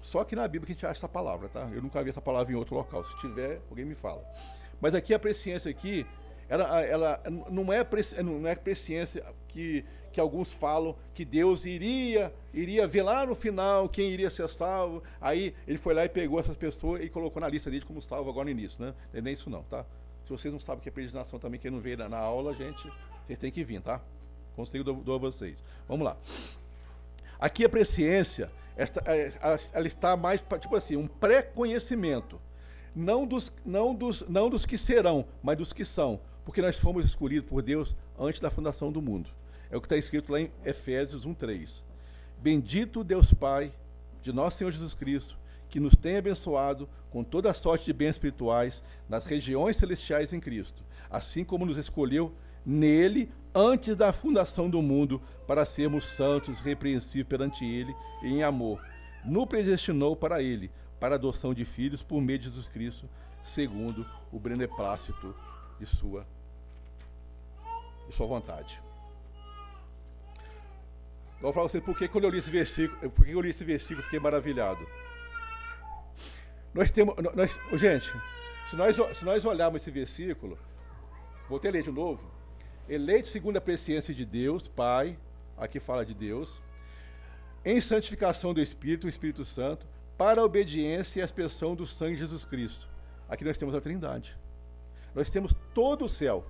Só 0.00 0.24
que 0.24 0.36
na 0.36 0.46
Bíblia 0.46 0.66
que 0.66 0.72
a 0.72 0.74
gente 0.74 0.86
acha 0.86 1.00
essa 1.00 1.08
palavra, 1.08 1.48
tá? 1.48 1.68
Eu 1.72 1.82
nunca 1.82 2.02
vi 2.02 2.10
essa 2.10 2.20
palavra 2.20 2.52
em 2.52 2.56
outro 2.56 2.76
local. 2.76 3.02
Se 3.02 3.16
tiver, 3.18 3.60
alguém 3.68 3.84
me 3.84 3.96
fala. 3.96 4.24
Mas 4.80 4.94
aqui 4.94 5.12
a 5.12 5.18
presciência 5.18 5.70
aqui, 5.70 6.06
ela, 6.48 6.82
ela 6.82 7.20
não, 7.50 7.72
é, 7.72 7.84
não 8.22 8.46
é 8.46 8.54
presciência 8.54 9.24
que, 9.48 9.84
que 10.12 10.20
alguns 10.20 10.52
falam 10.52 10.96
que 11.12 11.24
Deus 11.24 11.66
iria 11.66 12.32
iria 12.54 12.86
ver 12.86 13.02
lá 13.02 13.26
no 13.26 13.34
final 13.34 13.88
quem 13.88 14.10
iria 14.10 14.30
ser 14.30 14.48
salvo. 14.48 15.02
Aí 15.20 15.52
ele 15.66 15.78
foi 15.78 15.94
lá 15.94 16.04
e 16.04 16.08
pegou 16.08 16.38
essas 16.38 16.56
pessoas 16.56 17.02
e 17.02 17.08
colocou 17.08 17.40
na 17.40 17.48
lista 17.48 17.70
dele 17.70 17.84
como 17.84 18.00
salvo 18.00 18.30
agora 18.30 18.44
no 18.44 18.50
início, 18.52 18.80
né? 18.80 18.94
Não 19.12 19.18
é 19.18 19.22
nem 19.22 19.34
isso 19.34 19.50
não, 19.50 19.64
tá? 19.64 19.84
Se 20.28 20.32
vocês 20.32 20.52
não 20.52 20.60
sabem 20.60 20.80
o 20.80 20.82
que 20.82 20.90
é 20.90 20.92
predestinação 20.92 21.38
também, 21.38 21.58
quem 21.58 21.70
não 21.70 21.80
veio 21.80 21.96
na, 21.96 22.06
na 22.06 22.18
aula, 22.18 22.52
gente, 22.52 22.92
vocês 23.24 23.38
têm 23.38 23.50
que 23.50 23.64
vir, 23.64 23.80
tá? 23.80 23.98
Conselho 24.54 24.84
dou, 24.84 24.96
dou 24.96 25.14
a 25.14 25.18
vocês. 25.18 25.64
Vamos 25.88 26.04
lá. 26.04 26.18
Aqui 27.40 27.64
a 27.64 27.68
presciência, 27.68 28.50
esta, 28.76 29.02
é, 29.06 29.32
ela 29.72 29.86
está 29.86 30.18
mais, 30.18 30.44
tipo 30.60 30.76
assim, 30.76 30.96
um 30.96 31.06
pré-conhecimento. 31.06 32.38
Não 32.94 33.26
dos, 33.26 33.50
não, 33.64 33.94
dos, 33.94 34.20
não 34.28 34.50
dos 34.50 34.66
que 34.66 34.76
serão, 34.76 35.24
mas 35.42 35.56
dos 35.56 35.72
que 35.72 35.82
são. 35.82 36.20
Porque 36.44 36.60
nós 36.60 36.78
fomos 36.78 37.06
escolhidos 37.06 37.48
por 37.48 37.62
Deus 37.62 37.96
antes 38.18 38.38
da 38.38 38.50
fundação 38.50 38.92
do 38.92 39.00
mundo. 39.00 39.30
É 39.70 39.78
o 39.78 39.80
que 39.80 39.86
está 39.86 39.96
escrito 39.96 40.30
lá 40.30 40.42
em 40.42 40.52
Efésios 40.62 41.26
1,3. 41.26 41.82
Bendito 42.36 43.02
Deus 43.02 43.32
Pai 43.32 43.72
de 44.20 44.30
nosso 44.30 44.58
Senhor 44.58 44.72
Jesus 44.72 44.92
Cristo, 44.92 45.38
que 45.68 45.80
nos 45.80 45.94
tem 45.94 46.16
abençoado 46.16 46.88
com 47.10 47.22
toda 47.22 47.50
a 47.50 47.54
sorte 47.54 47.86
de 47.86 47.92
bens 47.92 48.10
espirituais 48.10 48.82
nas 49.08 49.24
regiões 49.24 49.76
celestiais 49.76 50.32
em 50.32 50.40
Cristo, 50.40 50.82
assim 51.10 51.44
como 51.44 51.66
nos 51.66 51.76
escolheu 51.76 52.32
nele 52.64 53.30
antes 53.54 53.96
da 53.96 54.12
fundação 54.12 54.68
do 54.68 54.82
mundo 54.82 55.20
para 55.46 55.64
sermos 55.64 56.04
santos, 56.04 56.60
repreensíveis 56.60 57.26
perante 57.26 57.64
ele 57.64 57.94
em 58.22 58.42
amor. 58.42 58.84
No 59.24 59.46
predestinou 59.46 60.14
para 60.14 60.42
ele, 60.42 60.70
para 61.00 61.14
adoção 61.14 61.54
de 61.54 61.64
filhos 61.64 62.02
por 62.02 62.20
meio 62.20 62.38
de 62.38 62.44
Jesus 62.46 62.68
Cristo, 62.68 63.08
segundo 63.44 64.06
o 64.32 64.38
beneplácito 64.38 65.34
de 65.78 65.86
sua, 65.86 66.26
de 68.06 68.14
sua 68.14 68.26
vontade. 68.26 68.80
Eu 71.36 71.42
vou 71.42 71.52
falar 71.52 71.68
para 71.68 71.78
você 71.78 71.80
por 71.80 71.96
que 71.96 72.08
quando 72.08 72.24
eu 72.24 72.30
li 72.30 72.38
esse 72.38 72.50
versículo, 72.50 73.10
por 73.10 73.24
que 73.24 73.32
eu 73.32 73.40
li 73.40 73.50
esse 73.50 73.64
versículo 73.64 74.02
fiquei 74.02 74.18
maravilhado. 74.18 74.84
Nós 76.78 76.92
temos. 76.92 77.16
Nós, 77.34 77.58
gente, 77.72 78.08
se 78.70 78.76
nós, 78.76 78.94
se 78.94 79.24
nós 79.24 79.44
olharmos 79.44 79.82
esse 79.82 79.90
versículo, 79.90 80.56
vou 81.48 81.58
ter 81.58 81.72
ler 81.72 81.82
de 81.82 81.90
novo. 81.90 82.22
Eleito 82.88 83.26
segundo 83.26 83.56
a 83.56 83.60
presciência 83.60 84.14
de 84.14 84.24
Deus, 84.24 84.68
Pai, 84.68 85.18
aqui 85.56 85.80
fala 85.80 86.06
de 86.06 86.14
Deus, 86.14 86.62
em 87.64 87.80
santificação 87.80 88.54
do 88.54 88.60
Espírito, 88.60 89.08
o 89.08 89.10
Espírito 89.10 89.44
Santo, 89.44 89.88
para 90.16 90.40
a 90.40 90.44
obediência 90.44 91.18
e 91.18 91.22
a 91.22 91.24
expressão 91.24 91.74
do 91.74 91.84
sangue 91.84 92.14
de 92.14 92.20
Jesus 92.20 92.44
Cristo. 92.44 92.88
Aqui 93.28 93.44
nós 93.44 93.58
temos 93.58 93.74
a 93.74 93.80
Trindade. 93.80 94.38
Nós 95.16 95.30
temos 95.32 95.52
todo 95.74 96.04
o 96.04 96.08
céu, 96.08 96.46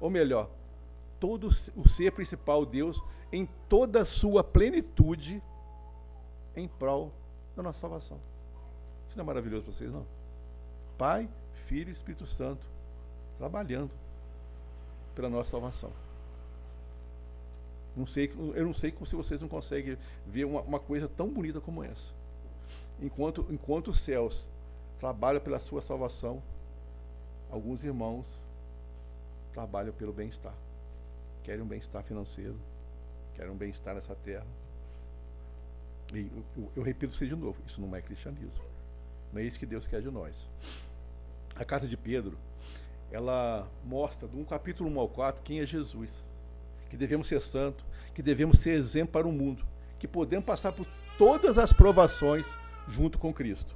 ou 0.00 0.08
melhor, 0.08 0.48
todo 1.20 1.48
o 1.76 1.88
ser 1.90 2.10
principal, 2.12 2.64
Deus, 2.64 3.04
em 3.30 3.46
toda 3.68 4.00
a 4.00 4.06
sua 4.06 4.42
plenitude, 4.42 5.42
em 6.56 6.66
prol 6.66 7.12
da 7.54 7.62
nossa 7.62 7.80
salvação. 7.80 8.31
Isso 9.12 9.18
não 9.18 9.24
é 9.24 9.26
maravilhoso 9.26 9.64
para 9.64 9.74
vocês, 9.74 9.92
não? 9.92 10.06
Pai, 10.96 11.28
Filho 11.66 11.90
e 11.90 11.92
Espírito 11.92 12.26
Santo 12.26 12.66
trabalhando 13.36 13.90
pela 15.14 15.28
nossa 15.28 15.50
salvação. 15.50 15.92
Não 17.94 18.06
sei, 18.06 18.32
eu 18.54 18.64
não 18.64 18.72
sei 18.72 18.90
se 19.04 19.14
vocês 19.14 19.38
não 19.38 19.48
conseguem 19.48 19.98
ver 20.26 20.46
uma, 20.46 20.62
uma 20.62 20.80
coisa 20.80 21.10
tão 21.14 21.28
bonita 21.28 21.60
como 21.60 21.84
essa. 21.84 22.10
Enquanto, 23.02 23.46
enquanto 23.50 23.88
os 23.88 24.00
céus 24.00 24.48
trabalham 24.98 25.42
pela 25.42 25.60
sua 25.60 25.82
salvação, 25.82 26.42
alguns 27.50 27.84
irmãos 27.84 28.24
trabalham 29.52 29.92
pelo 29.92 30.14
bem-estar. 30.14 30.54
Querem 31.44 31.60
um 31.60 31.68
bem-estar 31.68 32.02
financeiro, 32.02 32.56
querem 33.34 33.52
um 33.52 33.56
bem-estar 33.56 33.94
nessa 33.94 34.14
terra. 34.14 34.46
E 36.14 36.20
eu, 36.20 36.44
eu, 36.56 36.72
eu 36.76 36.82
repito 36.82 37.12
isso 37.12 37.26
de 37.26 37.36
novo: 37.36 37.58
isso 37.66 37.78
não 37.78 37.94
é 37.94 38.00
cristianismo. 38.00 38.71
Não 39.32 39.40
é 39.40 39.44
isso 39.44 39.58
que 39.58 39.66
Deus 39.66 39.86
quer 39.86 40.02
de 40.02 40.10
nós. 40.10 40.46
A 41.56 41.64
carta 41.64 41.86
de 41.86 41.96
Pedro, 41.96 42.36
ela 43.10 43.68
mostra, 43.84 44.28
do 44.28 44.44
capítulo 44.44 44.90
1 44.90 45.00
ao 45.00 45.08
4, 45.08 45.42
quem 45.42 45.60
é 45.60 45.66
Jesus. 45.66 46.22
Que 46.90 46.96
devemos 46.96 47.26
ser 47.26 47.40
santos, 47.40 47.84
que 48.14 48.22
devemos 48.22 48.58
ser 48.58 48.72
exemplo 48.72 49.12
para 49.12 49.26
o 49.26 49.32
mundo, 49.32 49.64
que 49.98 50.06
podemos 50.06 50.44
passar 50.44 50.72
por 50.72 50.86
todas 51.16 51.56
as 51.56 51.72
provações 51.72 52.46
junto 52.86 53.18
com 53.18 53.32
Cristo. 53.32 53.74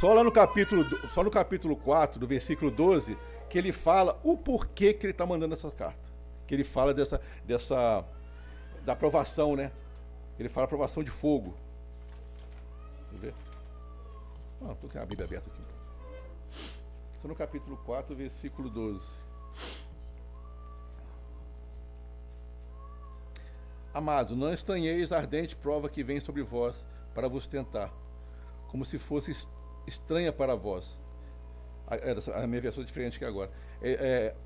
Só 0.00 0.12
lá 0.12 0.24
no 0.24 0.32
capítulo, 0.32 0.84
só 1.08 1.22
no 1.22 1.30
capítulo 1.30 1.76
4, 1.76 2.18
do 2.18 2.26
versículo 2.26 2.70
12, 2.70 3.16
que 3.48 3.56
ele 3.56 3.72
fala 3.72 4.20
o 4.24 4.36
porquê 4.36 4.92
que 4.92 5.06
ele 5.06 5.12
está 5.12 5.24
mandando 5.24 5.54
essa 5.54 5.70
carta. 5.70 6.10
Que 6.46 6.54
ele 6.54 6.64
fala 6.64 6.92
dessa, 6.92 7.20
dessa 7.44 8.04
da 8.84 8.92
aprovação, 8.92 9.56
né? 9.56 9.72
Ele 10.38 10.48
fala 10.48 10.64
aprovação 10.64 11.02
de 11.02 11.10
fogo. 11.10 11.54
Eu 13.12 13.18
ver. 13.18 13.45
Ah, 14.68 14.72
estou 14.72 14.90
com 14.90 14.98
a 14.98 15.06
Bíblia 15.06 15.26
aberta 15.26 15.48
aqui. 15.48 15.62
Estou 17.14 17.28
no 17.28 17.36
capítulo 17.36 17.76
4, 17.84 18.16
versículo 18.16 18.68
12. 18.68 19.20
Amados, 23.94 24.36
não 24.36 24.52
estranheis 24.52 25.12
a 25.12 25.18
ardente 25.18 25.54
prova 25.54 25.88
que 25.88 26.02
vem 26.02 26.18
sobre 26.18 26.42
vós 26.42 26.84
para 27.14 27.28
vos 27.28 27.46
tentar, 27.46 27.92
como 28.68 28.84
se 28.84 28.98
fosse 28.98 29.30
estranha 29.86 30.32
para 30.32 30.56
vós. 30.56 30.98
A, 31.86 32.42
a 32.42 32.46
minha 32.48 32.60
versão 32.60 32.82
é 32.82 32.86
diferente 32.86 33.20
que 33.20 33.24
agora. 33.24 33.52
É, 33.80 33.92
é, 33.92 34.36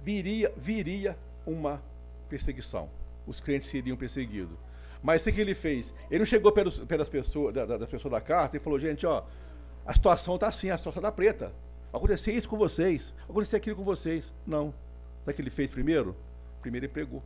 viria, 0.00 0.52
viria 0.56 1.18
uma 1.44 1.82
perseguição. 2.28 2.88
Os 3.26 3.40
crentes 3.40 3.68
seriam 3.68 3.96
perseguidos. 3.96 4.56
Mas 5.02 5.24
o 5.24 5.32
que 5.32 5.40
ele 5.40 5.54
fez? 5.54 5.92
Ele 6.10 6.20
não 6.20 6.26
chegou 6.26 6.52
pelas, 6.52 6.80
pelas 6.80 7.08
pessoas, 7.08 7.54
da, 7.54 7.64
da, 7.64 7.86
pessoa 7.86 8.10
da 8.10 8.20
carta 8.20 8.56
e 8.56 8.60
falou, 8.60 8.78
gente, 8.78 9.06
ó, 9.06 9.24
a 9.86 9.94
situação 9.94 10.34
está 10.34 10.48
assim, 10.48 10.70
a 10.70 10.78
situação 10.78 11.00
está 11.00 11.12
preta. 11.12 11.52
Vai 11.90 11.98
acontecer 12.00 12.32
isso 12.32 12.48
com 12.48 12.56
vocês, 12.56 13.14
vai 13.20 13.30
acontecer 13.30 13.56
aquilo 13.56 13.76
com 13.76 13.84
vocês. 13.84 14.32
Não. 14.46 14.74
Sabe 15.20 15.32
o 15.32 15.34
que 15.34 15.42
ele 15.42 15.50
fez 15.50 15.70
primeiro? 15.70 16.16
Primeiro 16.60 16.86
ele 16.86 16.92
pregou. 16.92 17.22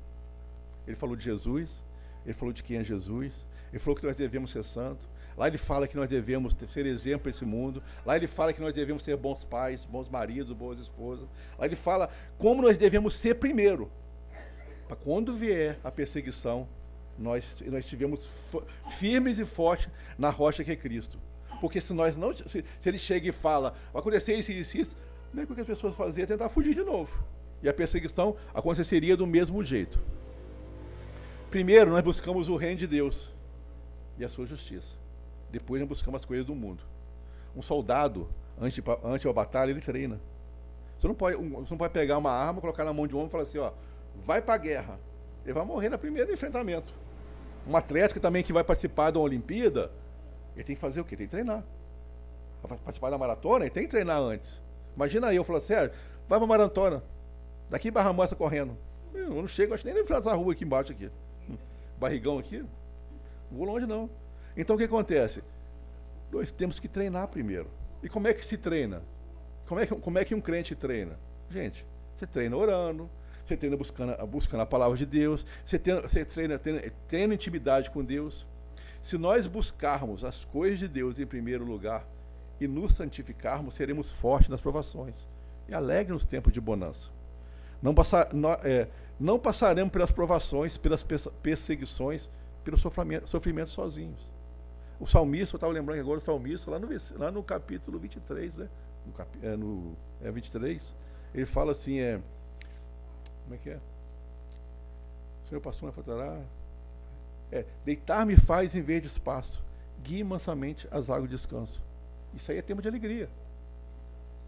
Ele 0.86 0.96
falou 0.96 1.16
de 1.16 1.24
Jesus, 1.24 1.82
ele 2.24 2.34
falou 2.34 2.52
de 2.52 2.62
quem 2.62 2.76
é 2.76 2.84
Jesus, 2.84 3.46
ele 3.72 3.78
falou 3.78 3.96
que 3.96 4.06
nós 4.06 4.16
devemos 4.16 4.50
ser 4.50 4.64
santos. 4.64 5.08
Lá 5.36 5.48
ele 5.48 5.56
fala 5.56 5.88
que 5.88 5.96
nós 5.96 6.08
devemos 6.08 6.54
ser 6.68 6.84
exemplo 6.84 7.20
para 7.20 7.30
esse 7.30 7.44
mundo. 7.44 7.82
Lá 8.04 8.16
ele 8.16 8.26
fala 8.26 8.52
que 8.52 8.60
nós 8.60 8.74
devemos 8.74 9.02
ser 9.02 9.16
bons 9.16 9.44
pais, 9.44 9.84
bons 9.84 10.08
maridos, 10.08 10.52
boas 10.52 10.78
esposas. 10.78 11.26
Lá 11.58 11.64
ele 11.64 11.76
fala 11.76 12.10
como 12.36 12.60
nós 12.60 12.76
devemos 12.76 13.14
ser 13.14 13.36
primeiro. 13.36 13.90
Para 14.86 14.96
quando 14.96 15.34
vier 15.34 15.78
a 15.82 15.90
perseguição, 15.90 16.68
nós, 17.22 17.62
nós 17.66 17.84
estivemos 17.84 18.28
firmes 18.98 19.38
e 19.38 19.44
fortes 19.44 19.88
na 20.18 20.30
rocha 20.30 20.64
que 20.64 20.72
é 20.72 20.76
Cristo. 20.76 21.18
Porque 21.60 21.80
se 21.80 21.92
nós 21.92 22.16
não. 22.16 22.34
Se, 22.34 22.64
se 22.80 22.88
ele 22.88 22.98
chega 22.98 23.28
e 23.28 23.32
fala, 23.32 23.74
vai 23.92 24.00
acontecer 24.00 24.34
isso 24.34 24.50
e 24.50 24.60
isso, 24.60 24.76
isso, 24.76 24.96
é 25.36 25.46
que 25.46 25.60
as 25.60 25.66
pessoas 25.66 25.94
faziam? 25.94 26.26
Tentar 26.26 26.48
fugir 26.48 26.74
de 26.74 26.82
novo. 26.82 27.24
E 27.62 27.68
a 27.68 27.72
perseguição 27.72 28.36
aconteceria 28.52 29.16
do 29.16 29.26
mesmo 29.26 29.64
jeito. 29.64 30.00
Primeiro, 31.50 31.90
nós 31.90 32.02
buscamos 32.02 32.48
o 32.48 32.56
reino 32.56 32.78
de 32.78 32.86
Deus 32.86 33.30
e 34.18 34.24
a 34.24 34.28
sua 34.28 34.44
justiça. 34.44 34.96
Depois, 35.50 35.80
nós 35.80 35.88
buscamos 35.88 36.22
as 36.22 36.24
coisas 36.24 36.44
do 36.44 36.54
mundo. 36.54 36.82
Um 37.54 37.62
soldado, 37.62 38.28
antes 38.60 38.82
antes 39.04 39.24
uma 39.24 39.32
batalha, 39.32 39.70
ele 39.70 39.80
treina. 39.80 40.20
Você 40.98 41.06
não, 41.06 41.14
pode, 41.14 41.36
você 41.36 41.70
não 41.70 41.78
pode 41.78 41.92
pegar 41.92 42.18
uma 42.18 42.32
arma, 42.32 42.60
colocar 42.60 42.84
na 42.84 42.92
mão 42.92 43.06
de 43.06 43.14
um 43.14 43.18
homem 43.18 43.28
e 43.28 43.30
falar 43.30 43.44
assim: 43.44 43.58
ó, 43.58 43.72
vai 44.16 44.42
para 44.42 44.54
a 44.54 44.58
guerra. 44.58 44.98
Ele 45.44 45.52
vai 45.52 45.64
morrer 45.64 45.88
no 45.88 45.98
primeiro 45.98 46.32
enfrentamento. 46.32 46.92
Um 47.66 47.76
atleta 47.76 48.18
também 48.18 48.42
que 48.42 48.52
vai 48.52 48.64
participar 48.64 49.10
de 49.10 49.18
uma 49.18 49.24
Olimpíada, 49.24 49.90
ele 50.54 50.64
tem 50.64 50.74
que 50.74 50.80
fazer 50.80 51.00
o 51.00 51.04
quê? 51.04 51.16
Tem 51.16 51.26
que 51.26 51.30
treinar. 51.30 51.64
Vai 52.62 52.78
participar 52.78 53.10
da 53.10 53.18
maratona, 53.18 53.64
ele 53.64 53.70
tem 53.70 53.84
que 53.84 53.90
treinar 53.90 54.20
antes. 54.20 54.60
Imagina 54.94 55.28
aí, 55.28 55.36
eu 55.36 55.44
falo 55.44 55.58
assim, 55.58 55.74
vai 56.28 56.38
para 56.38 56.46
maratona. 56.46 57.02
Daqui 57.70 57.90
Barra 57.90 58.12
Mansa 58.12 58.36
correndo. 58.36 58.76
Eu 59.14 59.30
não 59.30 59.48
chego, 59.48 59.74
acho 59.74 59.84
nem 59.86 59.94
no 59.94 60.04
final 60.04 60.20
dessa 60.20 60.34
rua 60.34 60.52
aqui 60.52 60.64
embaixo 60.64 60.92
aqui 60.92 61.10
barrigão 61.98 62.38
aqui, 62.38 62.58
não 62.58 62.68
vou 63.50 63.66
longe 63.66 63.86
não. 63.86 64.08
Então 64.56 64.76
o 64.76 64.78
que 64.78 64.84
acontece? 64.84 65.42
Nós 66.30 66.50
temos 66.50 66.80
que 66.80 66.88
treinar 66.88 67.28
primeiro. 67.28 67.68
E 68.02 68.08
como 68.08 68.26
é 68.26 68.34
que 68.34 68.44
se 68.44 68.56
treina? 68.56 69.02
Como 69.66 69.80
é 69.80 69.86
que, 69.86 69.94
como 69.94 70.18
é 70.18 70.24
que 70.24 70.34
um 70.34 70.40
crente 70.40 70.74
treina? 70.74 71.18
Gente, 71.50 71.86
você 72.16 72.26
treina 72.26 72.56
orando, 72.56 73.08
você 73.44 73.56
treina 73.56 73.76
buscando, 73.76 74.26
buscando 74.26 74.60
a 74.60 74.66
palavra 74.66 74.96
de 74.96 75.06
Deus, 75.06 75.44
você, 75.64 75.78
treina, 75.78 76.02
você 76.02 76.24
treina 76.24 76.58
tendo, 76.58 76.80
tendo 77.08 77.34
intimidade 77.34 77.90
com 77.90 78.04
Deus. 78.04 78.46
Se 79.02 79.18
nós 79.18 79.46
buscarmos 79.46 80.24
as 80.24 80.44
coisas 80.44 80.78
de 80.78 80.88
Deus 80.88 81.18
em 81.18 81.26
primeiro 81.26 81.64
lugar 81.64 82.06
e 82.60 82.68
nos 82.68 82.94
santificarmos, 82.94 83.74
seremos 83.74 84.12
fortes 84.12 84.48
nas 84.48 84.60
provações 84.60 85.26
e 85.68 85.74
alegres 85.74 86.12
nos 86.12 86.24
tempos 86.24 86.52
de 86.52 86.60
bonança. 86.60 87.08
Não, 87.82 87.92
passar, 87.92 88.32
não, 88.32 88.52
é, 88.62 88.88
não 89.18 89.38
passaremos 89.38 89.92
pelas 89.92 90.12
provações, 90.12 90.78
pelas 90.78 91.04
perseguições, 91.42 92.30
pelo 92.62 92.78
sofrimento, 92.78 93.28
sofrimento 93.28 93.70
sozinhos. 93.70 94.30
O 95.00 95.06
salmista, 95.06 95.56
eu 95.56 95.58
estava 95.58 95.72
lembrando 95.72 95.98
agora, 95.98 96.18
o 96.18 96.20
salmista, 96.20 96.70
lá 96.70 96.78
no, 96.78 96.88
lá 97.16 97.30
no 97.32 97.42
capítulo 97.42 97.98
23, 97.98 98.54
né? 98.54 98.68
No, 99.04 99.12
cap, 99.12 99.28
é, 99.42 99.56
no 99.56 99.96
é 100.22 100.30
23, 100.30 100.94
ele 101.34 101.44
fala 101.44 101.72
assim, 101.72 101.98
é, 101.98 102.20
como 103.52 103.54
é 103.54 103.58
que 103.58 103.70
é? 103.70 103.80
O 105.44 105.48
Senhor 105.48 105.60
passou 105.60 105.86
na 105.86 105.92
faltará. 105.92 106.40
É, 107.50 107.66
deitar-me 107.84 108.34
faz 108.36 108.74
em 108.74 108.80
vez 108.80 109.02
de 109.02 109.08
espaço, 109.08 109.62
guie 110.02 110.24
mansamente 110.24 110.88
as 110.90 111.10
águas 111.10 111.28
de 111.28 111.36
descanso. 111.36 111.82
Isso 112.32 112.50
aí 112.50 112.56
é 112.56 112.62
tempo 112.62 112.80
de 112.80 112.88
alegria. 112.88 113.28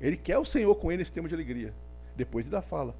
Ele 0.01 0.17
quer 0.17 0.39
o 0.39 0.45
Senhor 0.45 0.75
com 0.77 0.91
ele 0.91 1.03
esse 1.03 1.13
tempo 1.13 1.29
de 1.29 1.35
alegria. 1.35 1.75
Depois 2.17 2.49
dá 2.49 2.63
fala, 2.63 2.95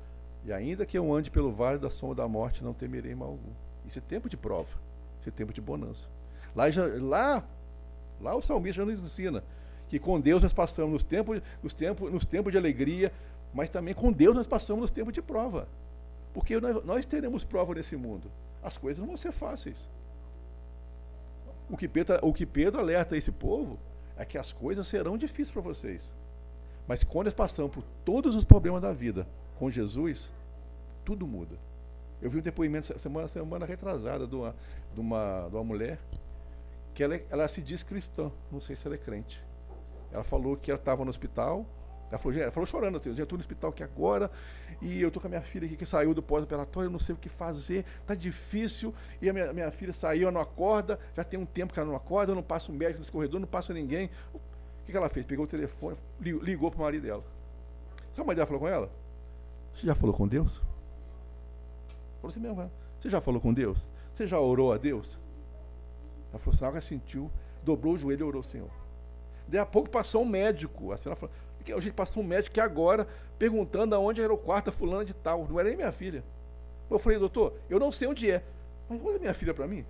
e 0.45 0.53
ainda 0.53 0.85
que 0.85 0.99
eu 0.99 1.13
ande 1.15 1.31
pelo 1.31 1.51
vale 1.51 1.79
da 1.79 1.89
sombra 1.89 2.17
da 2.17 2.29
morte, 2.29 2.63
não 2.63 2.75
temerei 2.75 3.15
mal 3.15 3.31
algum. 3.31 3.53
Isso 3.87 3.99
é 3.99 4.03
tempo 4.03 4.29
de 4.29 4.37
prova. 4.37 4.77
Isso 5.21 5.31
é 5.31 5.33
tempo 5.33 5.55
de 5.55 5.61
bonança. 5.63 6.07
Lá, 6.55 6.71
já, 6.71 6.85
lá, 7.01 7.43
lá 8.21 8.35
o 8.35 8.43
salmista 8.43 8.83
já 8.83 8.85
nos 8.85 9.01
ensina 9.01 9.43
que 9.89 9.99
com 9.99 10.21
Deus 10.21 10.43
nós 10.43 10.53
passamos 10.53 10.93
nos 10.93 11.05
tempos, 11.05 11.41
nos, 11.63 11.73
tempos, 11.73 12.13
nos 12.13 12.27
tempos 12.27 12.53
de 12.53 12.59
alegria, 12.59 13.13
mas 13.55 13.71
também 13.71 13.95
com 13.95 14.13
Deus 14.13 14.35
nós 14.35 14.47
passamos 14.47 14.83
nos 14.83 14.91
tempos 14.91 15.15
de 15.15 15.23
prova. 15.23 15.69
Porque 16.35 16.61
nós, 16.61 17.07
teremos 17.07 17.45
prova 17.45 17.75
nesse 17.75 17.97
mundo. 17.97 18.31
As 18.61 18.77
coisas 18.77 18.99
não 18.99 19.07
vão 19.07 19.17
ser 19.17 19.31
fáceis. 19.31 19.89
O 21.71 21.77
que 21.77 21.89
Pedro, 21.89 22.19
o 22.23 22.33
que 22.35 22.45
Pedro 22.45 22.81
alerta 22.81 23.17
esse 23.17 23.31
povo 23.31 23.79
é 24.17 24.25
que 24.25 24.37
as 24.37 24.53
coisas 24.53 24.87
serão 24.87 25.17
difíceis 25.17 25.53
para 25.53 25.63
vocês. 25.63 26.13
Mas 26.89 27.05
quando 27.05 27.29
eles 27.29 27.35
passam 27.35 27.69
por 27.69 27.85
todos 28.05 28.35
os 28.35 28.45
problemas 28.45 28.83
da 28.83 28.93
vida, 28.93 29.27
com 29.59 29.71
Jesus, 29.71 30.31
tudo 31.05 31.27
muda. 31.27 31.57
Eu 32.21 32.29
vi 32.29 32.39
um 32.39 32.43
depoimento 32.43 32.99
semana, 32.99 33.29
semana 33.29 33.65
retrasada 33.65 34.27
de 34.27 34.35
uma, 34.35 34.55
de 34.93 35.01
uma, 35.01 35.49
de 35.49 35.55
uma 35.55 35.65
mulher 35.65 36.01
que 36.95 37.03
ela, 37.03 37.21
ela 37.31 37.49
se 37.49 37.63
diz 37.63 37.83
cristã, 37.83 38.31
não 38.51 38.61
sei 38.61 38.75
se 38.75 38.87
ela 38.87 38.97
é 38.97 38.99
crente. 38.99 39.45
Ela 40.13 40.25
falou 40.25 40.57
que 40.57 40.71
ela 40.71 40.79
estava 40.79 41.05
no 41.05 41.11
hospital, 41.11 41.65
ela 42.11 42.19
falou, 42.19 42.39
ela 42.39 42.51
falou 42.51 42.67
chorando 42.67 42.97
assim, 42.97 43.11
eu 43.11 43.23
estou 43.23 43.37
no 43.37 43.43
hospital 43.43 43.71
aqui 43.71 43.83
agora 43.83 44.31
e 44.81 45.01
eu 45.01 45.09
estou 45.09 45.21
com 45.21 45.27
a 45.27 45.31
minha 45.31 45.43
filha 45.43 45.67
aqui 45.67 45.77
que 45.77 45.87
saiu 45.87 46.15
do 46.15 46.23
pós-operatório, 46.23 46.89
eu 46.89 46.93
não 46.93 46.99
sei 46.99 47.15
o 47.15 47.19
que 47.19 47.29
fazer, 47.29 47.85
tá 48.07 48.15
difícil. 48.15 48.95
E 49.21 49.29
a 49.29 49.33
minha, 49.33 49.53
minha 49.53 49.71
filha 49.71 49.93
saiu, 49.93 50.23
ela 50.23 50.33
não 50.33 50.41
acorda, 50.41 50.99
já 51.17 51.25
tem 51.25 51.39
um 51.39 51.47
tempo 51.47 51.73
que 51.73 51.79
ela 51.79 51.89
não 51.89 51.97
acorda, 51.97 52.35
não 52.35 52.43
passa 52.43 52.71
um 52.71 52.75
médico 52.75 53.01
nesse 53.01 53.13
corredor, 53.13 53.41
não 53.41 53.49
passa 53.49 53.73
ninguém. 53.73 54.11
O 54.33 54.41
que, 54.85 54.93
que 54.93 54.97
ela 54.97 55.09
fez? 55.09 55.25
Pegou 55.25 55.45
o 55.45 55.49
telefone, 55.49 55.97
ligou 56.21 56.71
para 56.71 56.79
o 56.79 56.83
marido 56.83 57.03
dela. 57.03 57.25
Sabe 58.13 58.23
o 58.23 58.27
marido 58.27 58.37
dela 58.37 58.47
falou 58.47 58.61
com 58.61 58.69
ela? 58.69 58.91
Você 59.75 59.87
já 59.87 59.95
falou 59.95 60.15
com 60.15 60.29
Deus? 60.29 60.57
Falou 62.21 62.31
assim 62.31 62.41
mesmo, 62.41 62.71
você 63.01 63.09
já 63.09 63.21
falou 63.21 63.41
com 63.41 63.53
Deus? 63.53 63.87
Você 64.15 64.27
já 64.27 64.39
orou 64.39 64.73
a 64.73 64.79
Deus? 64.79 65.19
Ela 66.31 66.39
falou 66.39 66.55
assim, 66.55 66.65
ela 66.65 66.81
sentiu, 66.81 67.31
dobrou 67.63 67.95
o 67.95 67.99
joelho 67.99 68.21
e 68.21 68.29
orou, 68.29 68.43
Senhor. 68.43 68.71
Daí 69.47 69.61
a 69.61 69.67
pouco 69.67 69.91
passou 69.91 70.23
um 70.23 70.25
médico, 70.25 70.93
assim, 70.93 71.09
ela 71.09 71.17
falou, 71.17 71.35
que 71.65 71.73
a 71.73 71.81
gente 71.81 71.95
passou 71.95 72.23
um 72.23 72.27
médico 72.27 72.61
agora 72.61 73.09
perguntando 73.39 73.95
aonde 73.95 74.21
era 74.21 74.33
o 74.33 74.39
quarto 74.39 74.67
da 74.67 74.73
fulana 74.73 75.05
de 75.05 75.15
tal, 75.15 75.47
não 75.49 75.59
era 75.59 75.69
nem 75.69 75.77
minha 75.77 75.93
filha. 75.93 76.23
Eu 76.91 76.99
falei, 76.99 77.19
doutor, 77.19 77.55
eu 77.69 77.81
não 77.81 77.91
sei 77.91 78.07
onde 78.07 78.31
é, 78.31 78.43
mas 78.89 79.03
olha 79.05 79.19
minha 79.19 79.35
filha 79.35 79.55
para 79.55 79.67
mim. 79.67 79.85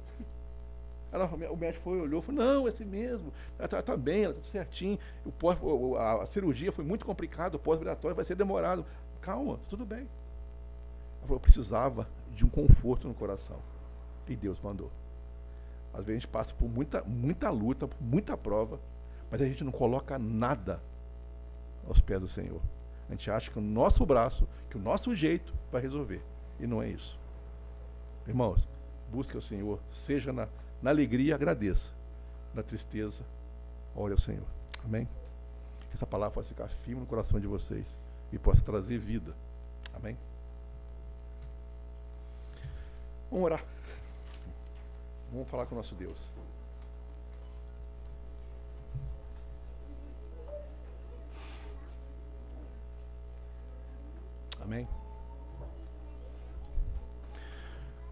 Ela, 1.13 1.27
o 1.27 1.57
médico 1.57 1.85
foi, 1.85 2.01
olhou, 2.01 2.21
falou, 2.21 2.45
não, 2.45 2.67
é 2.67 2.71
assim 2.71 2.85
mesmo, 2.85 3.33
ela 3.57 3.67
está 3.67 3.81
tá 3.81 3.97
bem, 3.97 4.25
ela 4.25 4.35
está 4.35 4.51
certinho, 4.51 4.99
o 5.25 5.31
pós, 5.31 5.57
a, 5.97 6.23
a 6.23 6.27
cirurgia 6.27 6.73
foi 6.73 6.85
muito 6.85 7.07
complicada, 7.07 7.57
o 7.57 7.59
pós-operatório 7.59 8.17
vai 8.17 8.25
ser 8.25 8.35
demorado 8.35 8.85
calma, 9.25 9.59
tudo 9.69 9.87
bem. 9.87 10.01
Ela 10.01 11.23
falou, 11.23 11.37
eu 11.37 11.41
precisava 11.41 12.07
de 12.31 12.45
um 12.45 12.49
conforto 12.49 13.09
no 13.09 13.15
coração. 13.15 13.57
E 14.29 14.37
Deus 14.37 14.61
mandou. 14.61 14.91
Às 15.93 16.05
vezes 16.05 16.11
a 16.11 16.15
gente 16.15 16.29
passa 16.29 16.53
por 16.53 16.69
muita, 16.69 17.03
muita 17.05 17.51
luta, 17.51 17.89
por 17.89 18.03
muita 18.03 18.37
prova, 18.37 18.79
mas 19.31 19.41
a 19.41 19.47
gente 19.47 19.65
não 19.65 19.73
coloca 19.73 20.19
nada 20.19 20.83
aos 21.87 22.01
pés 22.01 22.21
do 22.21 22.29
Senhor. 22.29 22.61
A 23.09 23.13
gente 23.13 23.31
acha 23.31 23.51
que 23.51 23.59
o 23.59 23.63
nosso 23.63 24.05
braço, 24.07 24.49
que 24.71 24.77
o 24.77 24.81
nosso 24.81 25.15
jeito 25.15 25.55
vai 25.71 25.81
resolver. 25.81 26.23
E 26.59 26.67
não 26.67 26.83
é 26.83 26.89
isso. 26.89 27.19
Irmãos, 28.27 28.69
busque 29.11 29.37
o 29.37 29.43
Senhor, 29.43 29.79
seja 29.93 30.33
na, 30.33 30.49
na 30.81 30.91
alegria, 30.91 31.35
agradeça. 31.35 31.91
Na 32.55 32.63
tristeza, 32.63 33.25
ore 33.95 34.13
ao 34.13 34.19
Senhor. 34.19 34.47
Amém? 34.85 35.09
Que 35.89 35.95
essa 35.95 36.07
palavra 36.07 36.35
possa 36.35 36.49
ficar 36.49 36.69
firme 36.69 37.01
no 37.01 37.07
coração 37.07 37.39
de 37.39 37.47
vocês 37.47 37.99
e 38.33 38.39
possa 38.39 38.63
trazer 38.63 38.99
vida. 38.99 39.35
Amém? 39.93 40.17
Vamos 43.31 43.47
orar. 43.47 43.65
Vamos 45.33 45.49
falar 45.49 45.67
com 45.67 45.75
o 45.75 45.79
nosso 45.79 45.95
Deus. 45.95 46.31
Amém. 54.65 54.89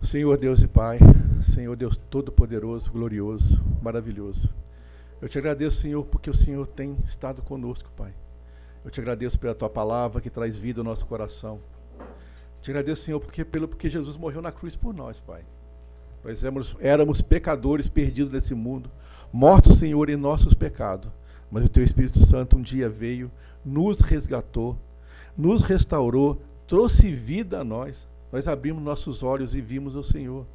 Senhor 0.03 0.36
Deus 0.36 0.61
e 0.61 0.68
Pai, 0.68 0.98
Senhor 1.42 1.74
Deus 1.74 1.96
Todo-Poderoso, 1.96 2.92
glorioso, 2.92 3.62
maravilhoso. 3.80 4.53
Eu 5.22 5.28
te 5.28 5.38
agradeço, 5.38 5.80
Senhor, 5.80 6.05
porque 6.05 6.28
o 6.28 6.34
Senhor 6.34 6.66
tem 6.66 6.98
estado 7.07 7.40
conosco, 7.40 7.90
Pai. 7.96 8.12
Eu 8.84 8.90
te 8.90 9.00
agradeço 9.00 9.38
pela 9.38 9.55
tua 9.55 9.70
palavra 9.70 10.20
que 10.20 10.28
traz 10.28 10.59
vida 10.59 10.80
ao 10.80 10.84
nosso 10.84 11.07
coração. 11.07 11.59
Te 12.61 12.70
agradeço, 12.70 13.05
Senhor, 13.05 13.20
porque, 13.20 13.44
pelo, 13.44 13.66
porque 13.66 13.88
Jesus 13.88 14.18
morreu 14.18 14.42
na 14.42 14.53
cruz 14.53 14.76
por 14.76 14.92
nós, 14.92 15.18
Pai. 15.20 15.44
Nós 16.22 16.44
éramos, 16.44 16.76
éramos 16.80 17.22
pecadores 17.22 17.88
perdidos 17.88 18.32
nesse 18.32 18.55
mundo, 18.55 18.90
mortos, 19.32 19.78
Senhor, 19.78 20.11
em 20.11 20.16
nossos 20.16 20.53
pecados. 20.53 21.11
Mas 21.50 21.64
o 21.64 21.68
Teu 21.68 21.82
Espírito 21.82 22.18
Santo 22.18 22.59
um 22.59 22.62
dia 22.62 22.88
veio, 22.90 23.30
nos 23.64 24.00
resgatou, 24.00 24.76
nos 25.37 25.62
restaurou, 25.62 26.41
trouxe 26.66 27.12
vida 27.12 27.61
a 27.61 27.64
nós. 27.64 28.09
Nós 28.30 28.49
abrimos 28.49 28.83
nossos 28.83 29.22
olhos 29.22 29.55
e 29.55 29.61
vimos 29.61 29.95
o 29.95 30.03
Senhor. 30.03 30.47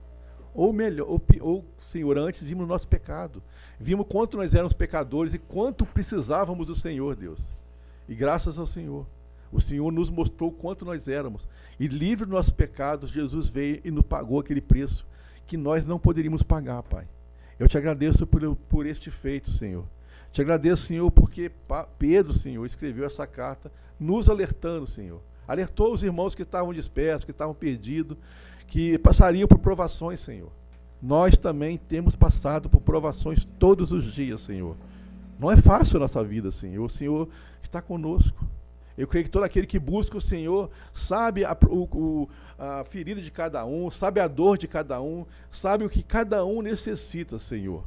Ou 0.54 0.74
melhor, 0.74 1.08
ou, 1.08 1.22
ou 1.42 1.66
Senhor, 1.80 2.18
antes 2.18 2.42
vimos 2.42 2.66
o 2.66 2.68
nosso 2.68 2.88
pecado. 2.88 3.44
Vimos 3.80 4.08
quanto 4.10 4.38
nós 4.38 4.56
éramos 4.56 4.74
pecadores 4.74 5.34
e 5.34 5.38
quanto 5.38 5.86
precisávamos 5.86 6.68
do 6.68 6.76
Senhor, 6.76 7.16
Deus. 7.16 7.40
E 8.10 8.16
graças 8.16 8.58
ao 8.58 8.66
Senhor, 8.66 9.06
o 9.52 9.62
Senhor 9.62 9.92
nos 9.92 10.10
mostrou 10.10 10.52
quanto 10.52 10.86
nós 10.86 11.08
éramos. 11.08 11.48
E 11.80 11.88
livre 11.88 12.26
dos 12.26 12.34
nossos 12.34 12.52
pecados, 12.52 13.12
Jesus 13.12 13.50
veio 13.50 13.80
e 13.84 13.92
nos 13.92 14.06
pagou 14.06 14.40
aquele 14.40 14.62
preço 14.62 15.06
que 15.46 15.58
nós 15.58 15.86
não 15.86 16.00
poderíamos 16.00 16.42
pagar, 16.42 16.82
Pai. 16.84 17.08
Eu 17.60 17.68
te 17.68 17.78
agradeço 17.78 18.26
por, 18.26 18.56
por 18.56 18.86
este 18.86 19.10
feito, 19.12 19.50
Senhor. 19.50 19.86
Te 20.32 20.42
agradeço, 20.42 20.84
Senhor, 20.84 21.10
porque 21.12 21.52
Pedro, 21.98 22.34
Senhor, 22.34 22.66
escreveu 22.66 23.06
essa 23.06 23.26
carta 23.26 23.72
nos 24.00 24.30
alertando, 24.30 24.86
Senhor. 24.86 25.22
Alertou 25.48 25.94
os 25.94 26.04
irmãos 26.04 26.36
que 26.36 26.44
estavam 26.44 26.74
dispersos, 26.74 27.24
que 27.24 27.32
estavam 27.32 27.54
perdidos, 27.54 28.18
que 28.68 28.98
passariam 29.00 29.48
por 29.48 29.60
provações, 29.60 30.20
Senhor. 30.20 30.52
Nós 31.02 31.38
também 31.38 31.78
temos 31.78 32.16
passado 32.16 32.70
por 32.70 32.82
provações 32.82 33.48
todos 33.58 33.92
os 33.92 34.14
dias, 34.14 34.42
Senhor. 34.42 34.76
Não 35.40 35.52
é 35.52 35.58
fácil 35.58 35.98
a 35.98 36.00
nossa 36.02 36.24
vida, 36.24 36.52
Senhor. 36.52 36.84
O 36.84 36.90
Senhor 36.90 37.30
está 37.62 37.82
conosco. 37.82 38.46
Eu 38.98 39.08
creio 39.08 39.26
que 39.26 39.32
todo 39.32 39.44
aquele 39.44 39.68
que 39.68 39.78
busca 39.78 40.18
o 40.18 40.22
Senhor 40.22 40.72
sabe 40.92 41.46
a, 41.46 41.56
o, 41.70 42.28
a 42.58 42.84
ferida 42.84 43.22
de 43.22 43.30
cada 43.30 43.64
um, 43.64 43.92
sabe 43.92 44.20
a 44.20 44.28
dor 44.28 44.58
de 44.58 44.68
cada 44.68 45.00
um, 45.00 45.24
sabe 45.52 45.86
o 45.86 45.90
que 45.90 46.02
cada 46.02 46.44
um 46.44 46.64
necessita, 46.64 47.38
Senhor. 47.38 47.84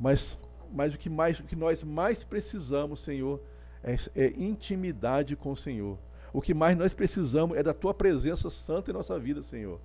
Mas, 0.00 0.38
mas 0.72 0.94
o, 0.94 0.98
que 0.98 1.10
mais, 1.10 1.38
o 1.38 1.44
que 1.44 1.56
nós 1.56 1.82
mais 1.82 2.24
precisamos, 2.24 3.00
Senhor, 3.00 3.40
é, 3.82 3.96
é 4.14 4.26
intimidade 4.36 5.36
com 5.36 5.52
o 5.52 5.56
Senhor. 5.56 5.98
O 6.32 6.40
que 6.40 6.52
mais 6.52 6.76
nós 6.76 6.92
precisamos 6.92 7.56
é 7.56 7.62
da 7.62 7.72
tua 7.72 7.94
presença 7.94 8.50
santa 8.50 8.90
em 8.90 8.94
nossa 8.94 9.18
vida, 9.18 9.42
Senhor. 9.42 9.80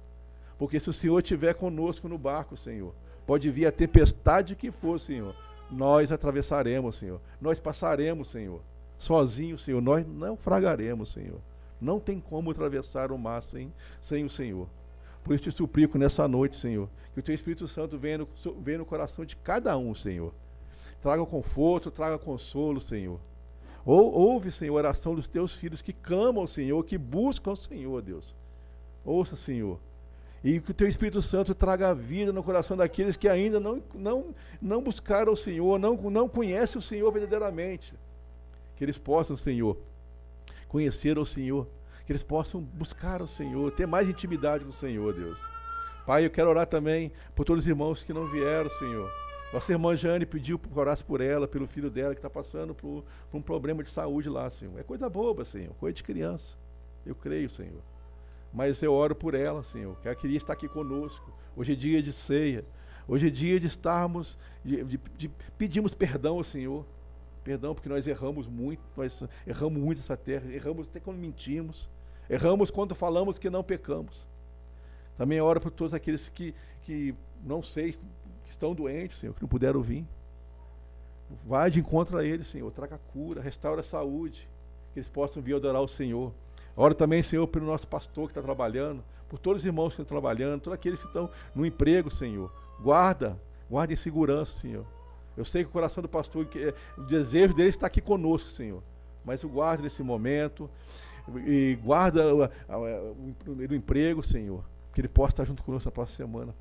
Porque 0.57 0.79
se 0.79 0.89
o 0.89 0.93
Senhor 0.93 1.19
estiver 1.19 1.53
conosco 1.53 2.07
no 2.07 2.17
barco, 2.17 2.55
Senhor, 2.55 2.93
pode 3.25 3.49
vir 3.49 3.65
a 3.65 3.71
tempestade 3.71 4.55
que 4.55 4.71
for, 4.71 4.99
Senhor, 4.99 5.35
nós 5.71 6.11
atravessaremos, 6.11 6.97
Senhor. 6.97 7.19
Nós 7.41 7.59
passaremos, 7.59 8.29
Senhor. 8.29 8.61
Sozinhos, 8.97 9.63
Senhor, 9.63 9.81
nós 9.81 10.05
não 10.05 10.37
fragaremos, 10.37 11.11
Senhor. 11.11 11.39
Não 11.79 11.99
tem 11.99 12.19
como 12.19 12.51
atravessar 12.51 13.11
o 13.11 13.17
mar 13.17 13.41
sem, 13.41 13.73
sem 13.99 14.23
o 14.23 14.29
Senhor. 14.29 14.69
Por 15.23 15.33
isso 15.33 15.43
te 15.43 15.51
suplico 15.51 15.97
nessa 15.97 16.27
noite, 16.27 16.55
Senhor, 16.55 16.89
que 17.13 17.19
o 17.19 17.23
teu 17.23 17.33
Espírito 17.33 17.67
Santo 17.67 17.97
venha 17.97 18.19
no, 18.19 18.27
venha 18.61 18.77
no 18.77 18.85
coração 18.85 19.25
de 19.25 19.35
cada 19.35 19.77
um, 19.77 19.93
Senhor. 19.93 20.33
Traga 21.03 21.25
conforto, 21.25 21.91
traga 21.91 22.17
consolo, 22.17 22.79
Senhor. 22.79 23.19
Ou, 23.85 24.09
ouve, 24.13 24.49
Senhor, 24.49 24.73
a 24.73 24.77
oração 24.77 25.13
dos 25.13 25.27
teus 25.27 25.53
filhos 25.53 25.81
que 25.81 25.91
clamam 25.91 26.43
ao 26.43 26.47
Senhor, 26.47 26.81
que 26.85 26.97
buscam 26.97 27.51
o 27.51 27.57
Senhor, 27.57 28.01
Deus. 28.01 28.33
Ouça, 29.03 29.35
Senhor. 29.35 29.77
E 30.41 30.61
que 30.61 30.71
o 30.71 30.73
teu 30.73 30.87
Espírito 30.87 31.21
Santo 31.21 31.53
traga 31.53 31.93
vida 31.93 32.31
no 32.31 32.41
coração 32.41 32.77
daqueles 32.77 33.17
que 33.17 33.27
ainda 33.27 33.59
não, 33.59 33.83
não, 33.93 34.33
não 34.61 34.81
buscaram 34.81 35.33
o 35.33 35.37
Senhor, 35.37 35.77
não, 35.77 35.97
não 36.09 36.29
conhecem 36.29 36.79
o 36.79 36.81
Senhor 36.81 37.11
verdadeiramente. 37.11 37.93
Que 38.77 38.85
eles 38.85 38.97
possam, 38.97 39.35
Senhor, 39.35 39.77
conhecer 40.69 41.19
o 41.19 41.25
Senhor. 41.25 41.67
Que 42.05 42.13
eles 42.13 42.23
possam 42.23 42.61
buscar 42.61 43.21
o 43.21 43.27
Senhor, 43.27 43.71
ter 43.71 43.85
mais 43.85 44.07
intimidade 44.07 44.63
com 44.63 44.69
o 44.69 44.73
Senhor, 44.73 45.13
Deus. 45.13 45.37
Pai, 46.05 46.25
eu 46.25 46.29
quero 46.29 46.49
orar 46.49 46.67
também 46.67 47.11
por 47.35 47.43
todos 47.43 47.63
os 47.63 47.67
irmãos 47.67 48.03
que 48.03 48.13
não 48.13 48.25
vieram, 48.25 48.69
Senhor. 48.69 49.09
Nossa 49.53 49.71
irmã 49.71 49.95
Jane 49.95 50.25
pediu 50.25 50.59
que 50.59 50.67
orasse 50.77 51.03
por 51.03 51.21
ela, 51.21 51.47
pelo 51.47 51.67
filho 51.67 51.89
dela 51.89 52.13
que 52.13 52.19
está 52.19 52.29
passando 52.29 52.75
por, 52.75 53.05
por 53.31 53.37
um 53.37 53.41
problema 53.41 53.83
de 53.83 53.89
saúde 53.89 54.27
lá, 54.27 54.49
Senhor. 54.49 54.77
É 54.79 54.83
coisa 54.83 55.07
boba, 55.09 55.45
Senhor, 55.45 55.73
coisa 55.75 55.95
de 55.95 56.03
criança. 56.03 56.57
Eu 57.05 57.15
creio, 57.15 57.49
Senhor 57.49 57.81
mas 58.53 58.81
eu 58.83 58.93
oro 58.93 59.15
por 59.15 59.33
ela, 59.33 59.63
Senhor, 59.63 59.99
que 59.99 60.07
ela 60.07 60.15
queria 60.15 60.37
estar 60.37 60.53
aqui 60.53 60.67
conosco. 60.67 61.33
Hoje 61.55 61.73
é 61.73 61.75
dia 61.75 62.03
de 62.03 62.13
ceia. 62.13 62.63
Hoje 63.07 63.27
é 63.27 63.29
dia 63.29 63.59
de 63.59 63.65
estarmos, 63.65 64.37
de, 64.63 64.83
de, 64.83 64.99
de 65.17 65.31
pedimos 65.57 65.95
perdão 65.95 66.37
ao 66.37 66.43
Senhor. 66.43 66.85
Perdão 67.43 67.73
porque 67.73 67.89
nós 67.89 68.07
erramos 68.07 68.47
muito, 68.47 68.81
nós 68.95 69.21
erramos 69.45 69.81
muito 69.81 69.99
essa 69.99 70.15
terra, 70.15 70.49
erramos 70.49 70.87
até 70.87 71.01
quando 71.01 71.17
mentimos, 71.17 71.89
erramos 72.29 72.71
quando 72.71 72.95
falamos 72.95 73.37
que 73.37 73.49
não 73.49 73.61
pecamos. 73.61 74.25
Também 75.17 75.41
oro 75.41 75.59
por 75.59 75.69
todos 75.69 75.93
aqueles 75.93 76.29
que, 76.29 76.55
que 76.83 77.13
não 77.43 77.61
sei, 77.61 77.97
estão 78.53 78.73
doentes, 78.73 79.17
Senhor, 79.17 79.33
que 79.33 79.41
não 79.41 79.49
puderam 79.49 79.81
vir. 79.81 80.05
Vai 81.45 81.69
de 81.69 81.79
encontro 81.79 82.17
a 82.17 82.23
eles, 82.23 82.47
Senhor, 82.47 82.71
traga 82.71 82.99
cura, 83.11 83.41
restaura 83.41 83.81
a 83.81 83.83
saúde, 83.83 84.49
que 84.93 84.99
eles 84.99 85.09
possam 85.09 85.41
vir 85.41 85.55
adorar 85.55 85.81
o 85.81 85.87
Senhor. 85.87 86.33
Oro 86.75 86.95
também, 86.95 87.21
Senhor, 87.21 87.47
pelo 87.47 87.65
nosso 87.65 87.87
pastor 87.87 88.25
que 88.25 88.31
está 88.31 88.41
trabalhando, 88.41 89.03
por 89.29 89.39
todos 89.39 89.61
os 89.61 89.65
irmãos 89.65 89.89
que 89.89 90.01
estão 90.01 90.05
trabalhando, 90.05 90.61
todos 90.61 90.77
aqueles 90.77 90.99
que 90.99 91.07
estão 91.07 91.29
no 91.53 91.65
emprego, 91.65 92.09
Senhor. 92.09 92.51
Guarda, 92.79 93.39
guarda 93.69 93.93
em 93.93 93.95
segurança, 93.95 94.51
Senhor. 94.51 94.85
Eu 95.35 95.45
sei 95.45 95.63
que 95.63 95.69
o 95.69 95.73
coração 95.73 96.01
do 96.01 96.09
pastor, 96.09 96.45
que, 96.45 96.73
o 96.97 97.03
desejo 97.03 97.53
dele 97.53 97.69
está 97.69 97.87
aqui 97.87 98.01
conosco, 98.01 98.49
Senhor. 98.49 98.83
Mas 99.25 99.43
o 99.43 99.49
guarda 99.49 99.83
nesse 99.83 100.03
momento 100.03 100.69
e 101.45 101.77
guarda 101.83 102.33
o, 102.33 102.43
o, 102.43 103.51
o 103.69 103.73
emprego, 103.73 104.21
Senhor, 104.21 104.63
que 104.93 105.01
ele 105.01 105.07
possa 105.07 105.33
estar 105.33 105.45
junto 105.45 105.63
conosco 105.63 105.87
na 105.87 105.91
próxima 105.91 106.27
semana. 106.27 106.55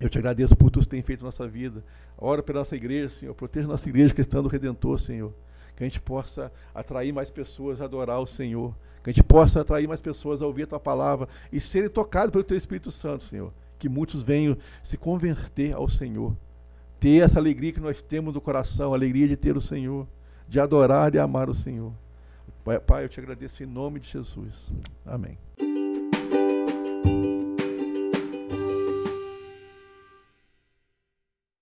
Eu 0.00 0.08
te 0.08 0.18
agradeço 0.18 0.56
por 0.56 0.70
tudo 0.70 0.84
que 0.84 0.90
tem 0.90 1.02
feito 1.02 1.20
na 1.20 1.26
nossa 1.26 1.46
vida. 1.46 1.84
Ora 2.16 2.42
pela 2.42 2.60
nossa 2.60 2.76
igreja, 2.76 3.08
Senhor. 3.08 3.34
Proteja 3.34 3.66
a 3.66 3.70
nossa 3.70 3.88
igreja 3.88 4.14
cristã 4.14 4.42
do 4.42 4.48
Redentor, 4.48 4.98
Senhor. 4.98 5.34
Que 5.74 5.82
a 5.82 5.86
gente 5.86 6.00
possa 6.00 6.52
atrair 6.74 7.12
mais 7.12 7.30
pessoas 7.30 7.80
a 7.80 7.84
adorar 7.84 8.20
o 8.20 8.26
Senhor. 8.26 8.74
Que 9.02 9.10
a 9.10 9.12
gente 9.12 9.24
possa 9.24 9.60
atrair 9.60 9.88
mais 9.88 10.00
pessoas 10.00 10.40
a 10.40 10.46
ouvir 10.46 10.64
a 10.64 10.66
tua 10.68 10.80
palavra 10.80 11.28
e 11.52 11.60
serem 11.60 11.88
tocados 11.88 12.30
pelo 12.30 12.44
teu 12.44 12.56
Espírito 12.56 12.90
Santo, 12.90 13.24
Senhor. 13.24 13.52
Que 13.78 13.88
muitos 13.88 14.22
venham 14.22 14.56
se 14.82 14.96
converter 14.96 15.72
ao 15.72 15.88
Senhor. 15.88 16.36
Ter 17.00 17.22
essa 17.22 17.38
alegria 17.38 17.72
que 17.72 17.80
nós 17.80 18.02
temos 18.02 18.34
no 18.34 18.40
coração, 18.40 18.92
a 18.92 18.96
alegria 18.96 19.28
de 19.28 19.36
ter 19.36 19.56
o 19.56 19.60
Senhor, 19.60 20.06
de 20.48 20.58
adorar 20.60 21.14
e 21.14 21.18
amar 21.18 21.48
o 21.48 21.54
Senhor. 21.54 21.92
Pai, 22.86 23.04
eu 23.04 23.08
te 23.08 23.18
agradeço 23.18 23.62
em 23.62 23.66
nome 23.66 23.98
de 24.00 24.08
Jesus. 24.08 24.72
Amém. 25.06 25.38